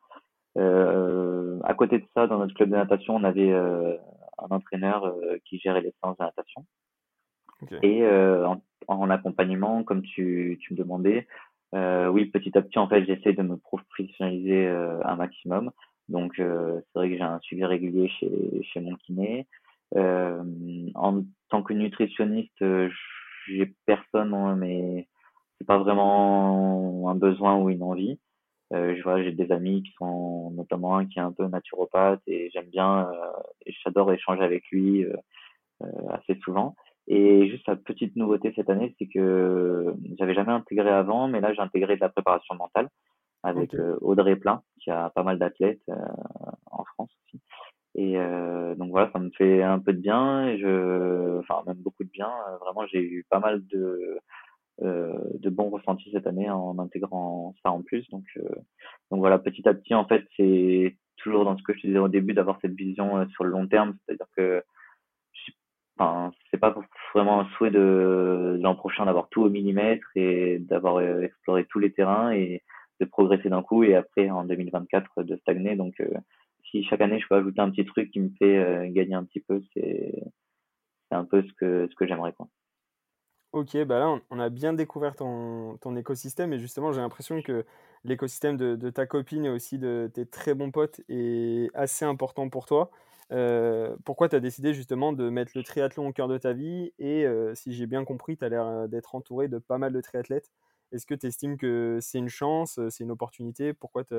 Euh, 0.56 1.58
à 1.64 1.74
côté 1.74 1.98
de 1.98 2.06
ça, 2.14 2.26
dans 2.26 2.38
notre 2.38 2.54
club 2.54 2.70
de 2.70 2.76
natation, 2.76 3.16
on 3.16 3.24
avait 3.24 3.52
euh, 3.52 3.96
un 4.38 4.48
entraîneur 4.54 5.04
euh, 5.04 5.38
qui 5.44 5.58
gérait 5.58 5.82
les 5.82 5.94
séances 6.02 6.16
de 6.18 6.24
natation. 6.24 6.64
Et 7.82 8.02
euh, 8.02 8.46
en, 8.46 8.62
en, 8.86 9.10
accompagnement, 9.10 9.82
comme 9.82 10.02
tu, 10.02 10.58
tu 10.60 10.74
me 10.74 10.78
demandais, 10.78 11.26
oui, 11.72 12.26
petit 12.26 12.56
à 12.56 12.62
petit, 12.62 12.78
en 12.78 12.88
fait, 12.88 13.04
j'essaie 13.04 13.32
de 13.32 13.42
me 13.42 13.56
professionnaliser 13.56 14.68
un 14.68 15.16
maximum. 15.16 15.70
Donc, 16.08 16.34
c'est 16.36 16.94
vrai 16.94 17.10
que 17.10 17.16
j'ai 17.16 17.22
un 17.22 17.40
suivi 17.40 17.64
régulier 17.64 18.08
chez, 18.08 18.62
chez 18.62 18.80
mon 18.80 18.96
kiné. 18.96 19.46
en 19.94 21.22
tant 21.50 21.62
que 21.62 21.72
nutritionniste, 21.74 22.64
j'ai 23.46 23.74
personne, 23.86 24.56
mais 24.56 25.08
c'est 25.58 25.66
pas 25.66 25.78
vraiment 25.78 27.08
un 27.08 27.14
besoin 27.14 27.56
ou 27.56 27.70
une 27.70 27.82
envie. 27.82 28.18
Euh, 28.74 28.94
je 28.96 29.02
vois, 29.02 29.22
j'ai 29.22 29.32
des 29.32 29.50
amis 29.50 29.82
qui 29.82 29.92
sont 29.98 30.50
notamment 30.50 30.98
un 30.98 31.06
qui 31.06 31.18
est 31.18 31.22
un 31.22 31.32
peu 31.32 31.46
naturopathe 31.46 32.20
et 32.26 32.50
j'aime 32.52 32.68
bien, 32.68 33.08
euh, 33.08 33.42
et 33.64 33.72
j'adore 33.82 34.12
échanger 34.12 34.42
avec 34.42 34.64
lui 34.70 35.04
euh, 35.04 35.16
euh, 35.82 35.86
assez 36.10 36.38
souvent. 36.40 36.74
Et 37.06 37.48
juste 37.48 37.66
la 37.66 37.76
petite 37.76 38.14
nouveauté 38.16 38.52
cette 38.54 38.68
année, 38.68 38.94
c'est 38.98 39.06
que 39.06 39.94
j'avais 40.18 40.34
jamais 40.34 40.52
intégré 40.52 40.90
avant, 40.90 41.28
mais 41.28 41.40
là 41.40 41.54
j'ai 41.54 41.60
intégré 41.60 41.96
de 41.96 42.00
la 42.02 42.10
préparation 42.10 42.54
mentale 42.56 42.90
avec 43.42 43.74
Audrey 44.02 44.36
Plein, 44.36 44.62
qui 44.88 44.92
a 44.92 45.10
pas 45.10 45.22
mal 45.22 45.38
d'athlètes 45.38 45.90
en 46.70 46.84
France 46.84 47.10
aussi. 47.24 47.42
Et 47.94 48.16
donc 48.76 48.90
voilà, 48.90 49.10
ça 49.12 49.18
me 49.18 49.30
fait 49.30 49.62
un 49.62 49.80
peu 49.80 49.92
de 49.92 50.00
bien, 50.00 50.46
et 50.46 50.58
je, 50.58 51.38
enfin 51.40 51.62
même 51.66 51.78
beaucoup 51.78 52.04
de 52.04 52.10
bien. 52.10 52.30
Vraiment, 52.60 52.86
j'ai 52.86 53.02
eu 53.02 53.26
pas 53.28 53.40
mal 53.40 53.66
de 53.66 54.20
euh, 54.82 55.18
de 55.34 55.50
bons 55.50 55.70
ressentis 55.70 56.12
cette 56.12 56.28
année 56.28 56.48
en 56.48 56.78
intégrant 56.78 57.52
ça 57.64 57.72
en 57.72 57.82
plus. 57.82 58.08
Donc, 58.10 58.24
euh, 58.36 58.48
donc 59.10 59.18
voilà, 59.18 59.40
petit 59.40 59.68
à 59.68 59.74
petit, 59.74 59.92
en 59.92 60.06
fait, 60.06 60.24
c'est 60.36 60.96
toujours 61.16 61.44
dans 61.44 61.58
ce 61.58 61.64
que 61.64 61.74
je 61.74 61.80
disais 61.80 61.98
au 61.98 62.06
début 62.06 62.32
d'avoir 62.32 62.60
cette 62.60 62.74
vision 62.74 63.18
euh, 63.18 63.26
sur 63.30 63.42
le 63.42 63.50
long 63.50 63.66
terme, 63.66 63.96
c'est-à-dire 64.06 64.28
que 64.36 64.62
enfin, 65.98 66.30
c'est 66.50 66.58
pas 66.58 66.76
vraiment 67.12 67.40
un 67.40 67.48
souhait 67.56 67.72
de, 67.72 68.56
l'an 68.60 68.76
prochain 68.76 69.06
d'avoir 69.06 69.28
tout 69.30 69.42
au 69.42 69.50
millimètre 69.50 70.06
et 70.14 70.60
d'avoir 70.60 71.00
exploré 71.00 71.64
tous 71.64 71.80
les 71.80 71.92
terrains 71.92 72.30
de 73.00 73.04
progresser 73.04 73.48
d'un 73.48 73.62
coup 73.62 73.84
et 73.84 73.94
après 73.94 74.30
en 74.30 74.44
2024 74.44 75.22
de 75.22 75.36
stagner. 75.36 75.76
Donc 75.76 76.02
si 76.70 76.84
chaque 76.84 77.00
année 77.00 77.20
je 77.20 77.26
peux 77.28 77.36
ajouter 77.36 77.60
un 77.60 77.70
petit 77.70 77.84
truc 77.84 78.10
qui 78.10 78.20
me 78.20 78.30
fait 78.38 78.90
gagner 78.90 79.14
un 79.14 79.24
petit 79.24 79.40
peu, 79.40 79.60
c'est 79.74 80.22
un 81.10 81.24
peu 81.24 81.42
ce 81.42 81.52
que 81.54 81.88
ce 81.90 81.94
que 81.94 82.06
j'aimerais 82.06 82.32
quoi. 82.32 82.48
Ok, 83.52 83.82
bah 83.84 83.98
là, 83.98 84.20
on 84.30 84.38
a 84.40 84.50
bien 84.50 84.74
découvert 84.74 85.16
ton, 85.16 85.78
écosystème 85.96 86.52
et 86.52 86.58
justement, 86.58 86.92
j'ai 86.92 87.00
l'impression 87.00 87.40
que 87.40 87.64
l'écosystème 88.04 88.58
de, 88.58 88.90
ta 88.90 89.06
copine 89.06 89.46
et 89.46 89.48
aussi 89.48 89.78
de 89.78 90.10
tes 90.12 90.26
très 90.26 90.54
bons 90.54 90.70
potes 90.70 91.00
est 91.08 91.70
assez 91.74 92.04
important 92.04 92.50
pour 92.50 92.66
toi. 92.66 92.90
Euh, 93.32 93.96
pourquoi 94.04 94.28
tu 94.28 94.36
as 94.36 94.40
décidé 94.40 94.74
justement 94.74 95.12
de 95.12 95.30
mettre 95.30 95.52
le 95.54 95.62
triathlon 95.62 96.08
au 96.08 96.12
cœur 96.12 96.28
de 96.28 96.38
ta 96.38 96.52
vie 96.52 96.92
et 96.98 97.26
euh, 97.26 97.54
si 97.54 97.72
j'ai 97.72 97.86
bien 97.86 98.04
compris, 98.04 98.36
tu 98.36 98.44
as 98.44 98.48
l'air 98.48 98.66
euh, 98.66 98.86
d'être 98.86 99.14
entouré 99.14 99.48
de 99.48 99.58
pas 99.58 99.78
mal 99.78 99.92
de 99.92 100.00
triathlètes. 100.00 100.50
Est-ce 100.92 101.06
que 101.06 101.14
tu 101.14 101.26
estimes 101.26 101.56
que 101.56 101.98
c'est 102.00 102.18
une 102.18 102.28
chance, 102.28 102.80
c'est 102.88 103.04
une 103.04 103.10
opportunité? 103.10 103.72
Pourquoi 103.72 104.04
tu 104.04 104.14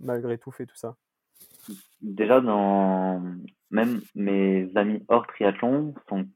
malgré 0.00 0.38
tout 0.38 0.50
fait 0.50 0.66
tout 0.66 0.76
ça? 0.76 0.96
Déjà, 2.00 2.40
même 3.70 4.00
mes 4.14 4.70
amis 4.74 5.04
hors 5.08 5.26
triathlon 5.26 5.94
sont 6.08 6.26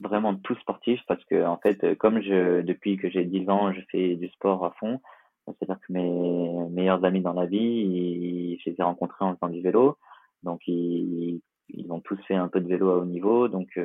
vraiment 0.00 0.34
tout 0.34 0.56
sportif 0.56 1.00
parce 1.06 1.24
que 1.24 1.44
en 1.46 1.56
fait 1.58 1.96
comme 1.98 2.20
depuis 2.20 2.96
que 2.96 3.08
j'ai 3.08 3.24
10 3.24 3.48
ans 3.48 3.72
je 3.72 3.80
fais 3.90 4.16
du 4.16 4.28
sport 4.28 4.64
à 4.64 4.72
fond 4.72 5.00
c'est 5.46 5.70
à 5.70 5.74
dire 5.74 5.80
que 5.86 5.92
mes 5.92 6.68
meilleurs 6.70 7.04
amis 7.04 7.20
dans 7.20 7.32
la 7.32 7.46
vie 7.46 8.58
je 8.58 8.70
les 8.70 8.76
ai 8.78 8.82
rencontrés 8.82 9.24
en 9.24 9.34
faisant 9.34 9.48
du 9.48 9.60
vélo. 9.60 9.98
Donc 10.42 10.66
ils, 10.66 11.40
ils 11.68 11.92
ont 11.92 12.00
tous 12.00 12.18
fait 12.26 12.34
un 12.34 12.48
peu 12.48 12.60
de 12.60 12.68
vélo 12.68 12.90
à 12.90 12.98
haut 12.98 13.04
niveau. 13.04 13.48
Donc 13.48 13.78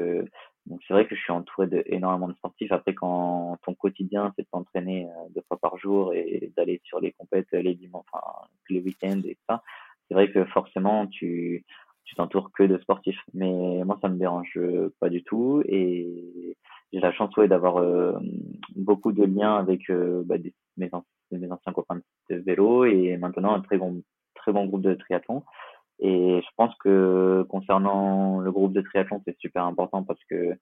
donc 0.69 0.81
c'est 0.87 0.93
vrai 0.93 1.07
que 1.07 1.15
je 1.15 1.21
suis 1.21 1.33
entouré 1.33 1.67
de 1.67 1.83
énormément 1.87 2.27
de 2.27 2.35
sportifs 2.35 2.71
après 2.71 2.93
quand 2.93 3.57
ton 3.63 3.73
quotidien 3.73 4.31
c'est 4.35 4.43
de 4.43 4.47
t'entraîner 4.51 5.05
euh, 5.05 5.29
deux 5.35 5.41
fois 5.47 5.57
par 5.57 5.77
jour 5.77 6.13
et 6.13 6.51
d'aller 6.55 6.79
sur 6.83 6.99
les 6.99 7.11
compètes 7.11 7.51
les 7.51 7.75
dimanches 7.75 8.05
enfin 8.11 8.47
les 8.69 8.79
week-ends 8.79 9.21
et 9.25 9.37
ça 9.49 9.63
c'est 10.07 10.13
vrai 10.13 10.31
que 10.31 10.45
forcément 10.45 11.07
tu 11.07 11.65
tu 12.09 12.15
t'entoures 12.15 12.51
que 12.51 12.63
de 12.63 12.79
sportifs. 12.79 13.21
Mais 13.35 13.83
moi, 13.85 13.99
ça 14.01 14.09
me 14.09 14.17
dérange 14.17 14.59
pas 14.99 15.09
du 15.09 15.23
tout. 15.23 15.61
Et 15.67 16.57
j'ai 16.91 16.99
la 16.99 17.13
chance 17.13 17.35
ouais, 17.37 17.47
d'avoir 17.47 17.77
euh, 17.77 18.17
beaucoup 18.75 19.11
de 19.11 19.23
liens 19.23 19.55
avec 19.55 19.89
euh, 19.89 20.23
bah, 20.25 20.37
des, 20.39 20.53
mes, 20.77 20.89
mes, 21.31 21.51
anciens 21.51 21.73
copains 21.73 22.01
de 22.29 22.35
vélo 22.37 22.85
et 22.85 23.15
maintenant 23.17 23.53
un 23.53 23.61
très 23.61 23.77
bon, 23.77 24.01
très 24.35 24.51
bon 24.51 24.65
groupe 24.65 24.81
de 24.81 24.95
triathlon. 24.95 25.43
Et 25.99 26.41
je 26.41 26.47
pense 26.55 26.73
que 26.77 27.45
concernant 27.49 28.39
le 28.39 28.51
groupe 28.51 28.73
de 28.73 28.81
triathlon, 28.81 29.21
c'est 29.25 29.37
super 29.39 29.65
important 29.65 30.03
parce 30.03 30.23
que, 30.29 30.57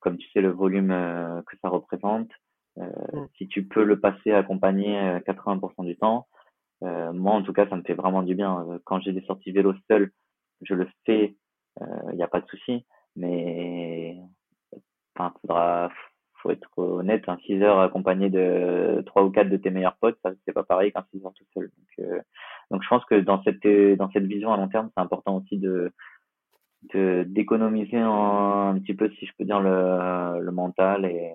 comme 0.00 0.16
tu 0.18 0.28
sais, 0.30 0.40
le 0.40 0.50
volume 0.50 0.90
euh, 0.90 1.40
que 1.42 1.56
ça 1.62 1.68
représente, 1.68 2.30
mm. 2.76 2.82
si 3.38 3.48
tu 3.48 3.66
peux 3.66 3.84
le 3.84 4.00
passer 4.00 4.32
accompagné 4.32 4.98
80% 5.26 5.84
du 5.84 5.96
temps, 5.96 6.26
moi 6.82 7.34
en 7.34 7.42
tout 7.42 7.52
cas, 7.52 7.68
ça 7.68 7.76
me 7.76 7.82
fait 7.82 7.94
vraiment 7.94 8.24
du 8.24 8.34
bien. 8.34 8.66
Quand 8.84 8.98
j'ai 9.00 9.12
des 9.12 9.22
sorties 9.22 9.52
vélo 9.52 9.72
seul, 9.88 10.10
je 10.62 10.74
le 10.74 10.88
fais, 11.06 11.36
il 11.80 11.84
euh, 11.84 12.12
n'y 12.14 12.22
a 12.22 12.28
pas 12.28 12.40
de 12.40 12.46
souci, 12.46 12.84
mais 13.16 14.16
enfin, 15.14 15.34
faudra, 15.40 15.90
faut 16.34 16.50
être 16.50 16.70
honnête, 16.76 17.28
un 17.28 17.38
6 17.38 17.62
heures 17.62 17.80
accompagné 17.80 18.30
de 18.30 19.02
trois 19.06 19.24
ou 19.24 19.30
quatre 19.30 19.48
de 19.48 19.56
tes 19.56 19.70
meilleurs 19.70 19.96
potes, 19.96 20.18
ça 20.22 20.32
c'est 20.44 20.52
pas 20.52 20.64
pareil 20.64 20.92
qu'un 20.92 21.04
6 21.12 21.24
heures 21.24 21.34
tout 21.34 21.44
seul. 21.54 21.70
Donc, 21.76 22.06
euh, 22.06 22.20
donc 22.70 22.82
je 22.82 22.88
pense 22.88 23.04
que 23.04 23.20
dans 23.20 23.42
cette 23.42 23.66
dans 23.98 24.10
cette 24.12 24.26
vision 24.26 24.52
à 24.52 24.56
long 24.56 24.68
terme, 24.68 24.90
c'est 24.94 25.02
important 25.02 25.36
aussi 25.36 25.58
de 25.58 25.92
d'économiser 26.94 27.98
un, 27.98 28.76
petit 28.80 28.94
peu, 28.94 29.08
si 29.10 29.26
je 29.26 29.32
peux 29.38 29.44
dire, 29.44 29.60
le, 29.60 30.40
le 30.40 30.50
mental 30.50 31.04
et 31.04 31.32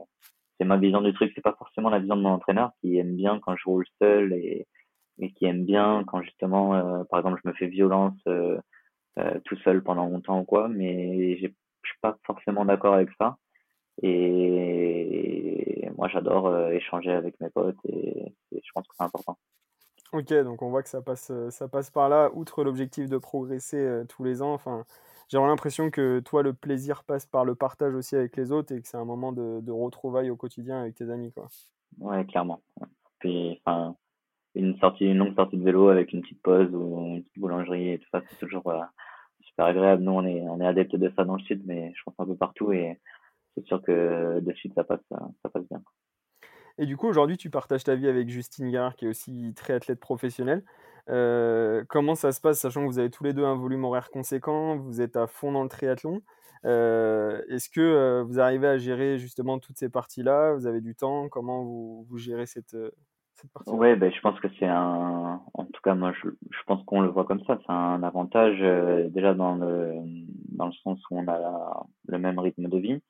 c'est 0.59 0.65
ma 0.65 0.77
vision 0.77 1.01
du 1.01 1.13
truc. 1.13 1.31
C'est 1.35 1.41
pas 1.41 1.55
forcément 1.57 1.89
la 1.89 1.99
vision 1.99 2.17
de 2.17 2.21
mon 2.21 2.31
entraîneur 2.31 2.71
qui 2.81 2.97
aime 2.97 3.15
bien 3.15 3.39
quand 3.39 3.55
je 3.55 3.63
roule 3.65 3.85
seul 4.01 4.33
et, 4.33 4.67
et 5.19 5.31
qui 5.31 5.45
aime 5.45 5.65
bien 5.65 6.03
quand 6.05 6.21
justement, 6.21 6.75
euh, 6.75 7.03
par 7.05 7.19
exemple, 7.19 7.41
je 7.43 7.49
me 7.49 7.53
fais 7.55 7.67
violence 7.67 8.19
euh, 8.27 8.59
tout 9.45 9.57
seul 9.63 9.83
pendant 9.83 10.07
longtemps 10.07 10.41
ou 10.41 10.45
quoi, 10.45 10.67
mais 10.67 11.37
je 11.37 11.47
suis 11.47 11.99
pas 12.01 12.17
forcément 12.25 12.65
d'accord 12.65 12.93
avec 12.95 13.09
ça. 13.19 13.37
Et 14.03 15.89
moi, 15.97 16.07
j'adore 16.09 16.47
euh, 16.47 16.69
échanger 16.71 17.11
avec 17.11 17.39
mes 17.39 17.49
potes 17.49 17.77
et, 17.85 18.33
je 18.51 18.71
pense 18.73 18.87
que 18.87 18.93
c'est 18.97 19.03
important. 19.03 19.37
Ok, 20.13 20.33
donc 20.43 20.61
on 20.61 20.69
voit 20.69 20.83
que 20.83 20.89
ça 20.89 21.01
passe, 21.01 21.31
euh, 21.31 21.49
ça 21.49 21.67
passe 21.67 21.91
par 21.91 22.09
là, 22.09 22.29
outre 22.33 22.63
l'objectif 22.63 23.09
de 23.09 23.17
progresser 23.17 24.03
tous 24.07 24.23
les 24.23 24.41
ans. 24.41 24.53
Enfin, 24.53 24.85
j'ai 25.29 25.37
l'impression 25.37 25.89
que 25.89 26.19
toi, 26.19 26.43
le 26.43 26.53
plaisir 26.53 27.03
passe 27.03 27.25
par 27.25 27.43
le 27.43 27.55
partage 27.55 27.93
aussi 27.93 28.15
avec 28.15 28.37
les 28.37 28.51
autres 28.51 28.73
et 28.73 28.81
que 28.81 28.87
c'est 28.87 28.97
un 28.97 29.05
moment 29.05 29.31
de, 29.31 29.59
de 29.61 29.71
retrouvailles 29.71 30.29
au 30.29 30.37
quotidien 30.37 30.81
avec 30.81 30.95
tes 30.95 31.09
amis. 31.09 31.31
Quoi. 31.31 31.47
Ouais, 31.99 32.25
clairement. 32.25 32.61
Puis, 33.19 33.61
enfin, 33.65 33.95
une 34.55 34.77
sortie, 34.79 35.05
une 35.05 35.17
longue 35.17 35.35
sortie 35.35 35.57
de 35.57 35.63
vélo 35.63 35.89
avec 35.89 36.13
une 36.13 36.21
petite 36.21 36.41
pause 36.41 36.73
ou 36.73 37.15
une 37.15 37.23
petite 37.23 37.39
boulangerie 37.39 37.91
et 37.91 37.99
tout 37.99 38.07
ça, 38.11 38.21
c'est 38.27 38.39
toujours 38.39 38.71
super 39.41 39.65
agréable. 39.65 40.03
Nous, 40.03 40.11
on 40.11 40.25
est, 40.25 40.41
on 40.41 40.61
est 40.61 40.65
adepte 40.65 40.95
de 40.95 41.11
ça 41.15 41.25
dans 41.25 41.35
le 41.35 41.43
sud, 41.43 41.63
mais 41.65 41.91
je 41.95 42.03
pense 42.03 42.15
un 42.19 42.25
peu 42.25 42.35
partout 42.35 42.71
et 42.71 42.99
c'est 43.55 43.65
sûr 43.65 43.81
que 43.81 44.39
de 44.39 44.53
suite, 44.53 44.73
ça 44.75 44.83
passe, 44.83 45.01
ça, 45.09 45.49
passe 45.49 45.67
bien. 45.69 45.81
Et 46.77 46.85
du 46.85 46.95
coup, 46.95 47.07
aujourd'hui, 47.07 47.37
tu 47.37 47.49
partages 47.49 47.83
ta 47.83 47.95
vie 47.95 48.07
avec 48.07 48.29
Justine 48.29 48.69
Garard, 48.69 48.95
qui 48.95 49.05
est 49.05 49.09
aussi 49.09 49.53
très 49.55 49.73
athlète 49.73 49.99
professionnel. 49.99 50.63
Euh, 51.09 51.83
comment 51.87 52.15
ça 52.15 52.31
se 52.31 52.41
passe, 52.41 52.59
sachant 52.59 52.81
que 52.81 52.87
vous 52.87 52.99
avez 52.99 53.09
tous 53.09 53.23
les 53.23 53.33
deux 53.33 53.45
un 53.45 53.55
volume 53.55 53.85
horaire 53.85 54.09
conséquent, 54.09 54.75
vous 54.75 55.01
êtes 55.01 55.15
à 55.15 55.25
fond 55.25 55.51
dans 55.53 55.63
le 55.63 55.69
triathlon 55.69 56.21
euh, 56.65 57.41
Est-ce 57.49 57.69
que 57.69 57.81
euh, 57.81 58.23
vous 58.23 58.39
arrivez 58.39 58.67
à 58.67 58.77
gérer 58.77 59.17
justement 59.17 59.57
toutes 59.57 59.77
ces 59.77 59.89
parties-là? 59.89 60.53
Vous 60.53 60.67
avez 60.67 60.81
du 60.81 60.95
temps? 60.95 61.29
Comment 61.29 61.63
vous, 61.63 62.17
gérez 62.17 62.45
cette, 62.45 62.75
Ouais, 63.67 63.95
ben, 63.95 64.11
je 64.11 64.19
pense 64.19 64.39
que 64.39 64.47
c'est 64.59 64.67
un, 64.67 65.41
en 65.53 65.65
tout 65.65 65.81
cas, 65.83 65.95
moi, 65.95 66.11
je, 66.11 66.29
pense 66.65 66.83
qu'on 66.85 67.01
le 67.01 67.09
voit 67.09 67.25
comme 67.25 67.43
ça. 67.45 67.57
C'est 67.65 67.71
un 67.71 68.03
avantage, 68.03 68.59
déjà 69.11 69.33
dans 69.33 69.55
le, 69.55 69.93
dans 70.49 70.65
le 70.67 70.73
sens 70.83 70.99
où 71.09 71.19
on 71.19 71.27
a 71.27 71.85
le 72.07 72.19
même 72.19 72.37
rythme 72.37 72.67
de 72.67 72.77
vie. 72.77 73.01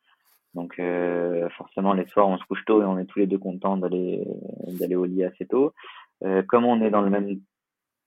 Donc, 0.57 0.79
euh, 0.79 1.47
forcément, 1.51 1.93
les 1.93 2.07
soirs, 2.07 2.27
on 2.27 2.37
se 2.37 2.45
couche 2.45 2.65
tôt 2.65 2.81
et 2.81 2.85
on 2.85 2.97
est 2.97 3.05
tous 3.05 3.19
les 3.19 3.27
deux 3.27 3.37
contents 3.37 3.77
d'aller, 3.77 4.23
d'aller 4.79 4.95
au 4.95 5.05
lit 5.05 5.23
assez 5.23 5.45
tôt. 5.45 5.73
Euh, 6.23 6.41
comme 6.43 6.65
on 6.65 6.81
est 6.81 6.89
dans 6.89 7.01
le 7.01 7.09
même 7.09 7.39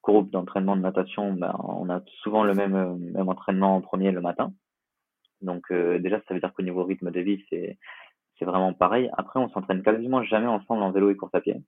groupe 0.03 0.31
d'entraînement 0.31 0.77
de 0.77 0.83
natation, 0.83 1.33
ben, 1.33 1.55
on 1.63 1.89
a 1.89 2.03
souvent 2.23 2.45
le 2.45 2.55
même, 2.55 2.99
même 2.99 3.29
entraînement 3.29 3.77
en 3.77 3.81
premier 3.81 4.11
le 4.11 4.21
matin. 4.21 4.53
Donc, 5.41 5.73
déjà, 5.73 6.21
ça 6.27 6.35
veut 6.35 6.41
dire 6.41 6.53
qu'au 6.53 6.63
niveau 6.63 6.85
rythme 6.85 7.11
de 7.11 7.21
vie, 7.21 7.43
c'est, 7.49 7.79
c'est 8.39 8.45
vraiment 8.45 8.73
pareil. 8.75 9.11
Après, 9.17 9.39
on 9.39 9.49
s'entraîne 9.51 9.83
quasiment 9.83 10.23
jamais 10.25 10.47
ensemble 10.47 10.83
en 10.83 10.91
vélo 10.91 11.11
et 11.11 11.17
course 11.17 11.35
à 11.35 11.41
pied. 11.41 11.63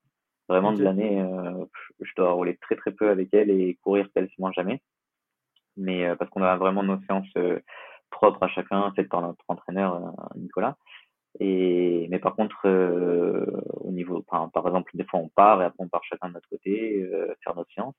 Vraiment 0.48 0.72
de 0.72 0.82
l'année, 0.82 1.20
euh, 1.20 1.64
je 2.00 2.10
dois 2.16 2.32
rouler 2.32 2.56
très 2.56 2.76
très 2.76 2.90
peu 2.90 3.10
avec 3.10 3.32
elle 3.32 3.50
et 3.50 3.78
courir 3.82 4.08
quasiment 4.14 4.50
jamais. 4.52 4.82
Mais 5.76 6.06
euh, 6.06 6.16
parce 6.16 6.30
qu'on 6.30 6.42
a 6.42 6.56
vraiment 6.56 6.82
nos 6.82 7.00
séances 7.02 7.32
euh, 8.12 8.16
propres 8.16 8.42
à 8.42 8.48
chacun, 8.48 8.92
faites 8.94 9.08
par 9.08 9.22
notre 9.22 9.44
entraîneur 9.48 10.12
Nicolas. 10.36 10.76
Et 11.40 12.06
mais 12.10 12.18
par 12.18 12.34
contre, 12.36 12.68
au 12.68 13.90
niveau, 13.90 14.22
par, 14.22 14.50
exemple, 14.66 14.90
des 14.94 15.04
fois 15.04 15.20
on 15.20 15.28
part 15.28 15.62
et 15.62 15.64
après 15.64 15.84
on 15.84 15.88
part 15.88 16.04
chacun 16.04 16.28
de 16.28 16.34
notre 16.34 16.48
côté 16.48 17.08
faire 17.42 17.54
nos 17.56 17.64
séances. 17.74 17.96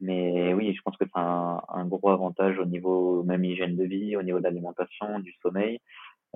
Mais 0.00 0.52
oui, 0.52 0.74
je 0.74 0.82
pense 0.82 0.96
que 0.96 1.04
c'est 1.04 1.16
un, 1.20 1.86
gros 1.86 2.10
avantage 2.10 2.58
au 2.58 2.64
niveau 2.64 3.22
même 3.22 3.44
hygiène 3.44 3.76
de 3.76 3.84
vie, 3.84 4.16
au 4.16 4.22
niveau 4.22 4.38
de 4.38 4.44
l'alimentation, 4.44 5.20
du 5.20 5.32
sommeil. 5.42 5.80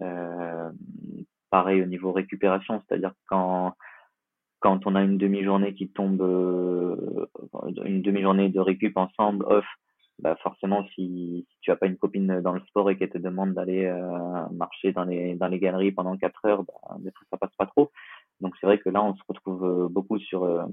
Euh, 0.02 0.70
pareil 1.50 1.82
au 1.82 1.86
niveau 1.86 2.12
récupération, 2.12 2.82
c'est-à-dire 2.86 3.12
quand 3.26 3.74
quand 4.60 4.86
on 4.86 4.94
a 4.94 5.02
une 5.02 5.18
demi-journée 5.18 5.74
qui 5.74 5.88
tombe, 5.88 6.22
une 7.84 8.02
demi-journée 8.02 8.48
de 8.48 8.60
récup 8.60 8.96
ensemble, 8.96 9.44
off, 9.46 9.66
bah 10.18 10.36
forcément, 10.42 10.84
si, 10.94 11.46
si 11.50 11.60
tu 11.60 11.70
as 11.70 11.76
pas 11.76 11.86
une 11.86 11.96
copine 11.96 12.40
dans 12.40 12.52
le 12.52 12.60
sport 12.60 12.90
et 12.90 12.96
qu'elle 12.96 13.10
te 13.10 13.18
demande 13.18 13.54
d'aller 13.54 13.90
marcher 14.52 14.92
dans 14.92 15.04
les, 15.04 15.34
dans 15.34 15.48
les 15.48 15.58
galeries 15.58 15.92
pendant 15.92 16.16
4 16.16 16.44
heures, 16.46 16.62
bah, 16.64 16.96
des 16.98 17.10
fois, 17.10 17.26
ça 17.30 17.36
passe 17.36 17.54
pas 17.56 17.66
trop. 17.66 17.90
Donc 18.40 18.54
c'est 18.60 18.66
vrai 18.66 18.78
que 18.78 18.88
là, 18.88 19.02
on 19.02 19.14
se 19.14 19.22
retrouve 19.28 19.88
beaucoup 19.90 20.18
sur, 20.18 20.68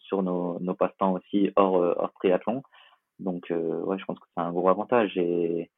sur 0.00 0.22
nos, 0.22 0.58
nos 0.60 0.74
passe-temps 0.74 1.12
aussi 1.12 1.50
hors, 1.56 1.74
hors 1.74 2.12
triathlon. 2.14 2.62
Donc 3.20 3.46
ouais, 3.50 3.98
je 3.98 4.04
pense 4.04 4.18
que 4.18 4.26
c'est 4.34 4.42
un 4.42 4.52
gros 4.52 4.68
avantage. 4.68 5.16
Et 5.16 5.70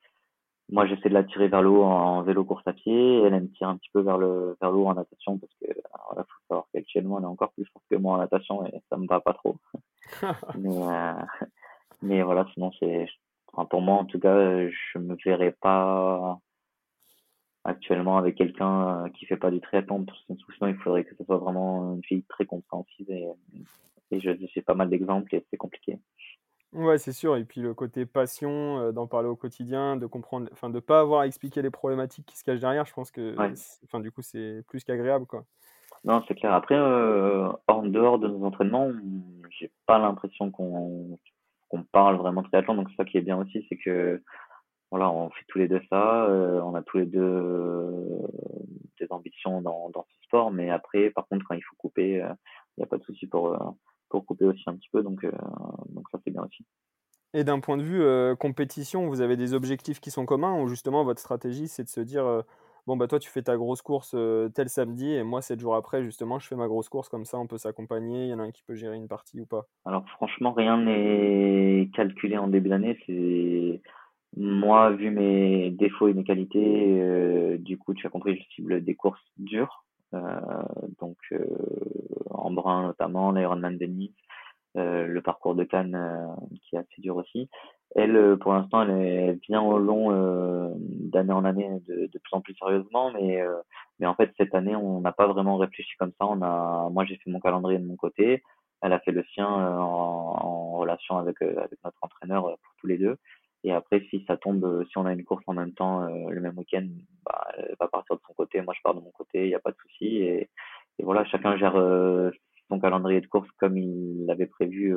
moi, 0.71 0.87
j'essaie 0.87 1.09
de 1.09 1.15
la 1.15 1.25
tirer 1.25 1.49
vers 1.49 1.63
le 1.63 1.71
haut 1.71 1.85
en 1.85 2.23
vélo 2.23 2.45
course 2.45 2.67
à 2.67 2.75
pied. 2.75 3.23
Elle, 3.23 3.41
me 3.41 3.51
tire 3.53 3.69
un 3.69 3.77
petit 3.79 3.89
peu 3.93 4.01
vers 4.01 4.19
le 4.19 4.57
vers 4.61 4.71
le 4.71 4.77
haut 4.77 4.87
en 4.89 4.95
natation 4.95 5.39
parce 5.39 5.53
que 5.55 5.67
alors 5.95 6.15
là, 6.17 6.25
faut 6.25 6.47
savoir 6.49 6.67
qu'actuellement, 6.73 7.19
elle 7.19 7.25
est 7.25 7.29
encore 7.29 7.53
plus 7.53 7.65
forte 7.73 7.85
que 7.91 7.97
moi 7.97 8.15
en 8.15 8.19
natation 8.19 8.67
et 8.67 8.83
ça 8.91 8.99
me 8.99 9.07
va 9.07 9.21
pas 9.21 9.33
trop. 9.33 9.57
mais, 10.59 10.77
euh, 10.77 11.13
mais 12.03 12.23
voilà, 12.23 12.47
sinon 12.55 12.71
c'est 12.79 13.09
enfin, 13.53 13.65
pour 13.65 13.81
moi 13.81 13.97
en 13.97 14.05
tout 14.05 14.19
cas, 14.21 14.69
je 14.69 14.99
me 14.99 15.17
verrais 15.25 15.53
pas 15.53 16.39
actuellement 17.65 18.17
avec 18.17 18.37
quelqu'un 18.37 19.05
euh, 19.05 19.09
qui 19.11 19.27
fait 19.27 19.37
pas 19.37 19.51
du 19.51 19.61
triathlon 19.61 20.05
parce 20.05 20.19
que 20.27 20.35
sinon 20.57 20.71
il 20.71 20.77
faudrait 20.77 21.05
que 21.05 21.15
ce 21.17 21.25
soit 21.25 21.39
vraiment 21.39 21.95
une 21.95 22.05
fille 22.05 22.25
très 22.25 22.47
compréhensive 22.47 23.11
et, 23.11 23.29
et 24.11 24.21
je 24.21 24.31
j'ai 24.55 24.63
pas 24.63 24.75
mal 24.75 24.89
d'exemples 24.89 25.35
et 25.35 25.45
c'est 25.51 25.57
compliqué. 25.57 25.99
Ouais, 26.73 26.99
c'est 26.99 27.13
sûr 27.13 27.37
et 27.37 27.45
puis 27.45 27.61
le 27.61 27.75
côté 27.75 28.07
passion, 28.07 28.81
heu, 28.81 28.93
d'en 28.93 29.07
parler 29.07 29.29
au 29.29 29.37
quotidien, 29.37 29.97
de 29.97 30.07
comprendre 30.07 30.49
enfin 30.53 30.71
de 30.71 30.81
pas 30.81 31.01
avoir 31.01 31.23
à 31.23 31.27
expliquer 31.27 31.63
les 31.63 31.71
problématiques 31.71 32.27
qui 32.27 32.37
se 32.37 32.45
cachent 32.45 32.61
derrière, 32.61 32.85
je 32.87 32.93
pense 32.93 33.11
que 33.11 33.37
Ouais. 33.37 33.53
enfin 33.85 34.01
du 34.01 34.13
coup, 34.13 34.23
c'est 34.23 34.63
plus 34.69 34.85
qu'agréable, 34.85 35.27
quoi. 35.27 35.45
Non, 36.05 36.23
c'est 36.29 36.35
clair. 36.35 36.53
Après, 36.53 36.77
euh, 36.77 37.51
en 37.67 37.83
dehors 37.83 38.19
de 38.19 38.29
nos 38.29 38.45
entraînements, 38.45 38.93
j'ai 39.51 39.71
pas 39.87 39.99
l'impression 39.99 40.51
qu'on 40.51 41.19
qu'on 41.69 41.85
parle 41.85 42.17
vraiment 42.17 42.43
triathlon. 42.43 42.75
Donc, 42.75 42.89
ça 42.97 43.05
qui 43.05 43.19
est 43.19 43.23
bien 43.23 43.39
aussi, 43.39 43.65
c'est 43.69 43.77
que 43.77 44.23
voilà, 44.91 45.11
on 45.11 45.29
fait 45.31 45.45
tous 45.49 45.59
les 45.59 45.69
deux 45.69 45.83
ça, 45.91 46.25
euh, 46.25 46.61
on 46.63 46.75
a 46.75 46.83
tous 46.83 46.99
les 46.99 47.07
deux 47.07 47.21
euh, 47.21 48.27
des 48.99 49.07
ambitions 49.11 49.61
dans, 49.61 49.91
dans 49.91 50.07
ce 50.09 50.25
sport, 50.25 50.51
mais 50.51 50.71
après, 50.71 51.11
par 51.11 51.27
contre, 51.29 51.45
quand 51.47 51.55
il 51.55 51.63
faut 51.63 51.77
couper, 51.77 52.13
il 52.15 52.79
n'y 52.79 52.85
a 52.85 52.87
pas 52.87 52.97
de 52.97 53.05
souci 53.05 53.27
pour, 53.27 53.49
euh, 53.49 53.59
pour 54.09 54.25
couper 54.25 54.47
aussi 54.47 54.63
un 54.67 54.75
petit 54.75 54.89
peu. 54.91 55.03
Donc, 55.03 55.25
euh, 55.25 55.33
donc 55.91 56.07
ça, 56.11 56.19
c'est 56.25 56.31
bien 56.31 56.43
aussi. 56.43 56.65
Et 57.35 57.45
d'un 57.45 57.61
point 57.61 57.77
de 57.77 57.83
vue, 57.83 58.37
compétition, 58.37 59.07
vous 59.07 59.21
avez 59.21 59.37
des 59.37 59.53
objectifs 59.53 60.01
qui 60.01 60.11
sont 60.11 60.25
communs 60.25 60.59
ou 60.63 60.69
justement 60.69 61.05
votre 61.05 61.21
stratégie, 61.21 61.69
c'est 61.69 61.85
de 61.85 61.89
se 61.91 62.01
dire, 62.01 62.43
«Bon, 62.89 62.97
bah, 62.97 63.07
toi, 63.07 63.19
tu 63.19 63.29
fais 63.29 63.43
ta 63.43 63.55
grosse 63.59 63.83
course, 63.83 64.15
heu, 64.15 64.51
tel 64.55 64.71
samedi 64.71 65.13
et 65.13 65.23
moi 65.23 65.43
7 65.43 65.61
jours 65.61 65.75
après, 65.75 66.03
justement, 66.03 66.39
je 66.39 66.49
fais 66.49 66.57
ma 66.57 66.69
grosse 66.69 66.89
course», 66.89 67.11
comme 67.11 67.27
ça 67.27 67.39
on 67.39 67.47
peut 67.47 67.59
s'accompagner, 67.59 68.25
il 68.25 68.29
y 68.31 68.33
en 68.33 68.39
a 68.39 68.45
un 68.45 68.51
qui 68.51 68.63
peut 68.63 68.75
gérer 68.75 68.97
une 68.97 69.09
partie 69.09 69.43
ou 69.43 69.45
pas? 69.45 69.67
Alors, 69.85 70.09
franchement, 70.09 70.53
rien 70.53 70.79
n'est 70.79 71.91
calculé 71.95 72.39
en 72.39 72.49
début 72.49 72.71
d'année. 72.71 72.99
C'est 73.05 73.83
moi, 74.39 74.89
vu 74.93 75.11
mes 75.11 75.71
défauts 75.71 76.09
et 76.09 76.15
mes 76.15 76.25
qualités, 76.25 76.99
euh, 76.99 77.59
du 77.59 77.77
coup, 77.77 77.93
tu 77.93 78.07
as 78.07 78.11
compris, 78.11 78.39
je 78.39 78.55
cible 78.55 78.83
des 78.83 78.95
courses 78.95 79.21
dures. 79.37 79.85
Euh, 80.15 80.41
donc, 80.99 81.19
euh, 81.33 81.45
en 82.31 82.51
brun 82.51 82.87
notamment, 82.87 83.33
l'Ironman 83.33 83.77
de 83.77 83.85
Nice, 83.85 84.17
euh, 84.79 85.07
le 85.07 85.21
parcours 85.21 85.55
de 85.55 85.65
Cannes 85.65 85.95
euh, 85.95 86.27
qui 86.63 86.77
est 86.77 86.79
assez 86.79 87.03
dur 87.03 87.17
aussi. 87.17 87.51
Elle, 87.95 88.17
euh, 88.17 88.37
pour 88.37 88.53
l'instant, 88.53 88.83
elle 88.83 88.91
est 88.91 89.33
bien 89.49 89.63
au 89.63 89.79
long 89.79 90.13
euh, 90.13 90.71
d'année 90.77 91.33
en 91.33 91.45
année 91.45 91.69
de, 91.89 92.07
de 92.07 92.19
plus 92.19 92.33
en 92.33 92.41
plus 92.43 92.55
sérieusement, 92.55 93.11
mais 93.13 93.41
euh, 93.41 93.57
mais 93.99 94.07
en 94.07 94.15
fait 94.15 94.31
cette 94.37 94.55
année 94.55 94.77
on 94.77 95.01
n'a 95.01 95.13
pas 95.13 95.27
vraiment 95.27 95.57
réfléchi 95.57 95.97
comme 95.99 96.13
ça. 96.21 96.27
On 96.27 96.43
a, 96.43 96.89
moi 96.91 97.05
j'ai 97.07 97.17
fait 97.17 97.31
mon 97.31 97.41
calendrier 97.41 97.79
de 97.79 97.87
mon 97.87 97.97
côté, 97.97 98.43
elle 98.83 98.93
a 98.93 99.01
fait 99.01 99.11
le 99.13 99.25
sien 99.33 99.47
euh, 99.47 99.77
en, 99.79 100.37
en 100.41 100.71
relation 100.79 101.17
avec 101.17 101.41
euh, 101.43 101.57
avec 101.59 101.79
notre 101.83 101.97
entraîneur 102.03 102.47
euh, 102.47 102.57
pour 102.63 102.75
tous 102.79 102.87
les 102.87 102.99
deux. 102.99 103.17
Et 103.65 103.73
après 103.73 104.01
si 104.11 104.23
ça 104.27 104.37
tombe, 104.37 104.85
si 104.91 104.99
on 104.99 105.07
a 105.07 105.13
une 105.13 105.25
course 105.25 105.43
en 105.47 105.55
même 105.55 105.73
temps 105.73 106.07
le 106.07 106.41
même 106.41 106.59
week-end, 106.59 106.87
bah, 107.25 107.49
elle 107.57 107.75
va 107.81 107.89
partir 107.89 108.17
de 108.17 108.21
son 108.27 108.35
côté, 108.35 108.61
moi 108.61 108.75
je 108.77 108.83
pars 108.85 108.95
de 108.95 109.01
mon 109.01 109.11
côté, 109.11 109.45
il 109.45 109.49
n'y 109.49 109.55
a 109.55 109.61
pas 109.61 109.73
de 109.73 109.77
souci. 109.79 110.19
Et, 110.19 110.51
et 110.99 111.03
voilà, 111.03 111.25
chacun 111.25 111.57
gère 111.57 111.73
son 112.69 112.79
calendrier 112.79 113.21
de 113.21 113.27
course 113.27 113.49
comme 113.59 113.77
il 113.77 114.27
l'avait 114.27 114.47
prévu 114.47 114.95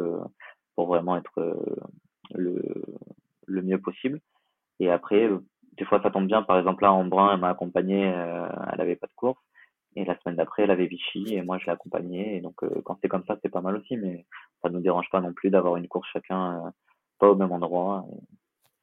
pour 0.75 0.87
vraiment 0.87 1.17
être 1.17 1.57
le, 2.35 2.61
le 3.47 3.61
mieux 3.61 3.79
possible. 3.79 4.19
Et 4.79 4.89
après, 4.89 5.27
euh, 5.27 5.39
des 5.77 5.85
fois, 5.85 6.01
ça 6.01 6.11
tombe 6.11 6.27
bien. 6.27 6.41
Par 6.43 6.57
exemple, 6.57 6.83
là, 6.83 6.93
en 6.93 7.05
brun, 7.05 7.33
elle 7.33 7.39
m'a 7.39 7.49
accompagné, 7.49 8.11
euh, 8.13 8.47
elle 8.73 8.81
avait 8.81 8.95
pas 8.95 9.07
de 9.07 9.13
course. 9.13 9.41
Et 9.95 10.05
la 10.05 10.17
semaine 10.19 10.37
d'après, 10.37 10.63
elle 10.63 10.71
avait 10.71 10.87
Vichy 10.87 11.35
et 11.35 11.41
moi, 11.41 11.57
je 11.57 11.65
l'ai 11.65 11.71
accompagnée. 11.71 12.37
Et 12.37 12.41
donc, 12.41 12.63
euh, 12.63 12.81
quand 12.85 12.97
c'est 13.01 13.09
comme 13.09 13.25
ça, 13.25 13.37
c'est 13.41 13.49
pas 13.49 13.61
mal 13.61 13.75
aussi. 13.75 13.97
Mais 13.97 14.25
ça 14.61 14.69
nous 14.69 14.79
dérange 14.79 15.09
pas 15.11 15.21
non 15.21 15.33
plus 15.33 15.49
d'avoir 15.49 15.75
une 15.75 15.87
course 15.87 16.07
chacun, 16.13 16.73
pas 17.19 17.29
au 17.29 17.35
même 17.35 17.51
endroit. 17.51 18.05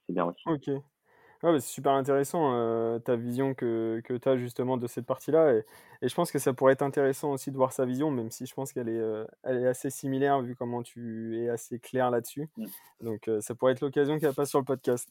C'est 0.07 0.13
bien 0.13 0.27
aussi. 0.27 0.43
OK. 0.47 0.83
Ouais, 1.43 1.53
bah, 1.53 1.61
c'est 1.61 1.69
super 1.73 1.93
intéressant, 1.93 2.53
heu, 2.53 3.01
ta 3.05 3.15
vision 3.15 3.55
que 3.55 4.01
que 4.05 4.15
tu 4.15 4.29
as 4.29 4.37
justement 4.37 4.77
de 4.77 4.89
cette 4.89 5.07
partie-là 5.07 5.55
et 5.55 5.65
et 6.03 6.09
je 6.09 6.15
pense 6.15 6.33
que 6.33 6.39
ça 6.41 6.53
pourrait 6.53 6.73
être 6.73 6.83
intéressant 6.83 7.31
aussi 7.33 7.53
de 7.53 7.57
voir 7.57 7.73
sa 7.73 7.85
vision, 7.85 8.11
même 8.11 8.31
si 8.31 8.47
je 8.47 8.55
pense 8.55 8.73
qu'elle 8.73 8.89
est, 8.89 9.01
elle 9.45 9.59
est 9.59 9.67
assez 9.67 9.91
similaire 9.91 10.41
vu 10.43 10.57
comment 10.57 10.83
tu 10.83 11.41
es 11.41 11.49
assez 11.49 11.79
clair 11.79 12.11
là-dessus. 12.11 12.49
Mm. 12.57 12.67
Donc, 13.01 13.29
heu, 13.29 13.41
ça 13.41 13.55
pourrait 13.55 13.73
être 13.73 13.81
l'occasion 13.81 14.19
qu'elle 14.19 14.35
passe 14.35 14.51
sur 14.51 14.59
le 14.59 14.65
podcast. 14.65 15.09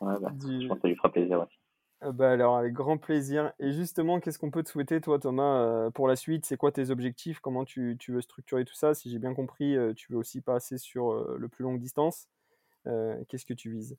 Ouais, 0.00 0.14
bah, 0.20 0.32
je 0.40 0.66
pense 0.66 0.76
que 0.76 0.82
ça 0.82 0.88
lui 0.88 0.96
fera 0.96 1.10
plaisir 1.10 1.40
aussi. 1.40 1.58
ah 2.00 2.12
bah, 2.12 2.30
alors 2.30 2.56
avec 2.56 2.72
grand 2.72 2.98
plaisir 2.98 3.52
et 3.58 3.72
justement, 3.72 4.20
qu'est-ce 4.20 4.38
qu'on 4.38 4.50
peut 4.50 4.62
te 4.62 4.68
souhaiter 4.68 5.00
toi 5.00 5.18
Thomas, 5.18 5.90
pour 5.92 6.08
la 6.08 6.16
suite? 6.16 6.44
C'est 6.44 6.56
quoi 6.56 6.72
tes 6.72 6.90
objectifs? 6.90 7.40
Comment 7.40 7.64
tu 7.64 7.96
tu 7.98 8.12
veux 8.12 8.20
structurer 8.20 8.64
tout 8.64 8.74
ça? 8.74 8.94
Si 8.94 9.10
j'ai 9.10 9.18
bien 9.18 9.34
compris, 9.34 9.76
tu 9.96 10.12
veux 10.12 10.18
aussi 10.18 10.40
passer 10.40 10.78
sur, 10.78 11.12
le 11.36 11.48
plus 11.48 11.62
longue 11.62 11.78
distance. 11.80 12.28
Qu'est-ce 12.84 13.46
que 13.46 13.54
tu 13.54 13.70
vises? 13.70 13.96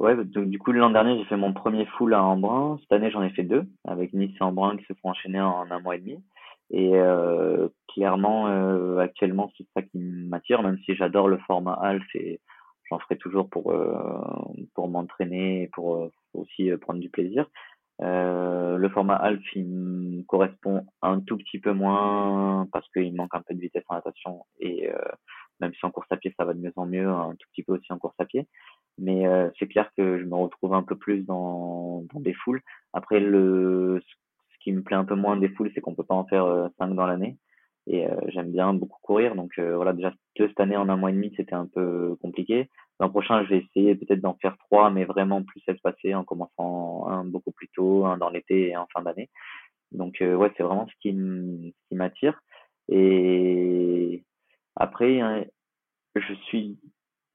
Ouais, 0.00 0.16
donc 0.16 0.50
du 0.50 0.58
coup, 0.58 0.72
l'an 0.72 0.90
dernier, 0.90 1.18
j'ai 1.18 1.24
fait 1.24 1.36
mon 1.36 1.52
premier 1.52 1.86
full 1.86 2.14
à 2.14 2.22
Embrun. 2.22 2.78
Cette 2.80 2.92
année, 2.92 3.10
j'en 3.10 3.22
ai 3.22 3.30
fait 3.30 3.44
deux, 3.44 3.64
avec 3.86 4.12
Nice 4.12 4.36
et 4.40 4.42
Embrun 4.42 4.76
qui 4.76 4.84
se 4.84 4.92
font 4.94 5.10
enchaîner 5.10 5.40
en 5.40 5.70
un 5.70 5.80
mois 5.80 5.96
et 5.96 6.00
demi. 6.00 6.22
Et 6.70 6.96
euh, 6.96 7.68
clairement, 7.88 8.48
euh, 8.48 8.98
actuellement, 8.98 9.50
c'est 9.56 9.66
ça 9.74 9.82
qui 9.82 9.98
m'attire, 9.98 10.62
même 10.62 10.78
si 10.84 10.94
j'adore 10.96 11.28
le 11.28 11.38
format 11.38 11.74
half 11.74 12.02
et 12.14 12.40
j'en 12.90 12.98
ferai 12.98 13.16
toujours 13.16 13.48
pour 13.48 13.70
euh, 13.70 13.94
pour 14.74 14.88
m'entraîner 14.88 15.62
et 15.62 15.68
pour 15.68 15.96
euh, 15.96 16.10
aussi 16.32 16.70
euh, 16.70 16.78
prendre 16.78 17.00
du 17.00 17.10
plaisir. 17.10 17.46
Euh, 18.02 18.76
le 18.76 18.88
format 18.88 19.14
half, 19.16 19.40
il 19.54 19.66
me 19.66 20.22
correspond 20.24 20.84
un 21.02 21.20
tout 21.20 21.36
petit 21.36 21.60
peu 21.60 21.72
moins 21.72 22.66
parce 22.72 22.88
qu'il 22.90 23.14
manque 23.14 23.34
un 23.34 23.42
peu 23.42 23.54
de 23.54 23.60
vitesse 23.60 23.84
en 23.88 23.94
natation 23.94 24.44
et 24.58 24.90
même 25.60 25.72
si 25.74 25.84
en 25.86 25.90
course 25.90 26.06
à 26.10 26.16
pied, 26.16 26.34
ça 26.36 26.44
va 26.44 26.54
de 26.54 26.60
mieux 26.60 26.72
en 26.76 26.86
mieux, 26.86 27.08
un 27.08 27.34
tout 27.38 27.48
petit 27.52 27.62
peu 27.62 27.74
aussi 27.74 27.92
en 27.92 27.98
course 27.98 28.16
à 28.18 28.24
pied. 28.24 28.46
Mais 28.98 29.26
euh, 29.26 29.50
c'est 29.58 29.66
clair 29.66 29.90
que 29.96 30.18
je 30.18 30.24
me 30.24 30.36
retrouve 30.36 30.74
un 30.74 30.82
peu 30.82 30.96
plus 30.96 31.22
dans, 31.22 32.04
dans 32.12 32.20
des 32.20 32.34
foules. 32.34 32.60
Après, 32.92 33.20
le, 33.20 34.00
ce 34.04 34.58
qui 34.60 34.72
me 34.72 34.82
plaît 34.82 34.96
un 34.96 35.04
peu 35.04 35.16
moins 35.16 35.36
des 35.36 35.48
foules, 35.48 35.70
c'est 35.74 35.80
qu'on 35.80 35.94
peut 35.94 36.04
pas 36.04 36.14
en 36.14 36.26
faire 36.26 36.44
euh, 36.44 36.68
cinq 36.78 36.94
dans 36.94 37.06
l'année. 37.06 37.36
Et 37.86 38.06
euh, 38.06 38.16
j'aime 38.28 38.50
bien 38.50 38.72
beaucoup 38.72 38.98
courir. 39.02 39.34
Donc 39.34 39.52
euh, 39.58 39.76
voilà, 39.76 39.92
déjà 39.92 40.12
deux 40.38 40.48
cette 40.48 40.60
année 40.60 40.76
en 40.76 40.88
un 40.88 40.96
mois 40.96 41.10
et 41.10 41.14
demi, 41.14 41.32
c'était 41.36 41.54
un 41.54 41.66
peu 41.66 42.16
compliqué. 42.22 42.70
L'an 43.00 43.10
prochain, 43.10 43.44
je 43.44 43.50
vais 43.50 43.58
essayer 43.58 43.94
peut-être 43.94 44.20
d'en 44.20 44.34
faire 44.40 44.56
trois, 44.58 44.90
mais 44.90 45.04
vraiment 45.04 45.42
plus 45.42 45.62
espacés, 45.66 46.14
en 46.14 46.24
commençant 46.24 47.08
un 47.08 47.24
beaucoup 47.24 47.52
plus 47.52 47.68
tôt, 47.74 48.06
un 48.06 48.16
dans 48.16 48.30
l'été 48.30 48.68
et 48.68 48.76
en 48.76 48.86
fin 48.92 49.02
d'année. 49.02 49.28
Donc 49.92 50.22
euh, 50.22 50.34
ouais, 50.34 50.52
c'est 50.56 50.62
vraiment 50.62 50.86
ce 50.86 50.94
qui 51.00 51.12
m'attire. 51.90 52.40
Et 52.88 54.24
après, 54.76 55.20
hein, 55.20 55.44
je 56.14 56.34
suis 56.46 56.78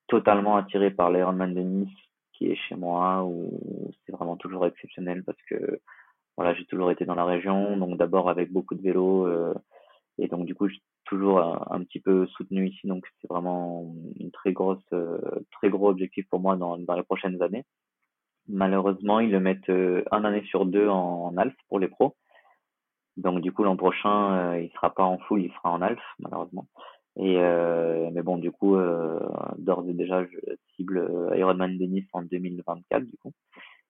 totalement 0.07 0.57
attiré 0.57 0.91
par 0.91 1.11
l'Ironman 1.11 1.53
de 1.53 1.61
Nice 1.61 1.97
qui 2.33 2.51
est 2.51 2.55
chez 2.55 2.75
moi 2.75 3.23
où 3.23 3.91
c'est 4.05 4.11
vraiment 4.11 4.37
toujours 4.37 4.65
exceptionnel 4.65 5.23
parce 5.23 5.41
que 5.49 5.79
voilà 6.37 6.53
j'ai 6.53 6.65
toujours 6.65 6.89
été 6.89 7.05
dans 7.05 7.15
la 7.15 7.25
région 7.25 7.75
donc 7.77 7.97
d'abord 7.97 8.29
avec 8.29 8.51
beaucoup 8.51 8.75
de 8.75 8.81
vélos 8.81 9.27
euh, 9.27 9.53
et 10.17 10.27
donc 10.27 10.45
du 10.45 10.55
coup 10.55 10.67
j'ai 10.67 10.81
toujours 11.05 11.39
un, 11.39 11.83
petit 11.83 11.99
peu 11.99 12.27
soutenu 12.27 12.67
ici 12.67 12.87
donc 12.87 13.05
c'est 13.19 13.29
vraiment 13.29 13.93
une 14.19 14.31
très 14.31 14.53
grosse 14.53 14.77
euh, 14.93 15.19
très 15.51 15.69
gros 15.69 15.89
objectif 15.89 16.27
pour 16.29 16.39
moi 16.39 16.55
dans, 16.55 16.75
les 16.75 17.03
prochaines 17.03 17.41
années. 17.41 17.65
Malheureusement 18.47 19.19
ils 19.19 19.31
le 19.31 19.39
mettent 19.39 19.69
euh, 19.69 20.03
un 20.11 20.23
année 20.23 20.43
sur 20.45 20.65
deux 20.65 20.87
en, 20.87 21.33
en 21.35 21.43
pour 21.67 21.79
les 21.79 21.87
pros. 21.87 22.15
Donc 23.17 23.41
du 23.41 23.51
coup 23.51 23.63
l'an 23.63 23.75
prochain 23.75 24.53
euh, 24.53 24.61
il 24.61 24.71
sera 24.71 24.93
pas 24.93 25.03
en 25.03 25.17
full 25.17 25.41
il 25.41 25.51
sera 25.53 25.71
en 25.71 25.81
Alf 25.81 26.01
malheureusement 26.19 26.67
et 27.15 27.37
euh, 27.39 28.09
mais 28.13 28.21
bon, 28.21 28.37
du 28.37 28.51
coup, 28.51 28.75
euh, 28.75 29.19
d'ores 29.57 29.87
et 29.87 29.93
déjà, 29.93 30.25
je 30.25 30.37
cible 30.75 30.99
euh, 30.99 31.37
Ironman 31.37 31.77
de 31.77 31.85
Nice 31.85 32.07
en 32.13 32.21
2024, 32.23 33.03
du 33.05 33.17
coup. 33.17 33.33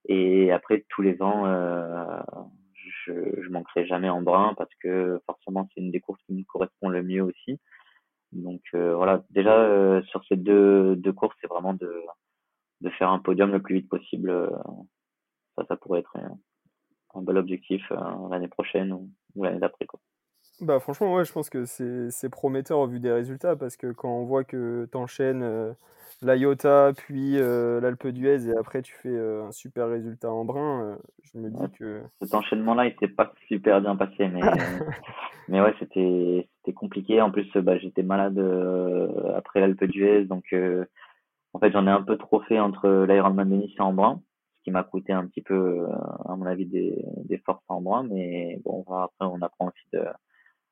Et 0.07 0.51
après, 0.51 0.85
tous 0.89 1.01
les 1.01 1.21
ans, 1.21 1.45
euh, 1.45 2.19
je, 3.05 3.13
je 3.41 3.49
manquerai 3.49 3.85
jamais 3.85 4.09
en 4.09 4.21
brun 4.21 4.53
parce 4.57 4.73
que 4.81 5.21
forcément, 5.25 5.67
c'est 5.73 5.81
une 5.81 5.91
des 5.91 5.99
courses 5.99 6.21
qui 6.25 6.33
me 6.33 6.43
correspond 6.43 6.89
le 6.89 7.03
mieux 7.03 7.23
aussi. 7.23 7.59
Donc 8.31 8.61
euh, 8.75 8.95
voilà, 8.95 9.23
déjà 9.31 9.55
euh, 9.59 10.01
sur 10.03 10.23
ces 10.25 10.35
deux, 10.35 10.95
deux 10.95 11.13
courses, 11.13 11.35
c'est 11.41 11.47
vraiment 11.47 11.73
de, 11.73 12.03
de 12.81 12.89
faire 12.91 13.09
un 13.11 13.19
podium 13.19 13.51
le 13.51 13.61
plus 13.61 13.75
vite 13.75 13.89
possible. 13.89 14.49
Ça, 15.57 15.65
ça 15.67 15.77
pourrait 15.77 15.99
être 16.01 16.15
un, 16.17 16.37
un 17.15 17.21
bel 17.21 17.37
objectif 17.37 17.91
l'année 18.31 18.47
prochaine 18.47 18.93
ou, 18.93 19.09
ou 19.35 19.43
l'année 19.43 19.59
d'après, 19.59 19.85
quoi. 19.85 19.99
Bah 20.61 20.79
franchement, 20.79 21.15
ouais, 21.15 21.23
je 21.23 21.31
pense 21.31 21.49
que 21.49 21.65
c'est 21.65 22.29
prometteur 22.29 22.79
au 22.79 22.87
vu 22.87 22.99
des 22.99 23.11
résultats 23.11 23.55
parce 23.55 23.77
que 23.77 23.91
quand 23.91 24.09
on 24.09 24.25
voit 24.25 24.43
que 24.43 24.87
tu 24.91 24.97
enchaînes 24.97 25.41
euh, 25.41 25.71
l'IOTA, 26.21 26.91
puis 26.97 27.37
euh, 27.37 27.79
l'Alpe 27.79 28.07
d'Huez 28.07 28.47
et 28.47 28.57
après 28.57 28.81
tu 28.81 28.93
fais 28.93 29.09
euh, 29.09 29.45
un 29.45 29.51
super 29.53 29.87
résultat 29.87 30.29
en 30.29 30.43
brun, 30.43 30.97
je 31.23 31.37
me 31.37 31.49
dis 31.49 31.71
que. 31.77 32.01
Cet 32.21 32.33
enchaînement-là, 32.33 32.87
il 32.87 32.95
s'est 32.99 33.07
pas 33.07 33.31
super 33.47 33.79
bien 33.79 33.95
passé, 33.95 34.27
mais, 34.27 34.41
mais 35.47 35.61
ouais, 35.61 35.73
c'était 35.79 36.49
compliqué. 36.75 37.21
En 37.21 37.31
plus, 37.31 37.49
bah, 37.55 37.77
j'étais 37.77 38.03
malade 38.03 38.37
après 39.35 39.61
l'Alpe 39.61 39.85
d'Huez, 39.85 40.25
donc 40.25 40.53
en 41.53 41.59
fait, 41.59 41.71
j'en 41.71 41.87
ai 41.87 41.91
un 41.91 42.01
peu 42.01 42.17
trop 42.17 42.41
fait 42.41 42.59
entre 42.59 43.05
l'Ironman 43.07 43.49
de 43.49 43.55
Nice 43.55 43.75
et 43.77 43.81
en 43.81 43.93
brun 43.93 44.21
ce 44.57 44.63
qui 44.65 44.71
m'a 44.71 44.83
coûté 44.83 45.13
un 45.13 45.25
petit 45.25 45.41
peu, 45.41 45.87
à 46.25 46.35
mon 46.35 46.45
avis, 46.45 46.65
des, 46.65 47.01
des 47.23 47.37
forces 47.37 47.63
en 47.69 47.79
brun, 47.79 48.03
mais 48.03 48.59
bon, 48.65 48.83
après, 48.89 49.25
on 49.25 49.41
apprend 49.41 49.67
aussi 49.67 49.87
de 49.93 50.03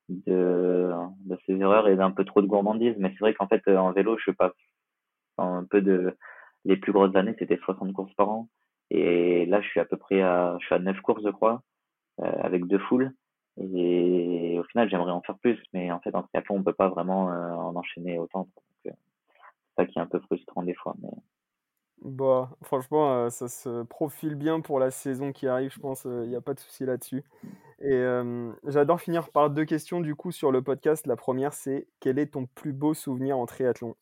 de, 0.10 0.92
de 1.26 1.38
ses 1.46 1.54
erreurs 1.60 1.88
et 1.88 1.96
d'un 1.96 2.12
peu 2.12 2.26
trop 2.26 2.42
de 2.42 2.48
gourmandise. 2.48 2.96
Mais 2.98 3.10
c'est 3.10 3.20
vrai 3.20 3.34
qu'en 3.34 3.48
fait, 3.48 3.68
en 3.68 3.92
vélo, 3.92 4.18
je 4.18 4.32
pas 4.32 4.54
un 5.38 5.66
peu 5.66 5.82
de 5.82 6.16
les 6.66 6.78
plus 6.78 6.92
grosses 6.92 7.16
années, 7.16 7.36
c'était 7.40 7.58
60 7.58 7.94
courses 7.94 8.14
par 8.16 8.30
an. 8.30 8.50
Et 8.90 9.46
là, 9.46 9.62
je 9.62 9.68
suis 9.68 9.80
à 9.80 9.86
peu 9.86 9.98
près 9.98 10.22
à, 10.22 10.58
je 10.60 10.66
suis 10.66 10.76
à 10.76 10.80
9 10.80 11.00
courses, 11.02 11.24
je 11.24 11.30
crois, 11.30 11.62
euh, 12.22 12.32
avec 12.42 12.66
deux 12.66 12.80
foules. 12.80 13.14
Et 13.58 14.58
au 14.60 14.64
final, 14.66 14.90
j'aimerais 14.90 15.12
en 15.12 15.22
faire 15.22 15.38
plus, 15.40 15.60
mais 15.74 15.92
en 15.92 16.00
fait, 16.00 16.14
en 16.14 16.24
triathlon, 16.24 16.58
on 16.58 16.64
peut 16.64 16.74
pas 16.74 16.90
vraiment 16.90 17.32
euh, 17.32 17.52
en 17.54 17.76
enchaîner 17.76 18.20
autant. 18.20 18.42
Donc, 18.42 18.54
euh, 18.88 18.92
c'est 19.32 19.82
ça 19.82 19.86
qui 19.86 19.98
est 19.98 20.02
un 20.02 20.08
peu 20.08 20.20
frustrant 20.20 20.64
des 20.64 20.76
fois. 20.76 20.96
Mais 21.02 21.10
bah, 22.02 22.50
franchement, 22.64 23.14
euh, 23.14 23.30
ça 23.30 23.48
se 23.48 23.84
profile 23.84 24.36
bien 24.36 24.62
pour 24.62 24.80
la 24.80 24.92
saison 24.92 25.32
qui 25.32 25.48
arrive, 25.48 25.74
je 25.74 25.80
pense, 25.80 26.06
il 26.06 26.30
n'y 26.30 26.36
a 26.36 26.42
pas 26.42 26.54
de 26.54 26.60
souci 26.60 26.86
là-dessus. 26.86 27.24
Et 27.80 28.04
j'adore 28.66 29.00
finir 29.00 29.30
par 29.30 29.52
deux 29.52 29.66
questions 29.66 30.02
du 30.02 30.16
coup 30.16 30.32
sur 30.32 30.52
le 30.52 30.64
podcast. 30.64 31.06
La 31.06 31.16
première, 31.16 31.54
c'est 31.54 31.88
quel 32.00 32.18
est 32.18 32.34
ton 32.34 32.48
plus 32.48 32.74
beau 32.74 32.96
souvenir 32.96 33.38
en 33.38 33.46
triathlon? 33.46 33.96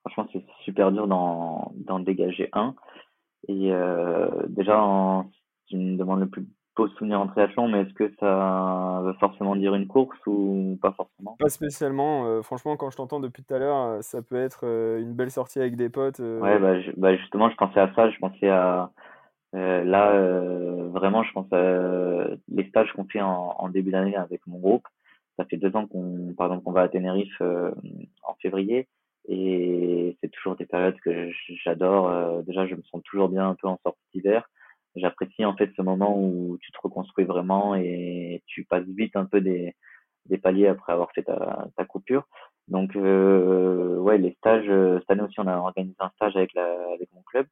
Franchement, 0.00 0.26
c'est 0.32 0.42
super 0.64 0.90
dur 0.90 1.06
d'en 1.06 2.00
dégager 2.00 2.48
un. 2.54 2.74
Et 3.48 3.72
déjà, 4.48 4.80
en, 4.80 5.30
tu 5.66 5.76
me 5.76 5.98
demandes 5.98 6.20
le 6.20 6.30
plus 6.30 6.46
beau 6.76 6.88
souvenir 6.88 7.20
en 7.20 7.26
triathlon, 7.26 7.68
mais 7.68 7.80
est-ce 7.80 7.94
que 7.94 8.12
ça 8.20 9.00
veut 9.02 9.14
forcément 9.14 9.56
dire 9.56 9.74
une 9.74 9.86
course 9.86 10.18
ou 10.26 10.78
pas 10.80 10.92
forcément? 10.92 11.36
Pas 11.38 11.48
spécialement. 11.48 12.26
Euh, 12.26 12.42
franchement, 12.42 12.76
quand 12.76 12.90
je 12.90 12.96
t'entends 12.96 13.18
depuis 13.18 13.42
tout 13.42 13.54
à 13.54 13.58
l'heure, 13.58 13.76
euh, 13.76 14.00
ça 14.02 14.22
peut 14.22 14.36
être 14.36 14.60
euh, 14.64 15.00
une 15.00 15.14
belle 15.14 15.30
sortie 15.30 15.58
avec 15.58 15.76
des 15.76 15.88
potes. 15.88 16.18
Ouais, 16.18 16.58
bah, 16.58 16.74
bah, 16.96 17.16
justement, 17.16 17.50
je 17.50 17.56
pensais 17.56 17.80
à 17.80 17.92
ça. 17.94 18.10
Je 18.10 18.18
pensais 18.18 18.48
à. 18.48 18.90
là, 19.52 20.12
vraiment, 20.90 21.22
je 21.22 21.32
pense 21.32 21.50
à 21.52 22.28
les 22.48 22.68
stages 22.68 22.92
qu'on 22.92 23.06
fait 23.06 23.22
en, 23.22 23.68
début 23.70 23.90
d'année 23.90 24.16
avec 24.16 24.46
mon 24.46 24.58
groupe. 24.58 24.86
Ça 25.38 25.44
fait 25.44 25.56
deux 25.56 25.74
ans 25.76 25.86
qu'on, 25.86 26.34
par 26.36 26.46
exemple, 26.46 26.64
qu'on 26.64 26.72
va 26.72 26.82
à 26.82 26.88
Tenerife 26.88 27.40
en 27.42 28.34
février. 28.40 28.86
Et 29.28 30.16
c'est 30.20 30.28
toujours 30.28 30.54
des 30.54 30.66
périodes 30.66 31.00
que 31.00 31.30
j'adore. 31.64 32.42
déjà, 32.44 32.66
je 32.66 32.74
me 32.74 32.82
sens 32.82 33.02
toujours 33.02 33.28
bien 33.28 33.48
un 33.48 33.54
peu 33.54 33.66
en 33.66 33.78
sortie 33.82 34.04
d'hiver 34.14 34.48
j'apprécie 34.96 35.44
en 35.44 35.56
fait 35.56 35.70
ce 35.76 35.82
moment 35.82 36.18
où 36.18 36.58
tu 36.60 36.72
te 36.72 36.78
reconstruis 36.82 37.24
vraiment 37.24 37.74
et 37.74 38.42
tu 38.46 38.64
passes 38.64 38.86
vite 38.86 39.16
un 39.16 39.26
peu 39.26 39.40
des, 39.40 39.74
des 40.26 40.38
paliers 40.38 40.68
après 40.68 40.92
avoir 40.92 41.12
fait 41.12 41.22
ta, 41.22 41.68
ta 41.76 41.84
coupure. 41.84 42.26
Donc 42.68 42.96
euh, 42.96 43.96
ouais, 43.98 44.18
les 44.18 44.32
stages, 44.34 44.68
euh, 44.68 44.98
cette 45.00 45.10
année 45.10 45.22
aussi 45.22 45.38
on 45.40 45.46
a 45.46 45.56
organisé 45.56 45.96
un 46.00 46.10
stage 46.16 46.36
avec, 46.36 46.52
la, 46.54 46.66
avec 46.94 47.08
mon 47.12 47.22
club 47.22 47.46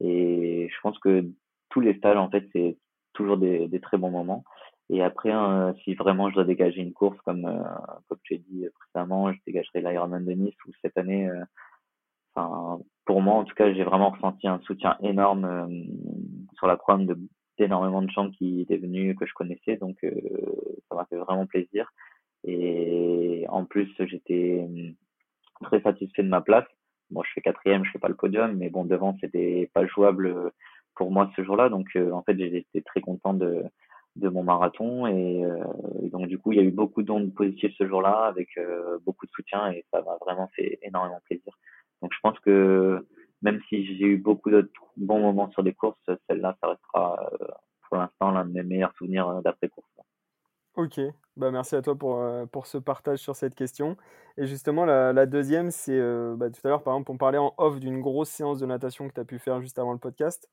et 0.00 0.68
je 0.70 0.80
pense 0.82 0.98
que 0.98 1.24
tous 1.70 1.80
les 1.80 1.94
stages 1.94 2.18
en 2.18 2.30
fait 2.30 2.46
c'est 2.52 2.76
toujours 3.14 3.38
des, 3.38 3.68
des 3.68 3.80
très 3.80 3.98
bons 3.98 4.10
moments. 4.10 4.44
Et 4.90 5.02
après, 5.02 5.30
hein, 5.30 5.74
si 5.84 5.94
vraiment 5.94 6.30
je 6.30 6.34
dois 6.36 6.44
dégager 6.44 6.80
une 6.80 6.94
course, 6.94 7.18
comme, 7.26 7.44
euh, 7.44 7.62
comme 8.08 8.18
tu 8.22 8.34
as 8.34 8.38
dit 8.38 8.66
précédemment, 8.74 9.32
je 9.32 9.38
dégagerai 9.46 9.82
l'Ironman 9.82 10.24
de 10.24 10.32
Nice 10.32 10.56
ou 10.66 10.70
cette 10.80 10.96
année, 10.96 11.28
euh, 11.28 11.44
enfin, 12.34 12.80
pour 13.04 13.20
moi 13.20 13.34
en 13.34 13.44
tout 13.44 13.54
cas, 13.54 13.72
j'ai 13.74 13.84
vraiment 13.84 14.10
ressenti 14.10 14.48
un 14.48 14.60
soutien 14.60 14.96
énorme 15.02 15.68
sur 16.58 16.66
la 16.66 16.76
prom 16.76 17.06
de 17.06 17.16
d'énormément 17.58 18.02
de 18.02 18.10
gens 18.10 18.30
qui 18.30 18.60
étaient 18.60 18.76
venus 18.76 19.16
que 19.16 19.26
je 19.26 19.34
connaissais 19.34 19.76
donc 19.76 19.96
euh, 20.04 20.12
ça 20.88 20.94
m'a 20.94 21.06
fait 21.06 21.16
vraiment 21.16 21.46
plaisir. 21.46 21.90
Et 22.44 23.46
en 23.48 23.64
plus 23.64 23.90
j'étais 23.98 24.64
hum, 24.64 24.94
très 25.62 25.80
satisfait 25.80 26.22
de 26.22 26.28
ma 26.28 26.40
place. 26.40 26.66
Bon 27.10 27.22
je 27.24 27.32
fais 27.32 27.40
quatrième 27.40 27.84
je 27.84 27.90
fais 27.90 27.98
pas 27.98 28.08
le 28.08 28.14
podium 28.14 28.56
mais 28.56 28.70
bon 28.70 28.84
devant 28.84 29.16
c'était 29.20 29.70
pas 29.74 29.86
jouable 29.86 30.52
pour 30.94 31.10
moi 31.10 31.30
ce 31.34 31.42
jour-là. 31.42 31.68
Donc 31.68 31.88
euh, 31.96 32.12
en 32.12 32.22
fait 32.22 32.38
j'étais 32.38 32.82
très 32.82 33.00
content 33.00 33.34
de 33.34 33.64
de 34.16 34.28
mon 34.28 34.44
marathon. 34.44 35.06
Euh, 35.06 35.64
et, 36.02 36.08
donc 36.10 36.28
du 36.28 36.38
coup 36.38 36.52
il 36.52 36.58
y 36.58 36.60
a 36.60 36.64
eu 36.64 36.70
beaucoup 36.70 37.02
d'ondes 37.02 37.34
positives 37.34 37.74
ce 37.76 37.88
jour-là 37.88 38.26
avec 38.26 38.50
beaucoup 39.04 39.26
de 39.26 39.32
soutien 39.32 39.72
et 39.72 39.84
ça 39.92 40.00
m'a 40.02 40.16
vraiment 40.20 40.48
fait 40.54 40.78
énormément 40.82 41.20
plaisir. 41.24 41.58
Donc 42.02 42.12
je 42.14 42.20
pense 42.22 42.38
que 42.40 43.04
même 43.42 43.60
si 43.68 43.86
j'ai 43.86 44.04
eu 44.04 44.18
beaucoup 44.18 44.50
d'autres 44.50 44.70
bons 44.96 45.20
moments 45.20 45.50
sur 45.50 45.62
les 45.62 45.74
courses, 45.74 45.98
celle-là, 46.28 46.56
ça 46.60 46.68
restera 46.68 47.30
euh, 47.40 47.46
pour 47.88 47.98
l'instant 47.98 48.30
l'un 48.30 48.44
de 48.44 48.52
mes 48.52 48.62
meilleurs 48.62 48.92
souvenirs 48.96 49.28
euh, 49.28 49.40
d'après-course. 49.42 49.86
Ok, 50.74 51.00
bah 51.36 51.50
merci 51.50 51.74
à 51.74 51.82
toi 51.82 51.96
pour, 51.96 52.20
euh, 52.20 52.46
pour 52.46 52.66
ce 52.66 52.78
partage 52.78 53.18
sur 53.18 53.34
cette 53.34 53.54
question. 53.54 53.96
Et 54.36 54.46
justement, 54.46 54.84
la, 54.84 55.12
la 55.12 55.26
deuxième, 55.26 55.70
c'est 55.70 56.00
bah, 56.36 56.50
tout 56.50 56.60
à 56.64 56.68
l'heure, 56.68 56.84
par 56.84 56.94
exemple, 56.94 57.10
on 57.10 57.16
parlait 57.16 57.38
en 57.38 57.52
off 57.58 57.80
d'une 57.80 58.00
grosse 58.00 58.28
séance 58.28 58.60
de 58.60 58.66
natation 58.66 59.08
que 59.08 59.14
tu 59.14 59.20
as 59.20 59.24
pu 59.24 59.40
faire 59.40 59.60
juste 59.60 59.80
avant 59.80 59.92
le 59.92 59.98
podcast. 59.98 60.48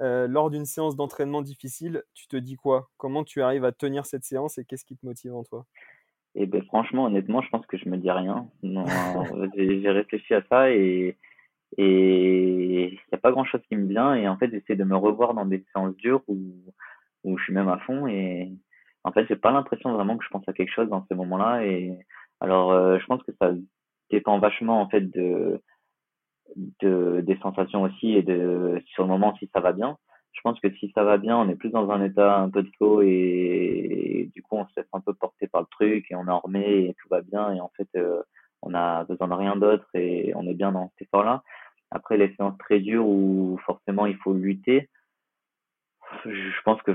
lors 0.00 0.50
d'une 0.50 0.64
séance 0.64 0.96
d'entraînement 0.96 1.42
difficile, 1.42 2.02
tu 2.12 2.26
te 2.26 2.36
dis 2.36 2.56
quoi? 2.56 2.88
Comment 2.96 3.22
tu 3.22 3.40
arrives 3.40 3.64
à 3.64 3.70
tenir 3.70 4.04
cette 4.04 4.24
séance 4.24 4.58
et 4.58 4.64
qu'est-ce 4.64 4.84
qui 4.84 4.96
te 4.96 5.06
motive 5.06 5.36
en 5.36 5.44
toi? 5.44 5.64
Et 6.34 6.42
eh 6.42 6.46
ben, 6.46 6.62
franchement, 6.64 7.04
honnêtement, 7.04 7.40
je 7.42 7.48
pense 7.48 7.66
que 7.66 7.76
je 7.76 7.88
me 7.88 7.96
dis 7.96 8.10
rien. 8.10 8.48
j'ai 8.62 9.90
réfléchi 9.90 10.34
à 10.34 10.42
ça 10.48 10.70
et 10.70 11.16
et 11.78 12.88
il 12.88 12.92
n'y 12.92 13.14
a 13.14 13.18
pas 13.18 13.30
grand 13.30 13.44
chose 13.44 13.62
qui 13.68 13.76
me 13.76 13.88
vient. 13.88 14.14
Et 14.14 14.28
en 14.28 14.36
fait, 14.36 14.50
j'essaie 14.50 14.76
de 14.76 14.84
me 14.84 14.96
revoir 14.96 15.32
dans 15.34 15.46
des 15.46 15.64
séances 15.72 15.96
dures 15.96 16.22
où, 16.26 16.36
où 17.24 17.38
je 17.38 17.44
suis 17.44 17.52
même 17.54 17.68
à 17.68 17.78
fond. 17.78 18.06
Et 18.08 18.52
en 19.04 19.12
fait, 19.12 19.26
j'ai 19.28 19.36
pas 19.36 19.52
l'impression 19.52 19.92
vraiment 19.92 20.18
que 20.18 20.24
je 20.24 20.30
pense 20.30 20.46
à 20.48 20.52
quelque 20.52 20.72
chose 20.72 20.88
dans 20.88 21.06
ces 21.08 21.14
moments-là. 21.14 21.64
Et 21.64 21.96
alors, 22.40 22.72
euh, 22.72 22.98
je 22.98 23.06
pense 23.06 23.22
que 23.22 23.32
ça 23.40 23.52
dépend 24.10 24.38
vachement 24.40 24.80
en 24.80 24.88
fait 24.88 25.02
de, 25.02 25.62
de 26.80 27.20
des 27.20 27.36
sensations 27.38 27.82
aussi 27.82 28.14
et 28.14 28.22
de 28.22 28.82
sur 28.86 29.04
le 29.04 29.10
moment 29.10 29.36
si 29.36 29.48
ça 29.54 29.60
va 29.60 29.72
bien. 29.72 29.96
Je 30.32 30.40
pense 30.42 30.60
que 30.60 30.70
si 30.76 30.90
ça 30.94 31.04
va 31.04 31.18
bien, 31.18 31.36
on 31.36 31.48
est 31.48 31.56
plus 31.56 31.70
dans 31.70 31.90
un 31.90 32.02
état 32.02 32.38
un 32.38 32.50
peu 32.50 32.62
de 32.62 32.70
flow 32.76 33.02
et, 33.02 34.30
du 34.34 34.42
coup 34.42 34.56
on 34.56 34.66
se 34.66 34.72
laisse 34.76 34.88
un 34.92 35.00
peu 35.00 35.14
porter 35.14 35.48
par 35.48 35.62
le 35.62 35.66
truc 35.70 36.06
et 36.10 36.14
on 36.14 36.28
en 36.28 36.38
remet 36.38 36.84
et 36.84 36.94
tout 37.00 37.08
va 37.10 37.20
bien 37.22 37.52
et 37.52 37.60
en 37.60 37.70
fait 37.76 37.88
euh, 37.96 38.22
on 38.62 38.74
a 38.74 39.04
besoin 39.04 39.28
de 39.28 39.34
rien 39.34 39.56
d'autre 39.56 39.86
et 39.94 40.32
on 40.34 40.46
est 40.46 40.54
bien 40.54 40.72
dans 40.72 40.90
cet 40.90 41.08
effort-là. 41.08 41.42
Après, 41.90 42.16
les 42.16 42.34
séances 42.34 42.58
très 42.58 42.80
dures 42.80 43.06
où 43.06 43.58
forcément 43.64 44.06
il 44.06 44.16
faut 44.18 44.34
lutter, 44.34 44.88
je 46.24 46.62
pense 46.64 46.82
que 46.82 46.92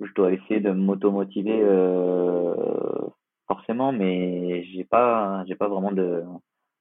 je 0.00 0.12
dois 0.14 0.32
essayer 0.32 0.60
de 0.60 0.70
m'auto-motiver 0.70 1.60
euh, 1.62 2.54
forcément, 3.46 3.92
mais 3.92 4.64
j'ai 4.64 4.84
pas, 4.84 5.44
j'ai 5.46 5.54
pas 5.54 5.68
vraiment 5.68 5.92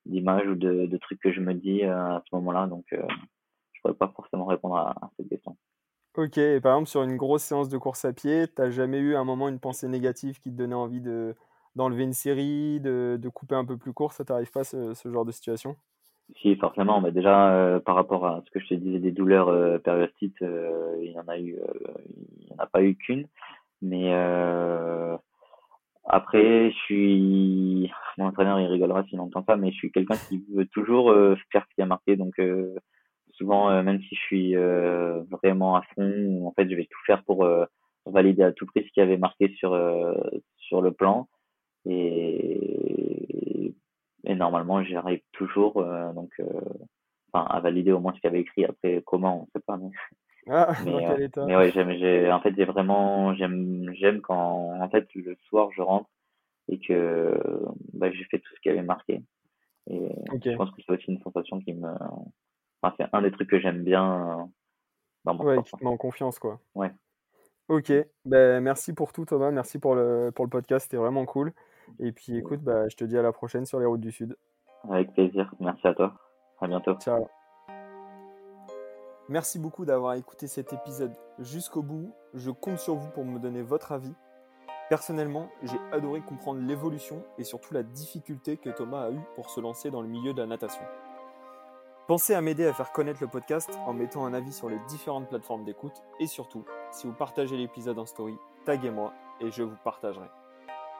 d'image 0.05 0.47
ou 0.47 0.55
de, 0.55 0.85
de 0.85 0.97
trucs 0.97 1.19
que 1.19 1.31
je 1.31 1.39
me 1.39 1.53
dis 1.53 1.83
euh, 1.83 2.17
à 2.17 2.23
ce 2.29 2.35
moment-là, 2.35 2.67
donc 2.67 2.85
euh, 2.93 3.01
je 3.73 3.81
pourrais 3.81 3.95
pas 3.95 4.11
forcément 4.15 4.45
répondre 4.45 4.75
à, 4.75 4.95
cette 5.17 5.29
question. 5.29 5.57
Ok, 6.15 6.37
et 6.37 6.59
par 6.61 6.73
exemple 6.73 6.89
sur 6.89 7.03
une 7.03 7.17
grosse 7.17 7.43
séance 7.43 7.69
de 7.69 7.77
course 7.77 8.05
à 8.05 8.13
pied, 8.13 8.47
t'as 8.47 8.69
jamais 8.69 8.99
eu 8.99 9.15
un 9.15 9.23
moment 9.23 9.49
une 9.49 9.59
pensée 9.59 9.87
négative 9.87 10.39
qui 10.39 10.51
te 10.51 10.57
donnait 10.57 10.75
envie 10.75 11.01
de 11.01 11.35
d'enlever 11.75 12.05
une 12.05 12.13
série, 12.13 12.79
de, 12.79 13.19
de, 13.21 13.29
couper 13.29 13.53
un 13.53 13.63
peu 13.63 13.77
plus 13.77 13.93
court, 13.93 14.11
ça 14.11 14.25
t'arrive 14.25 14.49
pas 14.49 14.63
ce, 14.63 14.95
genre 15.05 15.25
de 15.25 15.31
situation? 15.31 15.77
Si, 16.35 16.55
forcément. 16.57 17.01
Mais 17.01 17.11
déjà, 17.11 17.53
euh, 17.53 17.79
par 17.79 17.95
rapport 17.95 18.25
à 18.25 18.43
ce 18.45 18.51
que 18.51 18.59
je 18.59 18.67
te 18.67 18.73
disais 18.73 18.99
des 18.99 19.11
douleurs 19.11 19.47
euh, 19.47 19.77
périostites, 19.79 20.41
euh, 20.41 20.97
il 21.01 21.11
y 21.11 21.19
en 21.19 21.27
a 21.27 21.39
eu, 21.39 21.57
il 22.41 22.47
y 22.49 22.53
en 22.53 22.57
a 22.59 22.67
pas 22.67 22.83
eu 22.83 22.95
qu'une. 22.95 23.27
Mais 23.81 24.11
après, 26.05 26.71
je 26.71 26.75
suis, 26.85 27.91
mon 28.17 28.25
entraîneur 28.25 28.59
il 28.59 28.67
rigolera 28.67 29.03
s'il 29.05 29.19
entend 29.19 29.43
ça, 29.47 29.55
mais 29.55 29.71
je 29.71 29.77
suis 29.77 29.91
quelqu'un 29.91 30.15
qui 30.17 30.43
veut 30.53 30.65
toujours 30.65 31.13
faire 31.51 31.65
ce 31.69 31.75
qui 31.75 31.81
a 31.81 31.85
marqué. 31.85 32.15
Donc 32.15 32.41
souvent, 33.33 33.83
même 33.83 34.01
si 34.01 34.15
je 34.15 34.21
suis 34.21 34.55
vraiment 34.55 35.75
à 35.75 35.83
fond, 35.93 36.47
en 36.47 36.51
fait, 36.53 36.69
je 36.69 36.75
vais 36.75 36.85
tout 36.85 36.99
faire 37.05 37.23
pour 37.23 37.47
valider 38.07 38.43
à 38.43 38.51
tout 38.51 38.65
prix 38.65 38.83
ce 38.83 38.91
qui 38.91 39.01
avait 39.01 39.17
marqué 39.17 39.53
sur 39.57 39.77
sur 40.57 40.81
le 40.81 40.91
plan 40.91 41.27
et, 41.85 43.06
et 44.27 44.35
normalement, 44.35 44.83
j'y 44.83 44.95
arrive 44.95 45.21
toujours, 45.31 45.77
euh, 45.77 46.11
donc, 46.11 46.31
euh, 46.41 46.45
enfin, 47.31 47.45
à 47.45 47.61
valider 47.61 47.93
au 47.93 47.99
moins 47.99 48.13
ce 48.13 48.19
qu'il 48.19 48.27
avait 48.27 48.41
écrit. 48.41 48.65
Après, 48.65 49.01
comment, 49.05 49.43
on 49.43 49.45
sait 49.53 49.63
pas. 49.65 49.77
Mais, 49.77 49.89
ah, 50.49 50.73
mais, 50.85 51.07
euh, 51.07 51.45
mais 51.47 51.55
ouais, 51.55 51.71
j'aime, 51.71 51.91
j'ai, 51.97 52.29
en 52.29 52.41
fait, 52.41 52.53
j'ai 52.55 52.65
vraiment, 52.65 53.33
j'aime, 53.35 53.89
j'aime 53.93 54.19
quand, 54.19 54.79
en 54.81 54.89
fait, 54.89 55.07
le 55.15 55.37
soir, 55.47 55.69
je 55.71 55.81
rentre 55.81 56.09
et 56.67 56.77
que 56.79 57.39
bah, 57.93 58.11
j'ai 58.11 58.25
fait 58.25 58.39
tout 58.39 58.53
ce 58.53 58.59
qui 58.59 58.69
avait 58.69 58.81
marqué. 58.81 59.21
Et 59.89 60.09
je 60.43 60.55
pense 60.57 60.69
que 60.71 60.81
c'est 60.85 60.91
aussi 60.91 61.11
une 61.11 61.21
sensation 61.21 61.61
qui 61.61 61.73
me, 61.73 61.87
enfin, 62.81 62.93
c'est 62.97 63.05
un 63.13 63.21
des 63.21 63.31
trucs 63.31 63.49
que 63.49 63.59
j'aime 63.61 63.85
bien 63.85 64.49
dans 65.23 65.33
mon 65.33 65.45
ouais, 65.45 65.53
sport. 65.53 65.63
qui 65.63 65.71
te 65.77 65.83
met 65.85 65.89
en 65.89 65.95
confiance, 65.95 66.37
quoi. 66.39 66.59
Ouais. 66.75 66.91
Ok, 67.69 67.93
ben, 68.25 68.61
merci 68.61 68.91
pour 68.93 69.13
tout 69.13 69.23
Thomas, 69.23 69.51
merci 69.51 69.79
pour 69.79 69.95
le, 69.95 70.31
pour 70.35 70.43
le 70.43 70.49
podcast, 70.49 70.83
c'était 70.83 70.97
vraiment 70.97 71.25
cool. 71.25 71.53
Et 71.99 72.11
puis 72.11 72.37
écoute, 72.37 72.61
bah, 72.61 72.87
je 72.89 72.95
te 72.95 73.03
dis 73.03 73.17
à 73.17 73.21
la 73.21 73.31
prochaine 73.31 73.65
sur 73.65 73.79
les 73.79 73.85
routes 73.85 74.01
du 74.01 74.11
Sud. 74.11 74.37
Avec 74.89 75.13
plaisir, 75.13 75.53
merci 75.59 75.87
à 75.87 75.93
toi. 75.93 76.13
À 76.59 76.67
bientôt. 76.67 76.95
Ciao. 76.95 77.27
Merci 79.29 79.59
beaucoup 79.59 79.85
d'avoir 79.85 80.13
écouté 80.13 80.47
cet 80.47 80.71
épisode 80.71 81.13
jusqu'au 81.39 81.81
bout. 81.81 82.13
Je 82.33 82.49
compte 82.49 82.79
sur 82.79 82.95
vous 82.95 83.09
pour 83.09 83.25
me 83.25 83.39
donner 83.39 83.61
votre 83.61 83.91
avis. 83.91 84.13
Personnellement, 84.89 85.49
j'ai 85.63 85.77
adoré 85.91 86.21
comprendre 86.21 86.61
l'évolution 86.61 87.21
et 87.37 87.43
surtout 87.43 87.73
la 87.73 87.83
difficulté 87.83 88.55
que 88.55 88.69
Thomas 88.69 89.07
a 89.07 89.11
eue 89.11 89.19
pour 89.35 89.49
se 89.49 89.59
lancer 89.59 89.91
dans 89.91 90.01
le 90.01 90.07
milieu 90.07 90.33
de 90.33 90.39
la 90.39 90.47
natation. 90.47 90.83
Pensez 92.07 92.33
à 92.33 92.39
m'aider 92.39 92.65
à 92.65 92.71
faire 92.71 92.93
connaître 92.93 93.21
le 93.21 93.27
podcast 93.27 93.77
en 93.85 93.91
mettant 93.91 94.25
un 94.25 94.33
avis 94.33 94.53
sur 94.53 94.69
les 94.69 94.79
différentes 94.87 95.27
plateformes 95.27 95.65
d'écoute 95.65 96.01
et 96.21 96.27
surtout, 96.27 96.63
si 96.91 97.05
vous 97.05 97.11
partagez 97.11 97.57
l'épisode 97.57 97.99
en 97.99 98.05
story, 98.05 98.37
taguez-moi 98.63 99.11
et 99.41 99.51
je 99.51 99.63
vous 99.63 99.75
partagerai. 99.83 100.29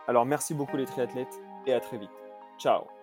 Alors 0.08 0.26
merci 0.26 0.53
beaucoup 0.53 0.78
les 0.78 0.86
triathlètes 0.86 1.39
et 1.66 1.74
à 1.74 1.80
très 1.80 1.97
vite. 1.97 2.12
Ciao 2.58 2.97